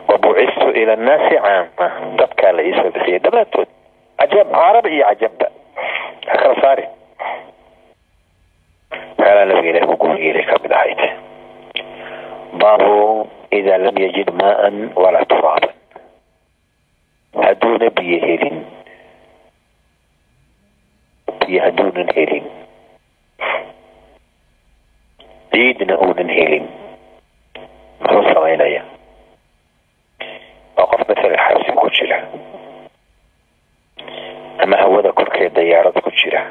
wabucistu 0.09 0.66
ila 0.80 0.92
annaasi 0.98 1.36
caama 1.44 1.86
dadkaa 2.20 2.52
la 2.56 2.62
iisoo 2.62 2.90
bixiyay 2.94 3.18
dhammaantood 3.24 3.68
cajab 4.20 4.48
carab 4.52 4.86
iyo 4.86 5.04
cajabba 5.11 5.46
ha 6.28 6.36
kala 6.42 6.54
saari 6.62 6.84
meelaa 9.18 9.44
nabiga 9.44 9.70
ilahi 9.78 9.96
guurigeelay 10.02 10.44
ka 10.50 10.56
mid 10.62 10.72
ahayd 10.78 11.00
baabu 12.61 12.94
idaa 13.59 13.78
lam 13.84 13.96
yajid 14.04 14.28
maaan 14.40 14.76
walaa 15.02 15.24
turaaban 15.32 15.74
hadduuna 17.44 17.90
biyo 17.96 18.18
helin 18.26 18.56
biyo 21.49 21.61
hadduunan 21.64 22.09
helin 22.16 22.44
ciidna 25.53 25.94
uunan 26.05 26.28
helin 26.38 26.64
muxuu 28.01 28.24
samaynaya 28.34 28.82
waa 30.76 30.86
qof 30.90 31.01
matala 31.09 31.36
xabsi 31.46 31.72
ku 31.80 31.88
jira 31.96 32.18
ama 34.62 34.76
hawada 34.82 35.11
korkeed 35.18 35.53
dayaarad 35.57 35.96
ku 36.05 36.11
jira 36.20 36.42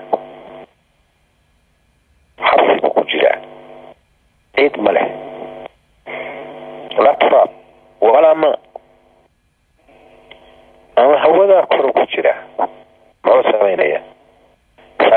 xabsibu 2.50 2.89
ku 2.98 3.04
jira 3.12 3.32
ciid 4.58 4.74
ma 4.84 4.91
leh 4.98 5.08
laa 7.06 7.16
turaab 7.22 7.50
walaa 8.02 8.36
ma 8.41 8.52
ama 11.02 11.16
hawadaa 11.24 11.66
koro 11.72 11.89
ku 11.93 12.04
jira 12.14 12.34
muxuu 13.24 13.52
samaynaya 13.52 14.00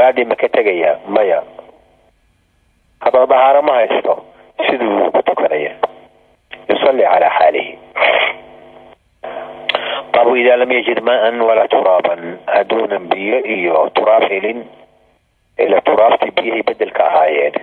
salaadii 0.00 0.24
ma 0.24 0.36
ka 0.36 0.48
tegaya 0.48 0.96
maya. 1.12 1.44
Haddaba 3.04 3.26
dahaaro 3.28 3.60
ma 3.62 3.72
haysto. 3.84 4.24
Siduu 4.64 5.12
ku 5.12 5.20
tukanaya. 5.22 5.76
Yusalli 6.72 7.04
calaa 7.04 7.36
xaalihi. 7.36 7.72
Baabu 10.12 10.36
idaa 10.40 10.56
lam 10.56 10.72
yajid 10.72 11.04
maaan 11.04 11.36
walaa 11.44 11.68
turaaban. 11.68 12.40
Hadduunan 12.48 13.08
biyo 13.12 13.44
iyo 13.44 13.90
turaab 13.92 14.24
helin. 14.32 14.64
Ila 15.60 15.80
turaabtii 15.84 16.32
biyahay 16.32 16.62
bedelka 16.64 17.04
ahaayeen. 17.04 17.54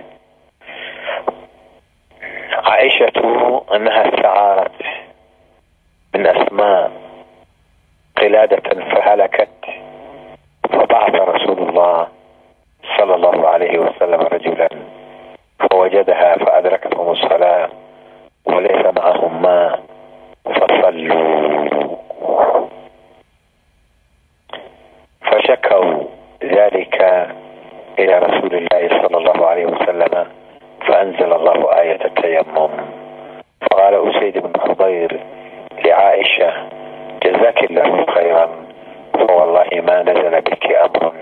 Caaishatu 2.54 3.26
anaha 3.74 4.02
istacaarat 4.06 4.76
min 6.14 6.22
asmaa 6.26 6.90
qilaadatan 8.18 8.78
fahalakat 8.94 9.50
fabacata 10.70 11.24
rasuulu 11.34 11.66
صلى 12.98 13.14
الله 13.14 13.48
عليه 13.48 13.78
وسلم 13.78 14.20
رجلا 14.20 14.68
فوجدها 15.70 16.36
فأدركتهم 16.38 17.10
الصلاة 17.10 17.68
وليس 18.46 18.86
معهم 18.96 19.42
ما 19.42 19.78
فصلوا 20.44 21.68
فشكوا 25.22 26.04
ذلك 26.44 27.02
إلى 27.98 28.18
رسول 28.18 28.54
الله 28.54 28.88
صلى 29.02 29.16
الله 29.18 29.46
عليه 29.46 29.66
وسلم 29.66 30.26
فأنزل 30.86 31.32
الله 31.32 31.80
آية 31.80 32.04
التيمم 32.04 32.70
فقال 33.60 33.94
أسيد 34.10 34.38
بن 34.38 34.60
حضير 34.60 35.20
لعائشة 35.84 36.52
جزاك 37.24 37.64
الله 37.70 38.06
خيرا 38.14 38.48
فوالله 39.14 39.68
ما 39.72 40.02
نزل 40.02 40.40
بك 40.40 40.66
أمر 40.72 41.12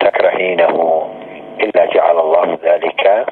تكرهينه 0.00 0.74
إلا 1.60 1.82
جعل 1.94 2.16
الله 2.18 2.58
ذلك 2.62 3.26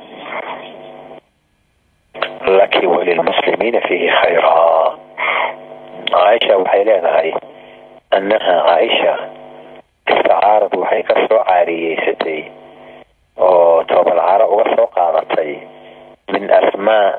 لك 2.49 2.81
وللمسلمين 2.85 3.81
فيه 3.81 4.11
خيرا 4.11 4.99
عائشة 6.14 6.57
waxay 6.57 6.85
leedahay 6.87 7.31
annaha 8.16 8.55
caaisha 8.66 9.14
istacaarad 10.12 10.72
waxay 10.83 11.03
ka 11.09 11.14
soo 11.29 11.41
caariyeysatay 11.49 12.41
oo 13.41 13.83
tobalcaro 13.91 14.47
uga 14.55 14.66
soo 14.77 14.87
qaadatay 14.95 15.51
min 16.33 16.45
asmaa 16.61 17.11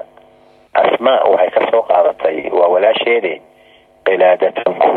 asmaa 0.83 1.19
waxay 1.33 1.49
ka 1.55 1.61
soo 1.71 1.83
qaadatay 1.89 2.37
waa 2.57 2.69
walaasheede 2.73 3.33
qilaadatan 4.07 4.73
ku 4.83 4.91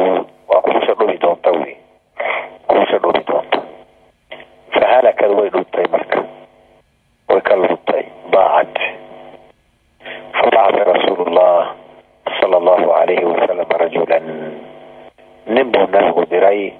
waa 0.50 0.62
kuusha 0.66 0.92
dhubi 0.98 1.16
doonta 1.22 1.50
wey 1.58 1.74
kuusha 2.70 2.98
dhubi 3.02 3.22
doonta 3.28 3.58
fahalakad 4.73 5.31
way 5.39 5.49
dhubtay 5.49 5.85
marka 5.91 6.19
way 7.29 7.41
ka 7.41 7.55
lubtay 7.55 8.03
baacad 8.31 8.73
fabacata 10.33 10.83
rasuulu 10.93 11.25
llah 11.31 11.75
sala 12.41 12.57
allahu 12.57 12.91
alayhi 12.93 13.25
wasalam 13.25 13.67
rajulan 13.69 14.23
nin 15.47 15.71
buu 15.71 15.87
nabigu 15.91 16.25
diray 16.31 16.73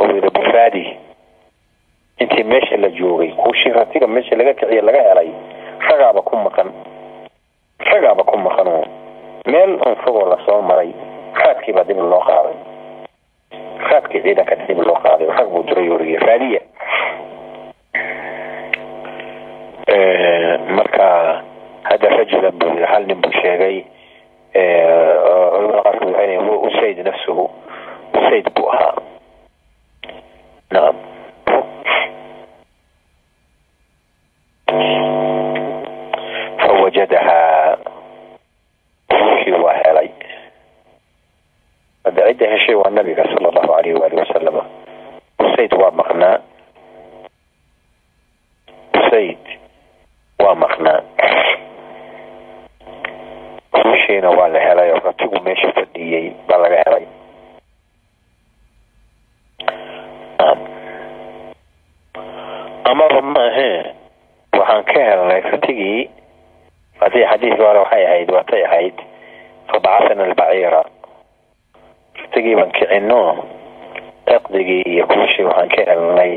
oo 0.00 0.06
yidhi 0.08 0.30
bufaadi 0.30 0.84
intii 2.18 2.44
meesha 2.44 2.76
la 2.76 2.88
joogay 2.88 3.30
kuushii 3.32 3.72
ratiga 3.72 4.06
meesha 4.06 4.36
laga 4.36 4.54
kiciye 4.54 4.80
laga 4.80 5.02
helay 5.02 5.30
ragaaba 5.90 6.22
ku 6.22 6.36
maqan 6.36 6.70
ragaaba 7.90 8.22
ku 8.24 8.36
maqanoo 8.38 8.84
meel 9.46 9.70
un 9.86 9.96
fogoo 10.04 10.28
la 10.28 10.38
soo 10.46 10.62
maray 10.62 10.92
raadkii 11.34 11.72
baa 11.74 11.84
dib 11.84 11.98
loo 11.98 12.20
qaaday 12.28 12.56
raadkii 13.90 14.22
ciidanka 14.22 14.56
dib 14.68 14.78
loo 14.78 14.96
qaaday 15.02 15.26
rag 15.28 15.48
buu 15.50 15.62
diray 15.68 15.88
oriyay 15.90 16.18
raadiya 16.26 16.60
marka 20.76 21.42
hadda 21.82 22.08
yii 22.10 22.86
hal 22.92 23.06
nin 23.06 23.20
buu 23.22 23.32
sheegay. 23.42 23.84
Huwa 26.44 26.58
usayd 26.68 26.98
nafsuhu. 27.04 27.50
Usayd 28.14 28.46
buu 28.54 28.68
ahaa. 28.70 28.94
Nacam 30.70 30.96
fawajadahaa 36.58 37.76
ruuxii 39.10 39.52
waa 39.52 39.72
helay. 39.74 40.08
Hadda 42.04 42.26
cidda 42.28 42.46
heshay 42.50 42.74
waa 42.74 42.90
nabiga 42.90 43.24
sala 43.24 43.48
allahu 43.48 43.74
alayh 43.74 44.00
waali 44.00 44.16
wasalama 44.16 44.62
usayd 45.38 45.72
waa 45.74 45.90
maqnaa 45.90 46.38
rayd 49.14 49.44
waa 50.42 50.54
maqnaan 50.62 51.04
hushiina 53.84 54.28
waa 54.38 54.48
la 54.54 54.60
helay 54.66 54.88
oo 54.94 55.00
ratigu 55.08 55.36
meesha 55.46 55.68
fadhiyey 55.76 56.26
baa 56.48 56.58
laga 56.64 56.78
helay 56.86 57.04
amaba 62.90 63.20
maahee 63.34 63.82
waxaan 64.58 64.84
ka 64.90 65.00
helnay 65.08 65.40
ratigii 65.52 66.00
haddii 67.00 67.26
xadiidkii 67.30 67.64
hore 67.66 67.78
waxay 67.84 68.04
ahayd 68.06 68.28
waatay 68.36 68.62
ahayd 68.68 68.96
fabacahana 69.70 70.24
albaciira 70.28 70.82
ratigii 72.22 72.54
baan 72.58 72.72
kicino 72.78 73.20
caqdigii 74.28 74.82
iyo 74.92 75.04
kuushii 75.12 75.44
waxaan 75.48 75.68
ka 75.74 75.82
helnay 75.90 76.32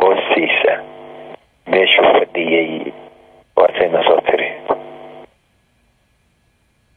hoostiisa 0.00 0.72
meeshuu 1.70 2.04
fadhiyey 2.18 2.92
waatayna 3.56 4.00
soo 4.08 4.20
tiri. 4.26 4.48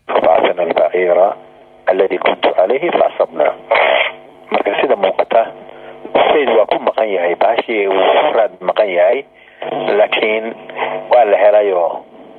Fabacasana 0.08 0.62
albaciira 0.64 1.28
aladi 1.92 2.18
kuntu 2.18 2.50
calayhi 2.56 2.90
faasabnaa 2.92 3.54
marka 4.52 4.72
sida 4.82 4.96
muuqata 4.96 5.42
sayd 6.32 6.50
waa 6.58 6.66
ku 6.72 6.78
maqan 6.88 7.10
yahay 7.16 7.36
baashii 7.36 7.88
wuu 7.88 8.56
ku 8.60 8.66
maqan 8.70 8.90
yahay 8.98 9.20
laakiin 9.98 10.46
waa 11.12 11.26
la 11.32 11.38
helayoo 11.44 11.90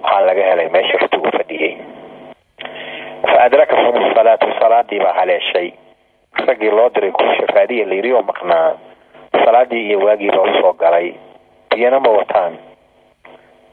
waxaa 0.03 0.27
laga 0.29 0.43
helay 0.51 0.69
meesha 0.75 0.99
ratigu 1.03 1.29
fadhiyey 1.37 1.73
fa 3.31 3.37
adrakahum 3.47 3.97
salaatu 4.17 4.47
salaadii 4.61 4.99
baa 5.05 5.13
haleeshay. 5.19 5.69
Raggii 6.47 6.71
loo 6.71 6.89
diray 6.95 7.13
kuusha 7.13 7.47
raadiya 7.55 7.87
layiri 7.87 8.13
oo 8.13 8.23
maqnaa? 8.23 8.73
Salaadii 9.45 9.87
iyo 9.89 9.99
waagiibaa 10.01 10.43
u 10.43 10.55
soo 10.61 10.73
galay 10.73 11.15
biyana 11.75 12.01
ma 12.01 12.11
wataan 12.19 12.53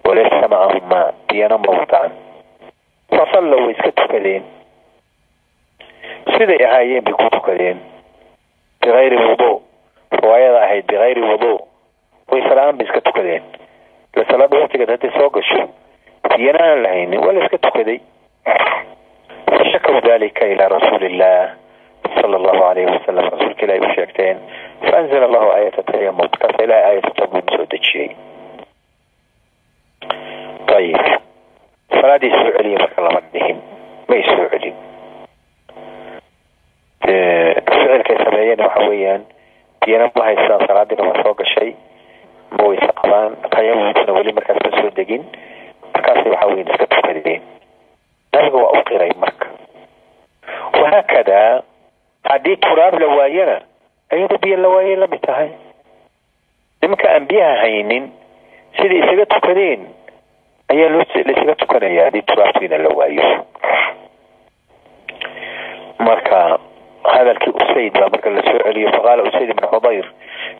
walaysa 0.06 0.48
macahum 0.48 0.84
maa 0.90 1.12
biyana 1.28 1.58
ma 1.58 1.72
wataan 1.80 2.12
fasallow 3.18 3.66
way 3.66 3.74
iska 3.76 3.92
tukadeen 3.92 4.44
siday 6.38 6.66
ahaayeen 6.66 7.04
bay 7.04 7.14
ku 7.14 7.30
tukadeen 7.30 7.78
bikayri 8.82 9.18
wudu. 9.18 9.62
Riwaayada 10.12 10.62
ahayd 10.66 10.86
bikayri 10.88 11.22
wudu. 11.22 11.60
Waysalaan 12.32 12.78
bay 12.78 12.86
iska 12.88 13.02
tukadeen 13.02 13.44
la 14.16 14.24
salaada 14.26 14.58
waqtigeed 14.60 14.90
hadday 14.90 15.12
soo 15.18 15.30
gasho 15.30 15.70
biyana 16.38 16.60
aan 16.66 16.84
lahaynin 16.84 17.20
waa 17.20 17.34
la 17.34 17.44
iska 17.46 17.58
tukaday. 17.58 18.00
Fashakaw 19.58 20.02
dalika 20.02 20.46
ilaa 20.48 20.68
rasuuli 20.70 21.10
sala 22.16 22.36
allahu 22.42 22.64
alayhi 22.72 22.90
wasalam 22.92 23.26
rasuulka 23.34 23.64
ilahi 23.66 23.80
u 23.80 23.90
sheegteen 23.96 24.38
faanzala 24.90 25.26
allahu 25.30 25.50
aayata 25.56 25.84
tayamum 25.92 26.18
markaasa 26.26 26.64
ilahay 26.64 26.84
aayata 26.90 27.12
tayamum 27.18 27.44
soo 27.56 27.66
dejiyey 27.74 28.10
ayib 30.80 31.02
salaadii 32.00 32.32
soo 32.40 32.52
celiya 32.58 32.80
marka 32.84 33.02
lama 33.06 33.22
dhihin 33.34 33.58
may 34.10 34.22
soo 34.30 34.46
celin 34.54 34.76
ficilkay 37.70 38.18
sameeyeen 38.24 38.62
waxa 38.66 38.82
weeyaan 38.90 39.22
biyana 39.86 40.08
ma 40.16 40.24
haystaan 40.28 40.68
salaadiina 40.68 41.04
waa 41.10 41.24
soo 41.24 41.34
gashay 41.42 41.72
ma 42.58 42.64
wayse 42.70 42.90
qabaan 43.02 43.32
tayamumkuna 43.56 44.14
weli 44.18 44.34
markaas 44.38 44.60
ma 44.66 44.72
soo 44.82 44.92
degin 45.00 45.24
markaasay 45.94 46.32
waxa 46.34 46.48
weyan 46.52 46.70
iska 46.74 46.88
tukadeen 46.96 47.42
nabiga 48.34 48.58
waa 48.64 48.74
u 48.80 48.84
qiray 48.90 49.12
marka 49.24 49.48
wahaakadaa 50.82 51.62
haddii 52.24 52.58
turaab 52.58 53.00
la 53.00 53.08
waayana 53.08 53.62
ayadoo 54.12 54.38
biyo 54.38 54.58
la 54.58 54.70
waayay 54.70 54.96
la 54.96 55.08
mid 55.08 55.22
tahay. 55.22 55.50
Nimanka 56.82 57.10
aan 57.16 57.26
biyaha 57.28 57.56
haynin 57.62 58.12
siday 58.78 59.00
isaga 59.04 59.26
tukadeen 59.26 59.88
ayaa 60.70 60.90
laisaga 61.26 61.56
tukanaya 61.56 62.04
haddii 62.06 62.22
turaabtiina 62.22 62.78
la 62.78 62.90
waayo. 62.90 63.46
Marka 66.00 66.60
hadalkii 67.04 67.52
usayd 67.62 67.94
baa 67.94 68.10
marka 68.10 68.30
la 68.30 68.42
soo 68.44 68.60
celiyo 68.64 68.90
faqaala 68.96 69.24
usayd 69.24 69.50
ibn 69.50 69.66
xudayr 69.72 70.06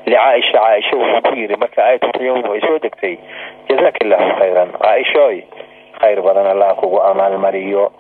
licaaisha 0.06 0.60
caaisha 0.60 0.96
wuxuu 0.98 1.22
ku 1.28 1.36
yiri 1.40 1.56
marka 1.56 1.84
aayatu 1.86 2.12
tayamum 2.12 2.52
ay 2.52 2.62
soo 2.62 2.80
degtay 2.80 3.16
jazaka 3.70 4.00
illahu 4.06 4.30
khayran 4.40 4.70
caaishoy 4.84 5.38
khayr 6.02 6.22
badan 6.22 6.48
allah 6.54 6.76
kugu 6.80 7.00
amaalmariyo 7.10 7.92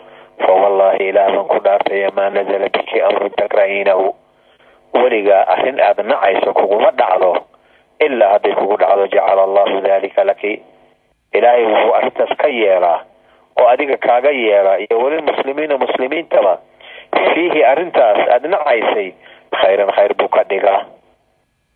fa 0.44 0.52
wallahi 0.62 1.10
ilaa 1.10 1.30
man 1.36 1.46
ku 1.52 1.60
dhaartaya 1.66 2.10
maa 2.16 2.30
nazala 2.30 2.70
biki 2.70 3.02
amrun 3.02 3.32
takrahiinahu. 3.40 4.08
Weligaa 4.94 5.44
arrin 5.54 5.80
aada 5.80 6.04
nacayso 6.04 6.54
kuguma 6.54 6.92
dhacdo 6.92 7.32
ilaa 8.06 8.32
hadday 8.36 8.54
kugu 8.60 8.78
dhacdo 8.82 9.08
jacala 9.08 9.44
allahu 9.44 9.82
dalika 9.82 10.24
laki. 10.24 10.54
Ilaahay 11.34 11.66
wuxuu 11.66 11.94
arrintaas 11.98 12.34
ka 12.42 12.48
yeelaa 12.48 13.00
oo 13.60 13.68
adiga 13.68 13.98
kaaga 13.98 14.32
yeelaa 14.32 14.78
iyo 14.84 14.96
welilmuslimiina 15.04 15.78
muslimiintaba 15.78 16.54
fiihi 17.34 17.64
arrintaas 17.72 18.20
aada 18.34 18.48
nacaysay 18.50 19.14
khayran 19.62 19.92
khayr 19.96 20.14
buu 20.18 20.28
ka 20.36 20.44
dhigaa. 20.50 20.82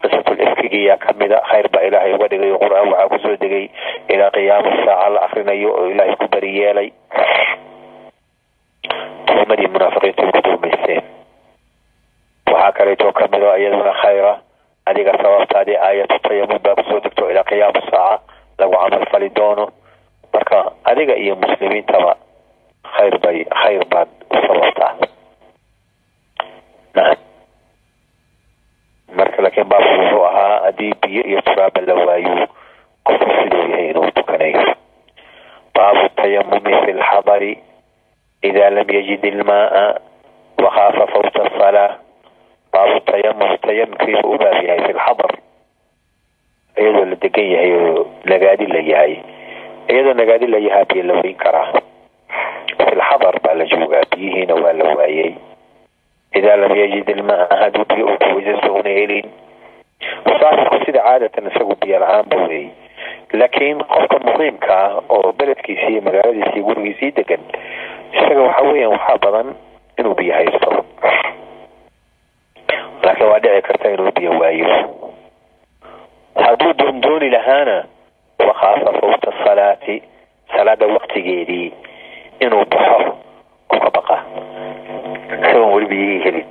Qisatul 0.01 0.39
ifkigiyaa 0.45 0.97
kamida 0.97 1.37
khayr 1.49 1.67
baa 1.73 1.83
ilaahay 1.87 2.13
uga 2.17 2.27
dhigay 2.31 2.51
qur'aan 2.63 2.87
waxaa 2.91 3.09
ku 3.11 3.17
soo 3.23 3.35
degay 3.43 3.65
ilaa 4.13 4.31
qiyaama 4.35 4.71
saaca 4.85 5.09
la 5.15 5.19
akrinayo 5.27 5.69
oo 5.77 5.85
ilaahay 5.93 6.15
ku 6.21 6.27
bari 6.33 6.51
yeelay 6.59 6.89
tuumadii 9.27 9.67
munaafiqiinta 9.73 10.23
ku 10.31 10.39
duumaysteen 10.47 11.03
waxaa 12.51 12.71
kaleeto 12.77 13.11
ka 13.17 13.25
mid 13.31 13.43
oo 13.43 13.55
iyaduna 13.61 13.93
khayra 14.01 14.33
adiga 14.89 15.11
sababtaadii 15.21 15.77
aayatu 15.87 16.19
tayamum 16.27 16.59
baa 16.63 16.75
ku 16.75 16.83
soo 16.89 16.99
degto 17.03 17.29
ilaa 17.31 17.43
qiyaama 17.49 17.81
saaca 17.91 18.21
lagu 18.59 18.73
camal 18.81 19.05
fali 19.11 19.29
doono. 19.37 19.65
Marka 20.33 20.57
adiga 20.89 21.15
iyo 21.23 21.35
muslimiintaba 21.35 22.11
khayr 22.95 23.15
bay 23.23 23.37
khayr 23.61 23.83
baad 23.91 24.09
u 24.33 24.35
sababtaa. 24.47 24.91
Marka 29.17 29.41
laakiin 29.43 29.67
baabku 29.71 29.93
wuxuu 30.01 30.23
ahaa 30.29 30.59
haddii 30.65 30.93
biyo 31.01 31.23
iyo 31.29 31.41
turaaba 31.41 31.81
la 31.87 31.93
waayo 32.05 32.47
qofku 33.05 33.29
siduu 33.39 33.63
yahay 33.71 33.89
inuu 33.89 34.11
tukanayo 34.17 34.63
baabu 35.75 36.09
tayamumi 36.17 36.73
fi 36.85 36.91
lxadari 36.99 37.51
ida 38.47 38.69
lam 38.69 38.87
yajid 38.97 39.23
ilmaaa 39.31 39.89
wakaafa 40.63 41.07
fawta 41.13 41.41
asalaa 41.49 41.91
baabu 42.73 42.99
tayamum 43.09 43.57
tayamumkiibu 43.65 44.27
u 44.33 44.37
baab 44.41 44.57
yahay 44.67 44.81
fi 44.87 44.93
lxadar 44.97 45.31
iyadoo 46.77 47.05
la 47.05 47.15
degan 47.23 47.47
yahay 47.53 47.71
oo 47.79 48.01
nagaadi 48.31 48.65
la 48.73 48.79
yahay 48.91 49.13
iyadoo 49.91 50.13
nagaadi 50.19 50.47
la 50.53 50.57
yahaa 50.67 50.85
biyo 50.89 51.03
la 51.09 51.13
weyn 51.21 51.35
karaa 51.43 51.71
fi 52.77 52.95
lxadar 52.99 53.35
baa 53.43 53.53
la 53.59 53.65
joogaa 53.71 54.03
biyihiina 54.11 54.55
waa 54.63 54.73
la 54.79 54.85
waayay 54.97 55.31
idaa 56.39 56.55
lam 56.61 56.73
yajid 56.81 57.09
ilmaa 57.09 57.47
hadduu 57.61 57.85
biyo 57.93 58.05
uu 58.07 58.17
kuweysasto 58.23 58.73
una 58.73 58.89
helin 58.99 59.27
musaafirku 60.25 60.85
sida 60.85 61.01
caadatan 61.07 61.47
isagu 61.51 61.75
biyo 61.81 61.99
la'aan 62.03 62.25
ba 62.31 62.37
weey 62.49 62.67
laakiin 63.39 63.77
qofka 63.93 64.17
muqiimka 64.25 64.73
ah 64.85 65.01
oo 65.15 65.31
beledkiisii 65.37 65.91
iyo 65.93 66.01
magaaladiisii 66.07 66.61
gurigiisii 66.67 67.11
degan 67.17 67.39
isaga 68.13 68.41
waxa 68.47 68.61
weeyaan 68.69 68.91
waxaa 68.95 69.17
badan 69.23 69.47
inuu 69.99 70.15
biyo 70.17 70.33
haysto. 70.33 70.69
Laakiin 73.03 73.29
waa 73.29 73.39
dhici 73.43 73.61
karta 73.67 73.89
inuu 73.93 74.11
biyo 74.17 74.31
waayo. 74.39 74.69
Hadduu 76.43 76.73
doondooni 76.79 77.29
lahaana 77.29 77.77
wakaafa 78.39 78.91
fawta 78.99 79.31
salaati 79.43 79.95
salaada 80.57 80.87
waqtigeedii 80.87 81.73
inuu 82.39 82.65
baxo 82.65 82.97
oo 83.73 83.79
ka 83.83 83.89
baqa. 83.97 84.17
Isagoon 85.41 85.73
weli 85.73 85.85
biyihii 85.91 86.23
helin. 86.23 86.45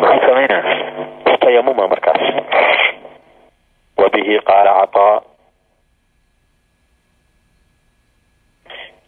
Muxuu 0.00 0.20
samaynaa 0.26 0.62
tayamuma 1.40 1.88
markaas. 1.88 2.22
Wa 3.96 4.08
bihi 4.12 4.38
qaala 4.48 4.72
cataa. 4.80 5.20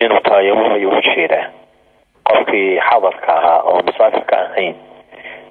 Inuu 0.01 0.21
tayamumayo 0.21 0.89
u 0.91 1.01
jeedaa 1.01 1.47
qofkii 2.29 2.79
xadarka 2.89 3.31
ahaa 3.39 3.61
oo 3.71 3.81
musaafirka 3.87 4.37
ahayn 4.45 4.75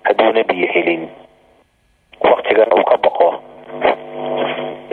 hadduuna 0.05 0.43
biyo 0.49 0.67
helin 0.73 1.03
waktigana 2.29 2.75
uu 2.75 2.83
ka 2.91 2.97
baqo 3.03 3.29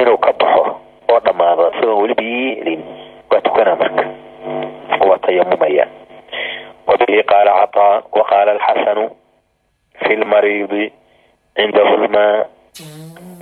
inuu 0.01 0.18
ka 0.24 0.33
baxo 0.41 0.64
oo 1.11 1.18
dhammaado 1.26 1.64
isagoon 1.72 2.01
weli 2.03 2.14
biyihi 2.20 2.55
helin 2.59 2.83
waa 3.30 3.41
tukanaa 3.41 3.76
marka. 3.83 4.05
Waa 5.09 5.18
tayamumaya 5.18 5.87
wabihi 6.87 7.22
qaala 7.30 7.53
cataa 7.61 8.03
waqaala 8.16 8.51
alxasanu 8.53 9.05
fi 10.05 10.16
lmariidi 10.16 10.93
cindahu 11.57 11.95
lmaa 12.05 12.45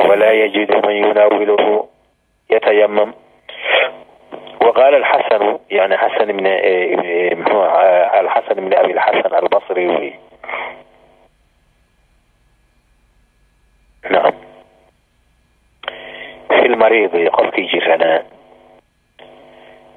walaa 0.09 0.33
yajidu 0.43 0.77
man 0.85 0.97
yunaawiluhu 1.03 1.75
yatayamam 2.53 3.13
وqاl 4.65 4.95
xasn 5.11 5.43
yn 5.71 5.93
xasn 6.03 6.31
bn 6.37 6.47
xasn 8.35 8.59
bn 8.67 8.75
abi 8.81 8.93
xasn 8.99 9.35
albصri 9.41 9.87
wy 9.89 10.11
nam 14.11 14.33
fi 16.51 16.69
lmariidi 16.73 17.25
qofkii 17.37 17.67
jiranaa 17.73 18.19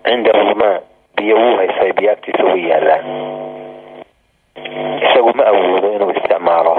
cinda 0.07 0.31
ruma 0.39 0.69
biyo 1.17 1.35
wuu 1.41 1.57
haystay 1.59 1.91
biyo 1.97 2.11
agtiisa 2.11 2.43
way 2.49 2.63
yaalaan 2.69 3.05
isagu 5.05 5.31
ma 5.37 5.43
awoodo 5.51 5.87
inuu 5.95 6.11
isticmaalo 6.15 6.73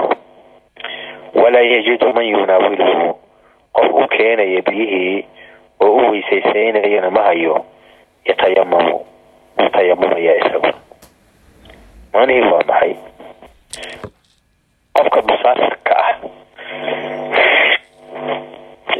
walaa 1.41 1.65
yajidu 1.73 2.13
man 2.15 2.25
yunaawiluhu 2.33 3.07
qof 3.77 3.89
u 3.93 4.07
keenaya 4.17 4.61
biyihii 4.61 5.25
oo 5.85 5.91
u 6.01 6.11
weysaysaynayan 6.11 7.09
ma 7.13 7.23
hayo 7.29 7.65
yatayamamu 8.25 8.95
wuu 9.57 9.69
tayamumaya 9.69 10.33
isagu. 10.41 10.71
Macnihii 12.13 12.41
waa 12.51 12.63
maxay? 12.69 12.93
Qofka 14.95 15.19
musaafirka 15.21 15.93
ah. 16.05 16.15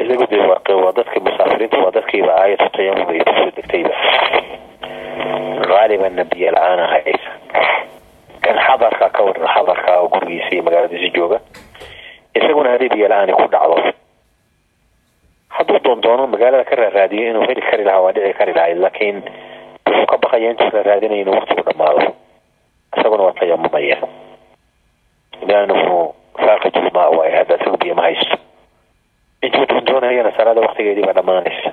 Isagu 0.02 0.26
de 0.28 0.38
waa 0.74 0.92
dadka 0.98 1.20
musaafiriinta 1.20 1.78
waa 1.84 1.92
dadkiiba 1.92 2.34
aayatu 2.42 2.70
tayamum 2.76 3.10
ay 3.10 3.20
ku 3.24 3.34
soo 3.38 3.52
degtayba. 3.56 3.94
Qaalibanna 5.70 6.24
biyo 6.24 6.52
la'aana 6.52 6.86
haysa 6.92 7.32
kan 8.44 8.58
xadarka 8.66 9.10
ka 9.10 9.22
waran 9.24 9.48
xadarka 9.56 9.92
oo 10.02 10.08
gurigiisa 10.14 10.50
iyo 10.54 10.64
magaaladiisa 10.64 11.10
jooga 11.16 11.40
isaguna 12.36 12.70
haddii 12.78 12.90
biyo 12.94 13.08
la'aani 13.10 13.34
ku 13.34 13.48
dhacdo 13.50 13.76
hadduu 15.58 15.80
doondoono 15.86 16.28
magaalada 16.34 16.64
ka 16.70 16.76
raaraadiyo 16.82 17.30
inuu 17.30 17.48
heli 17.50 17.62
kari 17.70 17.84
lahaa 17.88 18.02
waa 18.06 18.12
dhici 18.16 18.34
kari 18.40 18.54
lahayd 18.58 18.78
laakiin 18.84 19.18
wuxuu 19.88 20.06
ka 20.12 20.18
baqaya 20.24 20.50
intuu 20.52 20.70
raaraadinaya 20.76 21.22
inuu 21.24 21.36
waqtigu 21.38 21.62
dhamaado 21.70 22.08
isaguna 22.98 23.24
waa 23.28 23.38
tayamumaya 23.40 23.98
liannahu 25.48 25.98
faaqid 26.46 26.76
ulmaa 26.82 27.10
waay 27.18 27.32
hadda 27.38 27.56
isagu 27.62 27.78
biyo 27.82 27.96
ma 27.96 28.02
haysto. 28.08 28.36
Intuu 29.46 29.66
doondoonayana 29.70 30.32
salaada 30.38 30.62
waqtigeedii 30.66 31.06
baa 31.08 31.14
dhamaanaysa 31.20 31.70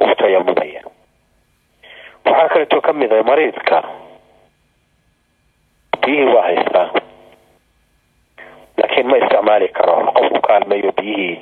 wuu 0.00 0.14
tayamumaya 0.22 0.80
waxaa 2.26 2.48
kaleeto 2.52 2.80
ka 2.86 2.92
mid 2.92 3.12
a 3.12 3.22
mariidka. 3.30 3.78
Biyihii 6.02 6.34
waa 6.34 6.42
haystaa 6.48 6.86
laakiin 8.82 9.06
ma 9.10 9.16
isticmaali 9.22 9.68
karo. 9.68 9.94
Qofku 10.16 10.40
kaalmeeyo 10.46 10.90
biyihii 10.98 11.38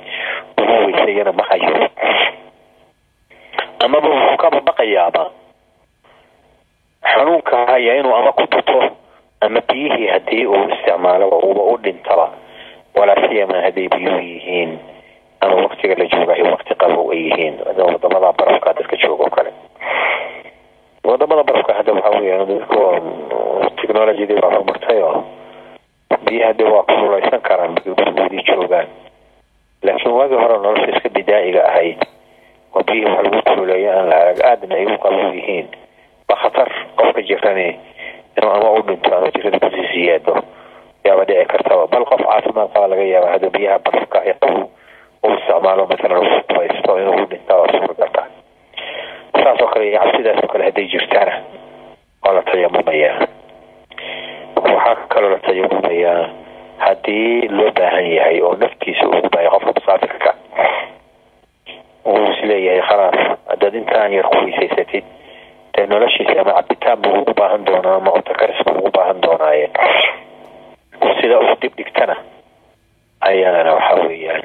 ugu 0.61 0.73
weysayana 0.85 1.31
ma 1.33 1.43
hayo 1.49 1.89
amaba 3.85 4.07
wuxuu 4.09 4.37
ka 4.37 4.47
babaqayaaba 4.53 5.23
xanuunka 7.11 7.57
haya 7.65 7.95
inuu 7.99 8.13
ama 8.15 8.31
ku 8.31 8.45
tuto 8.47 8.79
ama 9.41 9.59
biyihii 9.69 10.07
haddii 10.13 10.45
uu 10.45 10.69
isticmaaloba 10.69 11.37
uuba 11.37 11.63
u 11.73 11.77
dhintaba. 11.77 12.27
Walaa 12.95 13.27
siyama 13.29 13.61
hadday 13.65 13.87
biyuhu 13.89 14.19
yihiin 14.19 14.79
ama 15.41 15.55
waktiga 15.65 15.95
la 15.97 16.05
joogayo 16.05 16.45
wakti 16.53 16.75
qabow 16.75 17.11
ay 17.11 17.17
yihiin. 17.25 17.55
Wadamada 17.65 18.31
barafka 18.37 18.73
dadka 18.77 18.95
jooga 19.01 19.23
oo 19.25 19.29
kale. 19.29 19.51
Wadamada 21.03 21.43
barafka 21.43 21.73
hadda 21.73 21.93
waxaa 21.93 22.19
weya 22.21 22.45
dadku 22.45 22.79
technologydii 23.81 24.37
baa 24.41 24.49
horumartay 24.53 24.99
oo 25.01 25.23
biyaha 26.25 26.53
de 26.53 26.63
waa 26.63 26.83
kululeysan 26.83 27.41
karaan 27.41 27.75
gurigoodii 27.85 28.43
joogaan. 28.47 28.87
Laakiin 29.83 30.13
waagii 30.17 30.35
hore 30.41 30.57
nolosha 30.57 30.91
iska 30.95 31.09
bidaa'iga 31.09 31.61
ahayd. 31.69 31.99
Oo 32.75 32.83
biyihii 32.83 33.11
wax 33.15 33.23
lagu 33.25 33.41
kululeeyo 33.49 33.91
aan 33.97 34.09
la 34.09 34.15
arag 34.21 34.39
aadna 34.49 34.75
ay 34.75 34.85
u 34.85 34.97
qabow 35.03 35.33
yihiin. 35.35 35.67
Waa 36.29 36.37
khatar 36.41 36.69
qofka 36.95 37.21
jirani 37.21 37.79
inuu 38.37 38.51
ama 38.51 38.69
u 38.71 38.81
dhinto 38.87 39.15
ama 39.17 39.27
jirada 39.35 39.59
ku 39.59 39.69
sii 39.75 39.87
siyaado 39.93 40.33
yaaba 41.05 41.23
dhici 41.25 41.45
kartaba. 41.45 41.87
Bal 41.87 42.05
qof 42.05 42.21
caafimaad 42.21 42.69
qaba 42.73 42.87
laga 42.87 43.03
yaaba 43.13 43.27
hadda 43.33 43.49
biyaha 43.49 43.79
barafka 43.85 44.17
ee 44.25 44.33
qabow 44.41 44.63
uu 45.23 45.33
isticmaalo 45.37 45.83
masalan 45.91 46.17
uu 46.17 46.41
kubaysto 46.47 46.91
inuu 47.01 47.17
u 47.23 47.25
dhintaa 47.31 47.57
waa 47.61 47.71
suuragalta 47.71 48.23
saas 49.43 49.61
oo 49.61 49.67
kale 49.73 49.85
iyo 49.89 49.99
cabsidaas 49.99 50.39
oo 50.43 50.47
kale 50.53 50.63
hadday 50.67 50.87
jirtaana 50.91 51.35
waa 52.23 52.33
la 52.33 52.41
tayamumayaa 52.41 53.17
waxaa 54.73 55.07
kaloo 55.13 55.29
la 55.33 55.39
tayamumayaa 55.45 56.29
haddii 56.85 57.47
loo 57.57 57.71
baahan 57.77 58.07
yahay 58.17 58.41
oo 58.41 58.55
naftiisa 58.61 59.07
ugu 59.07 59.29
baaya 59.33 59.49
qofka 59.53 59.71
musaafirka 59.77 60.29
uu 62.05 62.23
is 62.31 62.39
leeyahay 62.49 62.81
khalaas 62.89 63.19
haddaad 63.49 63.75
intaan 63.81 64.13
yar 64.17 64.27
ku 64.31 64.37
weysaysatid 64.45 65.05
dee 65.75 65.85
noloshiisa 65.91 66.41
ama 66.41 66.53
cabitaan 66.59 66.97
buu 67.01 67.13
ugu 67.21 67.33
baahan 67.39 67.65
doonaa 67.65 67.95
ama 67.99 68.11
cutakaris 68.17 68.59
buu 68.65 68.77
ugu 68.79 68.91
baahan 68.97 69.21
doonaaye? 69.23 69.67
Sida 71.21 71.39
ugu 71.39 71.55
dib 71.61 71.73
dhigtana 71.77 72.15
ayadana 73.29 73.71
waxa 73.77 73.95
weeyaan 74.07 74.43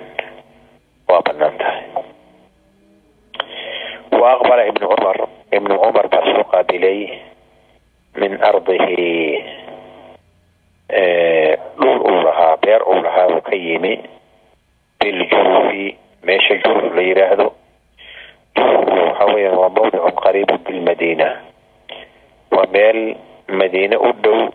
waa 1.08 1.22
bannaan 1.26 1.56
tahay. 1.58 1.82
Wa 4.20 4.26
aqbala 4.36 4.62
ibnu 4.70 4.86
cumar 4.92 5.18
ibnu 5.56 5.74
cumar 5.82 6.06
baa 6.12 6.24
soo 6.32 6.44
qaabilay 6.52 7.00
min 8.20 8.32
ardihi 8.50 9.44
dhul 10.91 11.99
uu 12.01 12.20
lahaa 12.26 12.57
beer 12.62 12.82
uu 12.82 13.03
lahaa 13.03 13.26
uu 13.28 13.41
ka 13.41 13.55
yimi. 13.57 13.95
Biljurufi 15.01 15.97
meesha 16.22 16.55
juruf 16.64 16.95
la 16.95 17.03
yiraahdo. 17.03 17.47
Jurufku 18.57 18.91
waxa 18.97 19.24
weeyaan 19.34 19.59
waa 19.59 19.68
mawdicun 19.68 20.14
qariibun 20.22 20.59
bilmadiina 20.66 21.28
waa 22.51 22.66
meel 22.72 23.16
madiine 23.49 23.97
u 23.97 24.12
dhow 24.22 24.49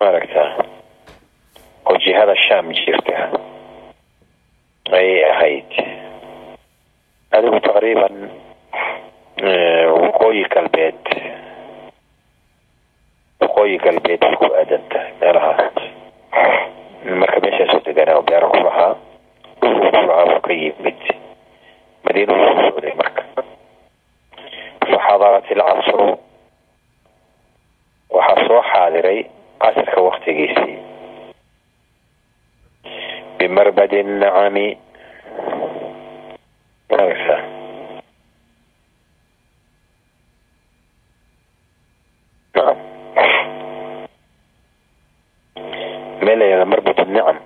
maaragta 0.00 0.44
oo 1.86 1.96
jihada 1.96 2.34
sham 2.36 2.72
jirta. 2.72 3.30
Ayay 4.92 5.24
ahayd. 5.30 5.70
Adigu 7.32 7.60
taqriiban 7.60 8.14
waqooyi 10.02 10.44
galbeed 10.54 11.00
waqooyi 13.40 13.76
galbeed 13.84 14.22
ay 14.28 14.34
ku 14.40 14.46
aadan 14.58 14.82
tahay 14.92 15.10
meelahaas 15.20 15.76
marka 17.20 17.38
meeshaasuu 17.44 17.82
deganaa 17.86 18.22
beero 18.28 18.48
ku 18.54 18.60
lahaa 18.66 18.92
dhulku 19.60 19.88
ku 19.94 20.02
lahaa 20.08 20.26
wuu 20.30 20.40
ka 20.46 20.52
yimid 20.62 21.00
madiina 22.04 22.32
ku 22.40 22.46
socday 22.62 22.94
marka. 23.00 23.22
Faxadarat 24.90 25.46
ilcasru 25.54 26.06
waxaa 28.16 28.44
soo 28.48 28.62
xaadiray 28.70 29.20
casrka 29.62 29.98
waktigiisii 30.08 30.76
bimarbadi 33.38 33.98
nacami 34.20 34.66
nacam 42.54 42.78
meel 46.28 46.38
layada 46.44 46.64
marbad 46.72 46.98
nicam 47.08 47.38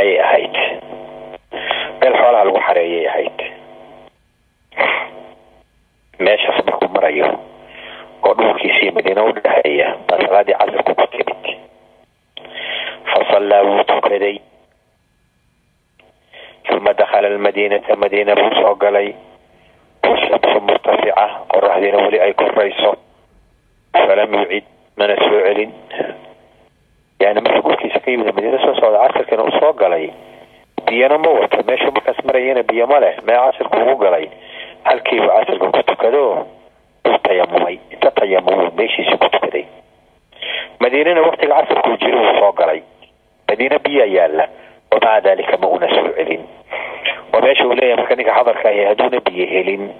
ayay 0.00 0.16
ahayd 0.24 0.54
meel 2.00 2.14
xoolaha 2.20 2.44
lagu 2.48 2.60
xareeyay 2.68 3.04
ahayd 3.12 3.38
meeshaas 6.24 6.58
markuu 6.66 6.88
marayo 6.96 7.28
oo 8.26 8.32
dhulkiisii 8.38 8.90
madiina 8.96 9.24
u 9.28 9.32
dhexeeya 9.36 9.88
baa 10.08 10.18
salaadii 10.24 10.56
casirku 10.60 10.92
ku 11.00 11.06
timid 11.12 11.44
fasallaa 13.12 13.62
wuu 13.68 13.84
tukaday 13.90 14.36
uma 16.76 16.92
dakhala 17.00 17.28
almadiinata 17.28 17.96
madiina 18.02 18.34
buu 18.40 18.52
soo 18.62 18.74
galay 18.82 19.08
washamsu 20.04 20.60
murtafica 20.66 21.24
qoraxdiina 21.52 21.98
weli 22.04 22.18
ay 22.26 22.32
korayso 22.40 22.90
falam 23.92 24.32
yucid 24.38 24.64
mana 24.96 25.16
soo 25.16 25.40
celin. 25.46 25.70
Yani 27.20 27.40
markuu 27.40 27.68
dhulkiisa 27.70 28.00
ka 28.00 28.10
yimid 28.10 28.26
madiina 28.34 28.58
soo 28.64 28.74
socda 28.74 28.98
casirkiina 29.08 29.42
u 29.44 29.50
soo 29.60 29.72
galay. 29.72 30.10
Biyana 30.86 31.18
ma 31.18 31.30
wato 31.30 31.62
meeshuu 31.68 31.92
markaas 31.94 32.18
marayana 32.24 32.62
biyo 32.62 32.86
ma 32.86 32.98
leh 33.00 33.14
mee 33.26 33.36
casirku 33.36 33.76
ugu 33.78 33.96
galay. 34.04 34.26
Halkiibu 34.84 35.28
casirka 35.28 35.66
ku 35.70 35.82
tukado 35.82 36.46
uu 37.08 37.18
tayamumay 37.22 37.78
inta 37.90 38.10
tayamumu 38.10 38.70
meeshiisi 38.76 39.16
ku 39.20 39.28
tukaday. 39.28 39.64
Madiinana 40.80 41.20
waktiga 41.22 41.54
casirkuu 41.60 41.96
jiro 41.96 42.18
uu 42.22 42.38
soo 42.40 42.52
galay. 42.52 42.82
Madiina 43.48 43.78
biyaa 43.78 44.06
yaalla 44.06 44.48
wamaca 44.90 45.20
dalika 45.20 45.56
ma 45.56 45.68
una 45.68 45.88
soo 45.88 46.08
celin. 46.16 46.42
Waa 47.32 47.40
meesha 47.40 47.66
uu 47.66 47.74
leeyahay 47.74 47.96
marka 47.96 48.14
ninka 48.16 48.34
xadarka 48.34 48.68
ahi 48.68 48.84
hadduuna 48.84 49.20
biyo 49.20 49.46
helin. 49.46 49.90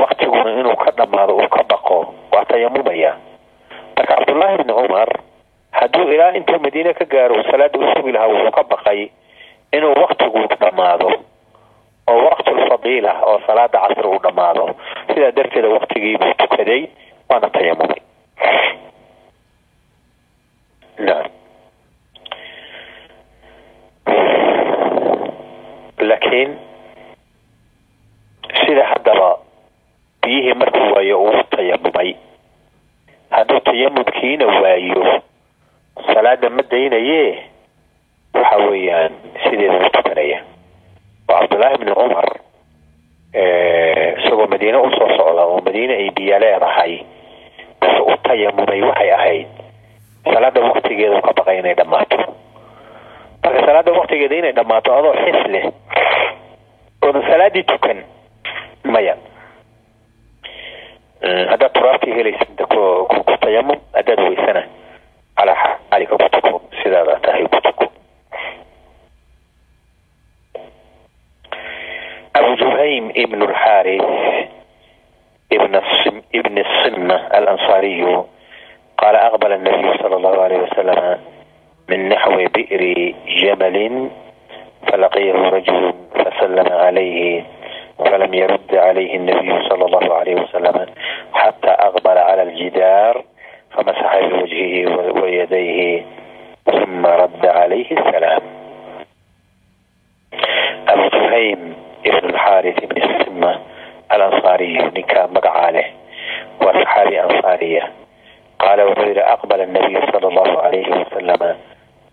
Waktiguna 0.00 0.50
inuu 0.60 0.76
ka 0.76 0.90
dhamaado 0.90 1.36
uu 1.36 1.48
ka 1.48 1.62
baqo 1.70 2.14
waa 2.32 2.44
tayamumaya 2.44 3.14
marka 3.96 4.14
cabdullaahi 4.16 4.56
bni 4.62 4.72
cumar 4.78 5.08
hadduu 5.78 6.08
ilaa 6.14 6.32
intuu 6.38 6.58
madiine 6.64 6.92
ka 6.98 7.04
gaaro 7.12 7.42
salaada 7.50 7.78
u 7.78 7.86
sugi 7.94 8.12
lahaa 8.14 8.28
wuxuu 8.32 8.50
ka 8.58 8.62
baqay 8.72 9.00
inuu 9.76 9.94
waktigu 10.02 10.40
dhamaado 10.62 11.08
oo 12.12 12.18
waqtulfadiila 12.28 13.12
oo 13.28 13.38
salaada 13.46 13.78
casr 13.84 14.06
uu 14.12 14.20
dhamaado 14.26 14.64
sidaa 15.14 15.32
darteeda 15.36 15.68
waktigiibuu 15.76 16.34
tukaday 16.42 16.82
waana 17.28 17.48
tayamumay. 17.54 18.00
Laakiin 26.00 26.58
sida 28.66 28.84
haddaba 28.86 29.38
biyihii 30.22 30.54
markuu 30.54 30.92
waayo 30.94 31.22
uu 31.24 31.42
tayamumay 31.50 32.10
hadduu 33.34 33.60
tayamumkiina 33.66 34.46
waayo 34.46 35.02
salaada 36.14 36.50
ma 36.50 36.62
daynaye 36.70 37.22
waxa 38.34 38.56
weeyaan 38.70 39.12
sideeda 39.44 39.78
u 39.86 39.90
tukanaya 39.94 40.38
oo 41.28 41.38
cabdullaahi 41.40 41.78
bni 41.80 41.92
cumar 41.98 42.28
isagoo 44.18 44.46
madiine 44.46 44.78
u 44.78 44.90
soo 44.96 45.08
socda 45.16 45.42
oo 45.44 45.60
madiine 45.64 45.94
ay 45.94 46.10
biyo 46.16 46.38
leedahay 46.38 46.94
bas 47.80 47.96
u 48.00 48.16
tayamumay 48.22 48.80
waxay 48.82 49.10
ahayd. 49.12 49.46
Salaada 50.24 50.60
waktigeedu 50.60 51.20
ka 51.22 51.32
baqay 51.36 51.58
inay 51.58 51.74
dhammaato. 51.74 52.16
Marka 53.44 53.60
salaada 53.66 53.92
waktigeeda 53.92 54.36
inay 54.36 54.52
dhammaato 54.52 54.90
adoo 54.98 55.14
xis 55.24 55.40
leh 55.52 55.64
oodan 57.04 57.22
salaadii 57.30 57.62
tukan 57.68 57.98
maya 58.84 59.16
haddaad 61.51 61.71
turaabtii 61.73 62.13
helaysid 62.17 62.59
ku 62.71 63.35
tayamum 63.41 63.77
haddaad 63.95 64.19
weysana 64.27 64.63
calaa 65.37 65.55
xaalika 65.89 66.15
ku 66.17 66.27
tuko 66.35 66.61
sidaada 66.83 67.19
tahay 67.25 67.45
ku 67.47 67.59
tuko 67.61 67.85
أبو 72.35 72.53
جهيم 72.55 73.09
ابن 73.17 73.41
الحارث 73.43 74.05
ابن 75.53 75.75
الصم 75.75 76.21
ابن 76.35 76.57
الصمة 76.57 77.15
الأنصاري 77.37 78.23
قال 78.97 79.15
أقبل 79.15 79.51
النبي 79.53 79.97
صلى 79.97 80.15
الله 80.15 80.41
عليه 80.41 80.57
وسلم 80.57 81.19
من 81.89 82.09
نحو 82.09 82.31
بئر 82.55 83.13
جمل 83.27 84.09
فلقيه 84.87 85.33
رجل 85.33 85.93
فسلم 86.15 86.67
عليه 86.73 87.43
فلم 87.98 88.34
يرد 88.34 88.74
عليه 88.74 89.16
النبي 89.16 89.68
صلى 89.68 89.84
الله 89.84 90.14
عليه 90.14 90.34
وسلم 90.34 90.86
حتى 91.32 91.68
أقبل 91.70 92.18
على 92.18 92.42
الجدار 92.42 93.24
فمسح 93.70 94.18
بوجهه 94.20 95.12
ويديه 95.22 96.02
ثم 96.72 97.06
رد 97.06 97.46
عليه 97.46 97.90
السلام 97.90 98.40
أبو 100.88 101.08
جهيم 101.08 101.74
ابن 102.06 102.28
الحارث 102.30 102.84
بن 102.84 103.02
السمة 103.02 103.60
الأنصاري 104.12 104.76
نكا 104.78 105.26
مقعاله 105.26 105.84
وصحابي 106.62 107.22
أنصارية 107.22 107.92
قال 108.58 108.80
وغير 108.82 109.32
أقبل 109.32 109.60
النبي 109.60 110.06
صلى 110.12 110.28
الله 110.28 110.58
عليه 110.62 110.86
وسلم 110.88 111.56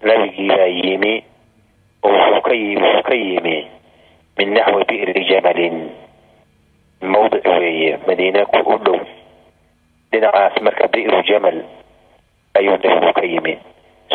نبي 0.03 0.91
يمي 0.93 1.23
وفكي 2.03 2.75
وفكيمي 4.30 4.48
من 4.48 4.54
نحو 4.54 4.82
بئر 4.88 5.12
جمل 5.12 5.88
موضع 7.02 7.56
وي 7.58 7.98
مدينة 8.08 8.44
كؤلو 8.44 9.00
دينا 10.12 10.50
مركب 10.60 10.90
بئر 10.90 11.20
جمل 11.20 11.64
أيو 12.56 12.74
النبي 12.74 13.12
كيمي 13.12 13.58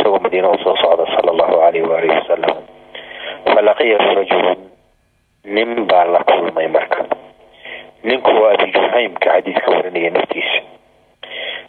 سوى 0.03 0.19
مدينة 0.19 0.57
صعد 0.57 0.97
صلى 1.07 1.31
الله 1.31 1.63
عليه 1.63 1.81
وآله 1.81 2.21
وسلم 2.21 2.55
فلقيه 3.45 3.97
رجل 3.97 4.57
nin 5.45 5.87
baa 5.89 6.05
la 6.05 6.21
kulmay 6.23 6.67
marka 6.69 7.01
ninku 8.03 8.29
waa 8.29 8.53
abi 8.53 8.71
juhaymka 8.71 9.25
xadiiska 9.41 9.71
warinaya 9.73 10.09
naftiisa 10.13 10.61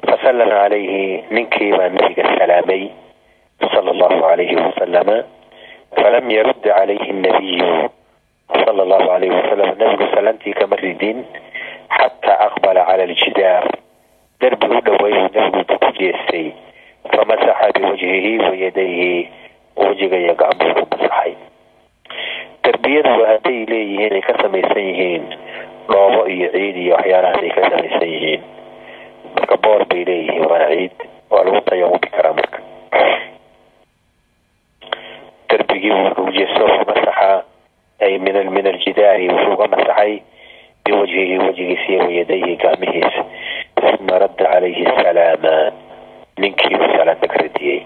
fasallama 0.07 0.51
calayhi 0.53 1.25
ninkii 1.31 1.73
baa 1.73 1.89
nabiga 1.89 2.25
salaamay 2.39 2.93
sala 3.73 3.91
allahu 3.97 4.21
calayhi 4.21 4.57
wasalama 4.61 5.25
falam 5.97 6.31
yarud 6.31 6.61
calayhi 6.61 7.13
nabiyu 7.13 7.89
sala 8.52 8.82
allahu 8.84 9.06
calayhi 9.08 9.34
wasalam 9.36 9.70
nabigu 9.78 10.06
salaantii 10.16 10.54
kama 10.60 10.76
ridin 10.80 11.26
xataa 11.98 12.40
aqbala 12.48 12.82
cala 12.88 13.04
aljidaar. 13.04 13.66
Darbi 14.42 14.66
u 14.68 14.80
dhoweeyuu 14.86 15.30
nabigu 15.36 15.76
ku 15.82 15.90
jeestay. 16.00 16.48
Famasaxa 17.12 17.72
biwajhihi 17.76 18.32
wayadayhi 18.40 19.30
wejiga 19.76 20.18
iyo 20.18 20.34
gacmuu 20.36 20.74
ku 20.78 20.84
masaxay. 20.92 21.34
Darbiyadu 22.64 23.14
hadday 23.30 23.60
leeyihiin 23.72 24.14
ay 24.18 24.22
ka 24.28 24.34
samaysan 24.42 24.84
yihiin. 24.90 25.24
Dhoobo 25.88 26.28
iyo 26.28 26.48
ciid 26.56 26.76
iyo 26.84 26.94
waxyaalahaas 26.96 27.44
ay 27.44 27.52
ka 27.56 27.62
samaysan 27.72 28.08
yihiin. 28.14 28.42
Marka 29.36 29.56
boor 29.64 29.82
bay 29.90 30.04
leeyihiin 30.08 30.46
waa 30.52 30.68
ciid. 30.72 30.96
Waa 31.32 31.44
lagu 31.48 31.62
tayamubi 31.68 32.08
karaa 32.12 32.34
marka. 32.38 32.60
Darbigii 35.50 35.92
marka 36.04 36.22
ujeesto 36.28 36.66
masaxa 36.88 37.44
ay 38.06 38.18
min 38.18 38.38
min 38.56 38.66
aljidaari 38.68 39.30
wuxuu 39.30 39.54
uga 39.54 39.68
masaxay 39.74 40.14
biwajhihi 40.86 41.38
wajigiisa 41.44 41.88
iyo 41.92 42.00
wayadayhi 42.06 42.56
gacmihiisa 42.56 43.22
uma 44.00 44.20
radda 44.20 44.46
calayhi 44.46 44.86
salaama 45.04 45.56
ninkii 46.38 46.76
uu 46.76 46.90
salaanta 46.98 47.28
ka 47.28 47.38
radiyey 47.44 47.80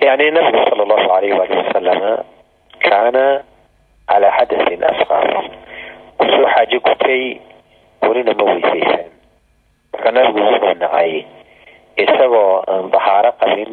yani 0.00 0.30
nabigu 0.30 0.60
sala 0.68 0.82
allahu 0.84 1.08
alayh 1.16 1.32
waali 1.38 1.56
wasalama 1.60 2.12
kaana 2.84 3.24
calaa 4.08 4.36
xadasin 4.38 4.82
asqar 4.90 5.26
ku 6.18 6.24
soo 6.32 6.46
xaaje 6.54 6.78
gutay 6.86 7.24
welina 8.04 8.32
ma 8.38 8.44
weysaysan 8.52 9.06
marka 9.92 10.10
nabigu 10.16 10.40
wuxuu 10.46 10.74
nacay 10.82 11.24
isagoo 12.04 12.62
aan 12.68 12.90
dahaaro 12.94 13.32
qabin 13.40 13.72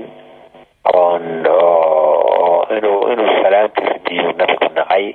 oon 0.95 1.23
inuu 2.77 3.27
salaanta 3.43 3.81
radiyo 3.91 4.31
nabigu 4.39 4.67
nacay 4.79 5.05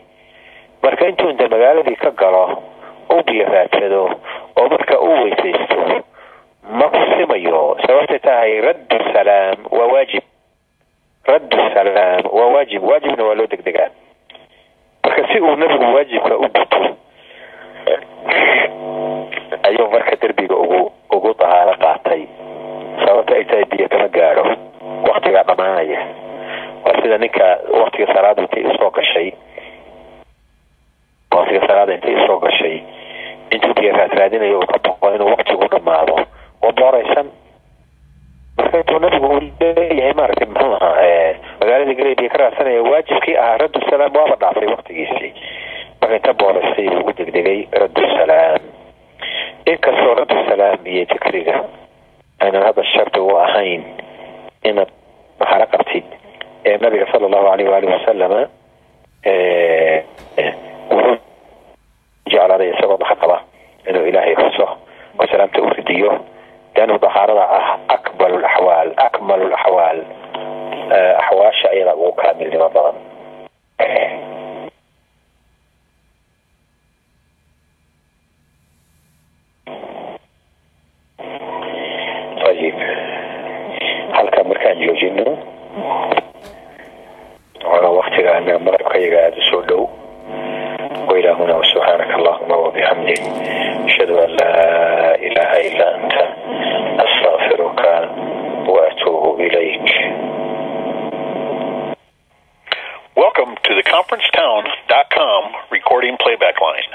marka 0.82 1.08
intuu 1.08 1.30
inta 1.30 1.48
magaaladii 1.48 1.96
ka 1.96 2.10
galo 2.10 2.62
u 3.10 3.22
biyo 3.26 3.44
raadsado 3.48 4.02
oo 4.56 4.68
marka 4.68 5.00
uu 5.00 5.22
weysaysto 5.24 5.76
ma 6.78 6.88
ku 6.88 6.98
simayo 7.16 7.76
sababtay 7.86 8.18
tahay 8.18 8.60
raddu 8.60 8.96
salaam 9.14 9.56
waa 9.70 9.86
waajib 9.92 10.22
raddu 11.26 11.56
salaam 11.74 12.22
waa 12.32 12.46
waajib 12.54 12.82
waajibna 12.84 13.24
waa 13.24 13.34
loo 13.34 13.46
degdegaa 13.46 13.90
marka 15.04 15.28
si 15.32 15.40
uu 15.40 15.56
nabigu 15.56 15.94
waajibka 15.94 16.36
u 16.36 16.48
guto 16.48 16.80
ayuu 19.62 19.90
marka 19.90 20.16
derbiga 20.16 20.56
ugu 20.56 20.92
ugu 21.10 21.34
dahaaro 21.38 21.74
qaatay 21.84 22.22
sababta 23.04 23.34
ay 23.36 23.44
tahay 23.44 23.64
biyo 23.70 23.88
kama 23.88 24.08
gaadho 24.08 24.44
waktigaa 25.08 25.42
dhamaanaya 25.42 26.00
waa 26.84 27.02
sida 27.02 27.18
ninka 27.18 27.46
waktiga 27.80 28.14
salaada 28.14 28.42
intay 28.42 28.64
u 28.64 28.74
soo 28.78 28.90
gashay 28.90 29.32
waktiga 31.34 31.66
salaada 31.66 31.94
intay 31.94 32.14
u 32.14 32.26
soo 32.26 32.38
gashay 32.44 32.76
intuu 33.50 33.74
biyo 33.74 33.92
raadraadinayo 33.96 34.58
uu 34.60 34.66
ka 34.72 34.78
boqo 34.84 35.14
inuu 35.14 35.30
waktigu 35.34 35.66
dhamaado 35.72 36.14
waa 36.62 36.72
booraysan 36.80 37.26
marka 38.56 38.78
intuu 38.80 38.98
nabigu 38.98 39.26
uu 39.26 39.40
leeyahay 39.60 40.12
maaragtay 40.18 40.48
muxuu 40.48 40.74
ahaa 40.74 41.34
magaalada 41.60 41.94
galey 41.98 42.14
biyo 42.18 42.30
ka 42.32 42.38
raadsanaya 42.42 42.82
waajibkii 42.82 43.36
ahaa 43.36 43.58
raddu 43.62 43.80
salaam 43.90 44.12
waaba 44.16 44.36
dhaafay 44.42 44.68
waktigiisii 44.74 45.32
marka 46.00 46.16
inta 46.16 46.32
booraysay 46.40 46.88
ugu 47.00 47.12
degdegay 47.18 47.60
raddu 47.80 48.02
salaam 48.18 48.60
inkastoo 49.72 50.14
raddu 50.20 50.36
salaam 50.48 50.78
iyo 50.92 51.04
dikriga 51.12 51.56
aynan 52.40 52.62
hadda 52.66 52.84
shardi 52.92 53.20
u 53.20 53.30
ahayn 53.44 53.82
inaad 54.68 54.90
maxaro 55.40 55.66
qabtid 55.74 56.04
ee 56.68 56.76
nabiga 56.82 57.06
sala 57.12 57.26
allahu 57.26 57.48
alayh 57.52 57.68
waali 57.72 57.86
wasalama 57.94 58.40
wuxuu 60.90 61.16
jeclaaday 62.30 62.68
isagoo 62.74 62.98
dhaha 63.02 63.14
qaba 63.22 63.36
inuu 63.88 64.06
ilaahay 64.10 64.34
xuso 64.42 64.66
oo 65.18 65.26
salaamta 65.30 65.58
u 65.62 65.68
ridiyo 65.78 66.10
leannu 66.76 66.98
dahaarada 67.04 67.44
ah 67.58 67.68
akmal 67.96 68.32
laxwaal 68.44 68.88
akmal 69.06 69.40
laxwaal 69.54 69.98
axwaasha 71.22 71.66
ayada 71.74 71.92
ugu 71.94 72.12
kaamilnimo 72.20 72.68
badan. 72.74 72.96
Ayib 82.46 82.76
halka 84.16 84.40
markaan 84.48 84.78
joojino 84.82 85.26
waktigaana 87.98 88.58
maqribkayaga 88.66 89.18
aada 89.26 89.38
u 89.42 89.44
soo 89.50 89.62
dhow 89.68 89.82
وإلهنا 91.09 91.55
وسبحانك 91.57 92.11
اللهم 92.15 92.51
وبحمدك 92.51 93.21
أشهد 93.85 94.09
أن 94.11 94.29
لا 94.41 94.55
إله 95.15 95.51
إلا 95.67 95.95
أنت 95.95 96.13
أستغفرك 97.05 97.81
وأتوب 98.69 99.41
إليك 99.41 99.89
Welcome 103.15 103.55
to 103.67 103.71
the 103.75 103.83
conferencetown.com 103.83 105.43
recording 105.71 106.17
playback 106.17 106.55
line. 106.61 106.87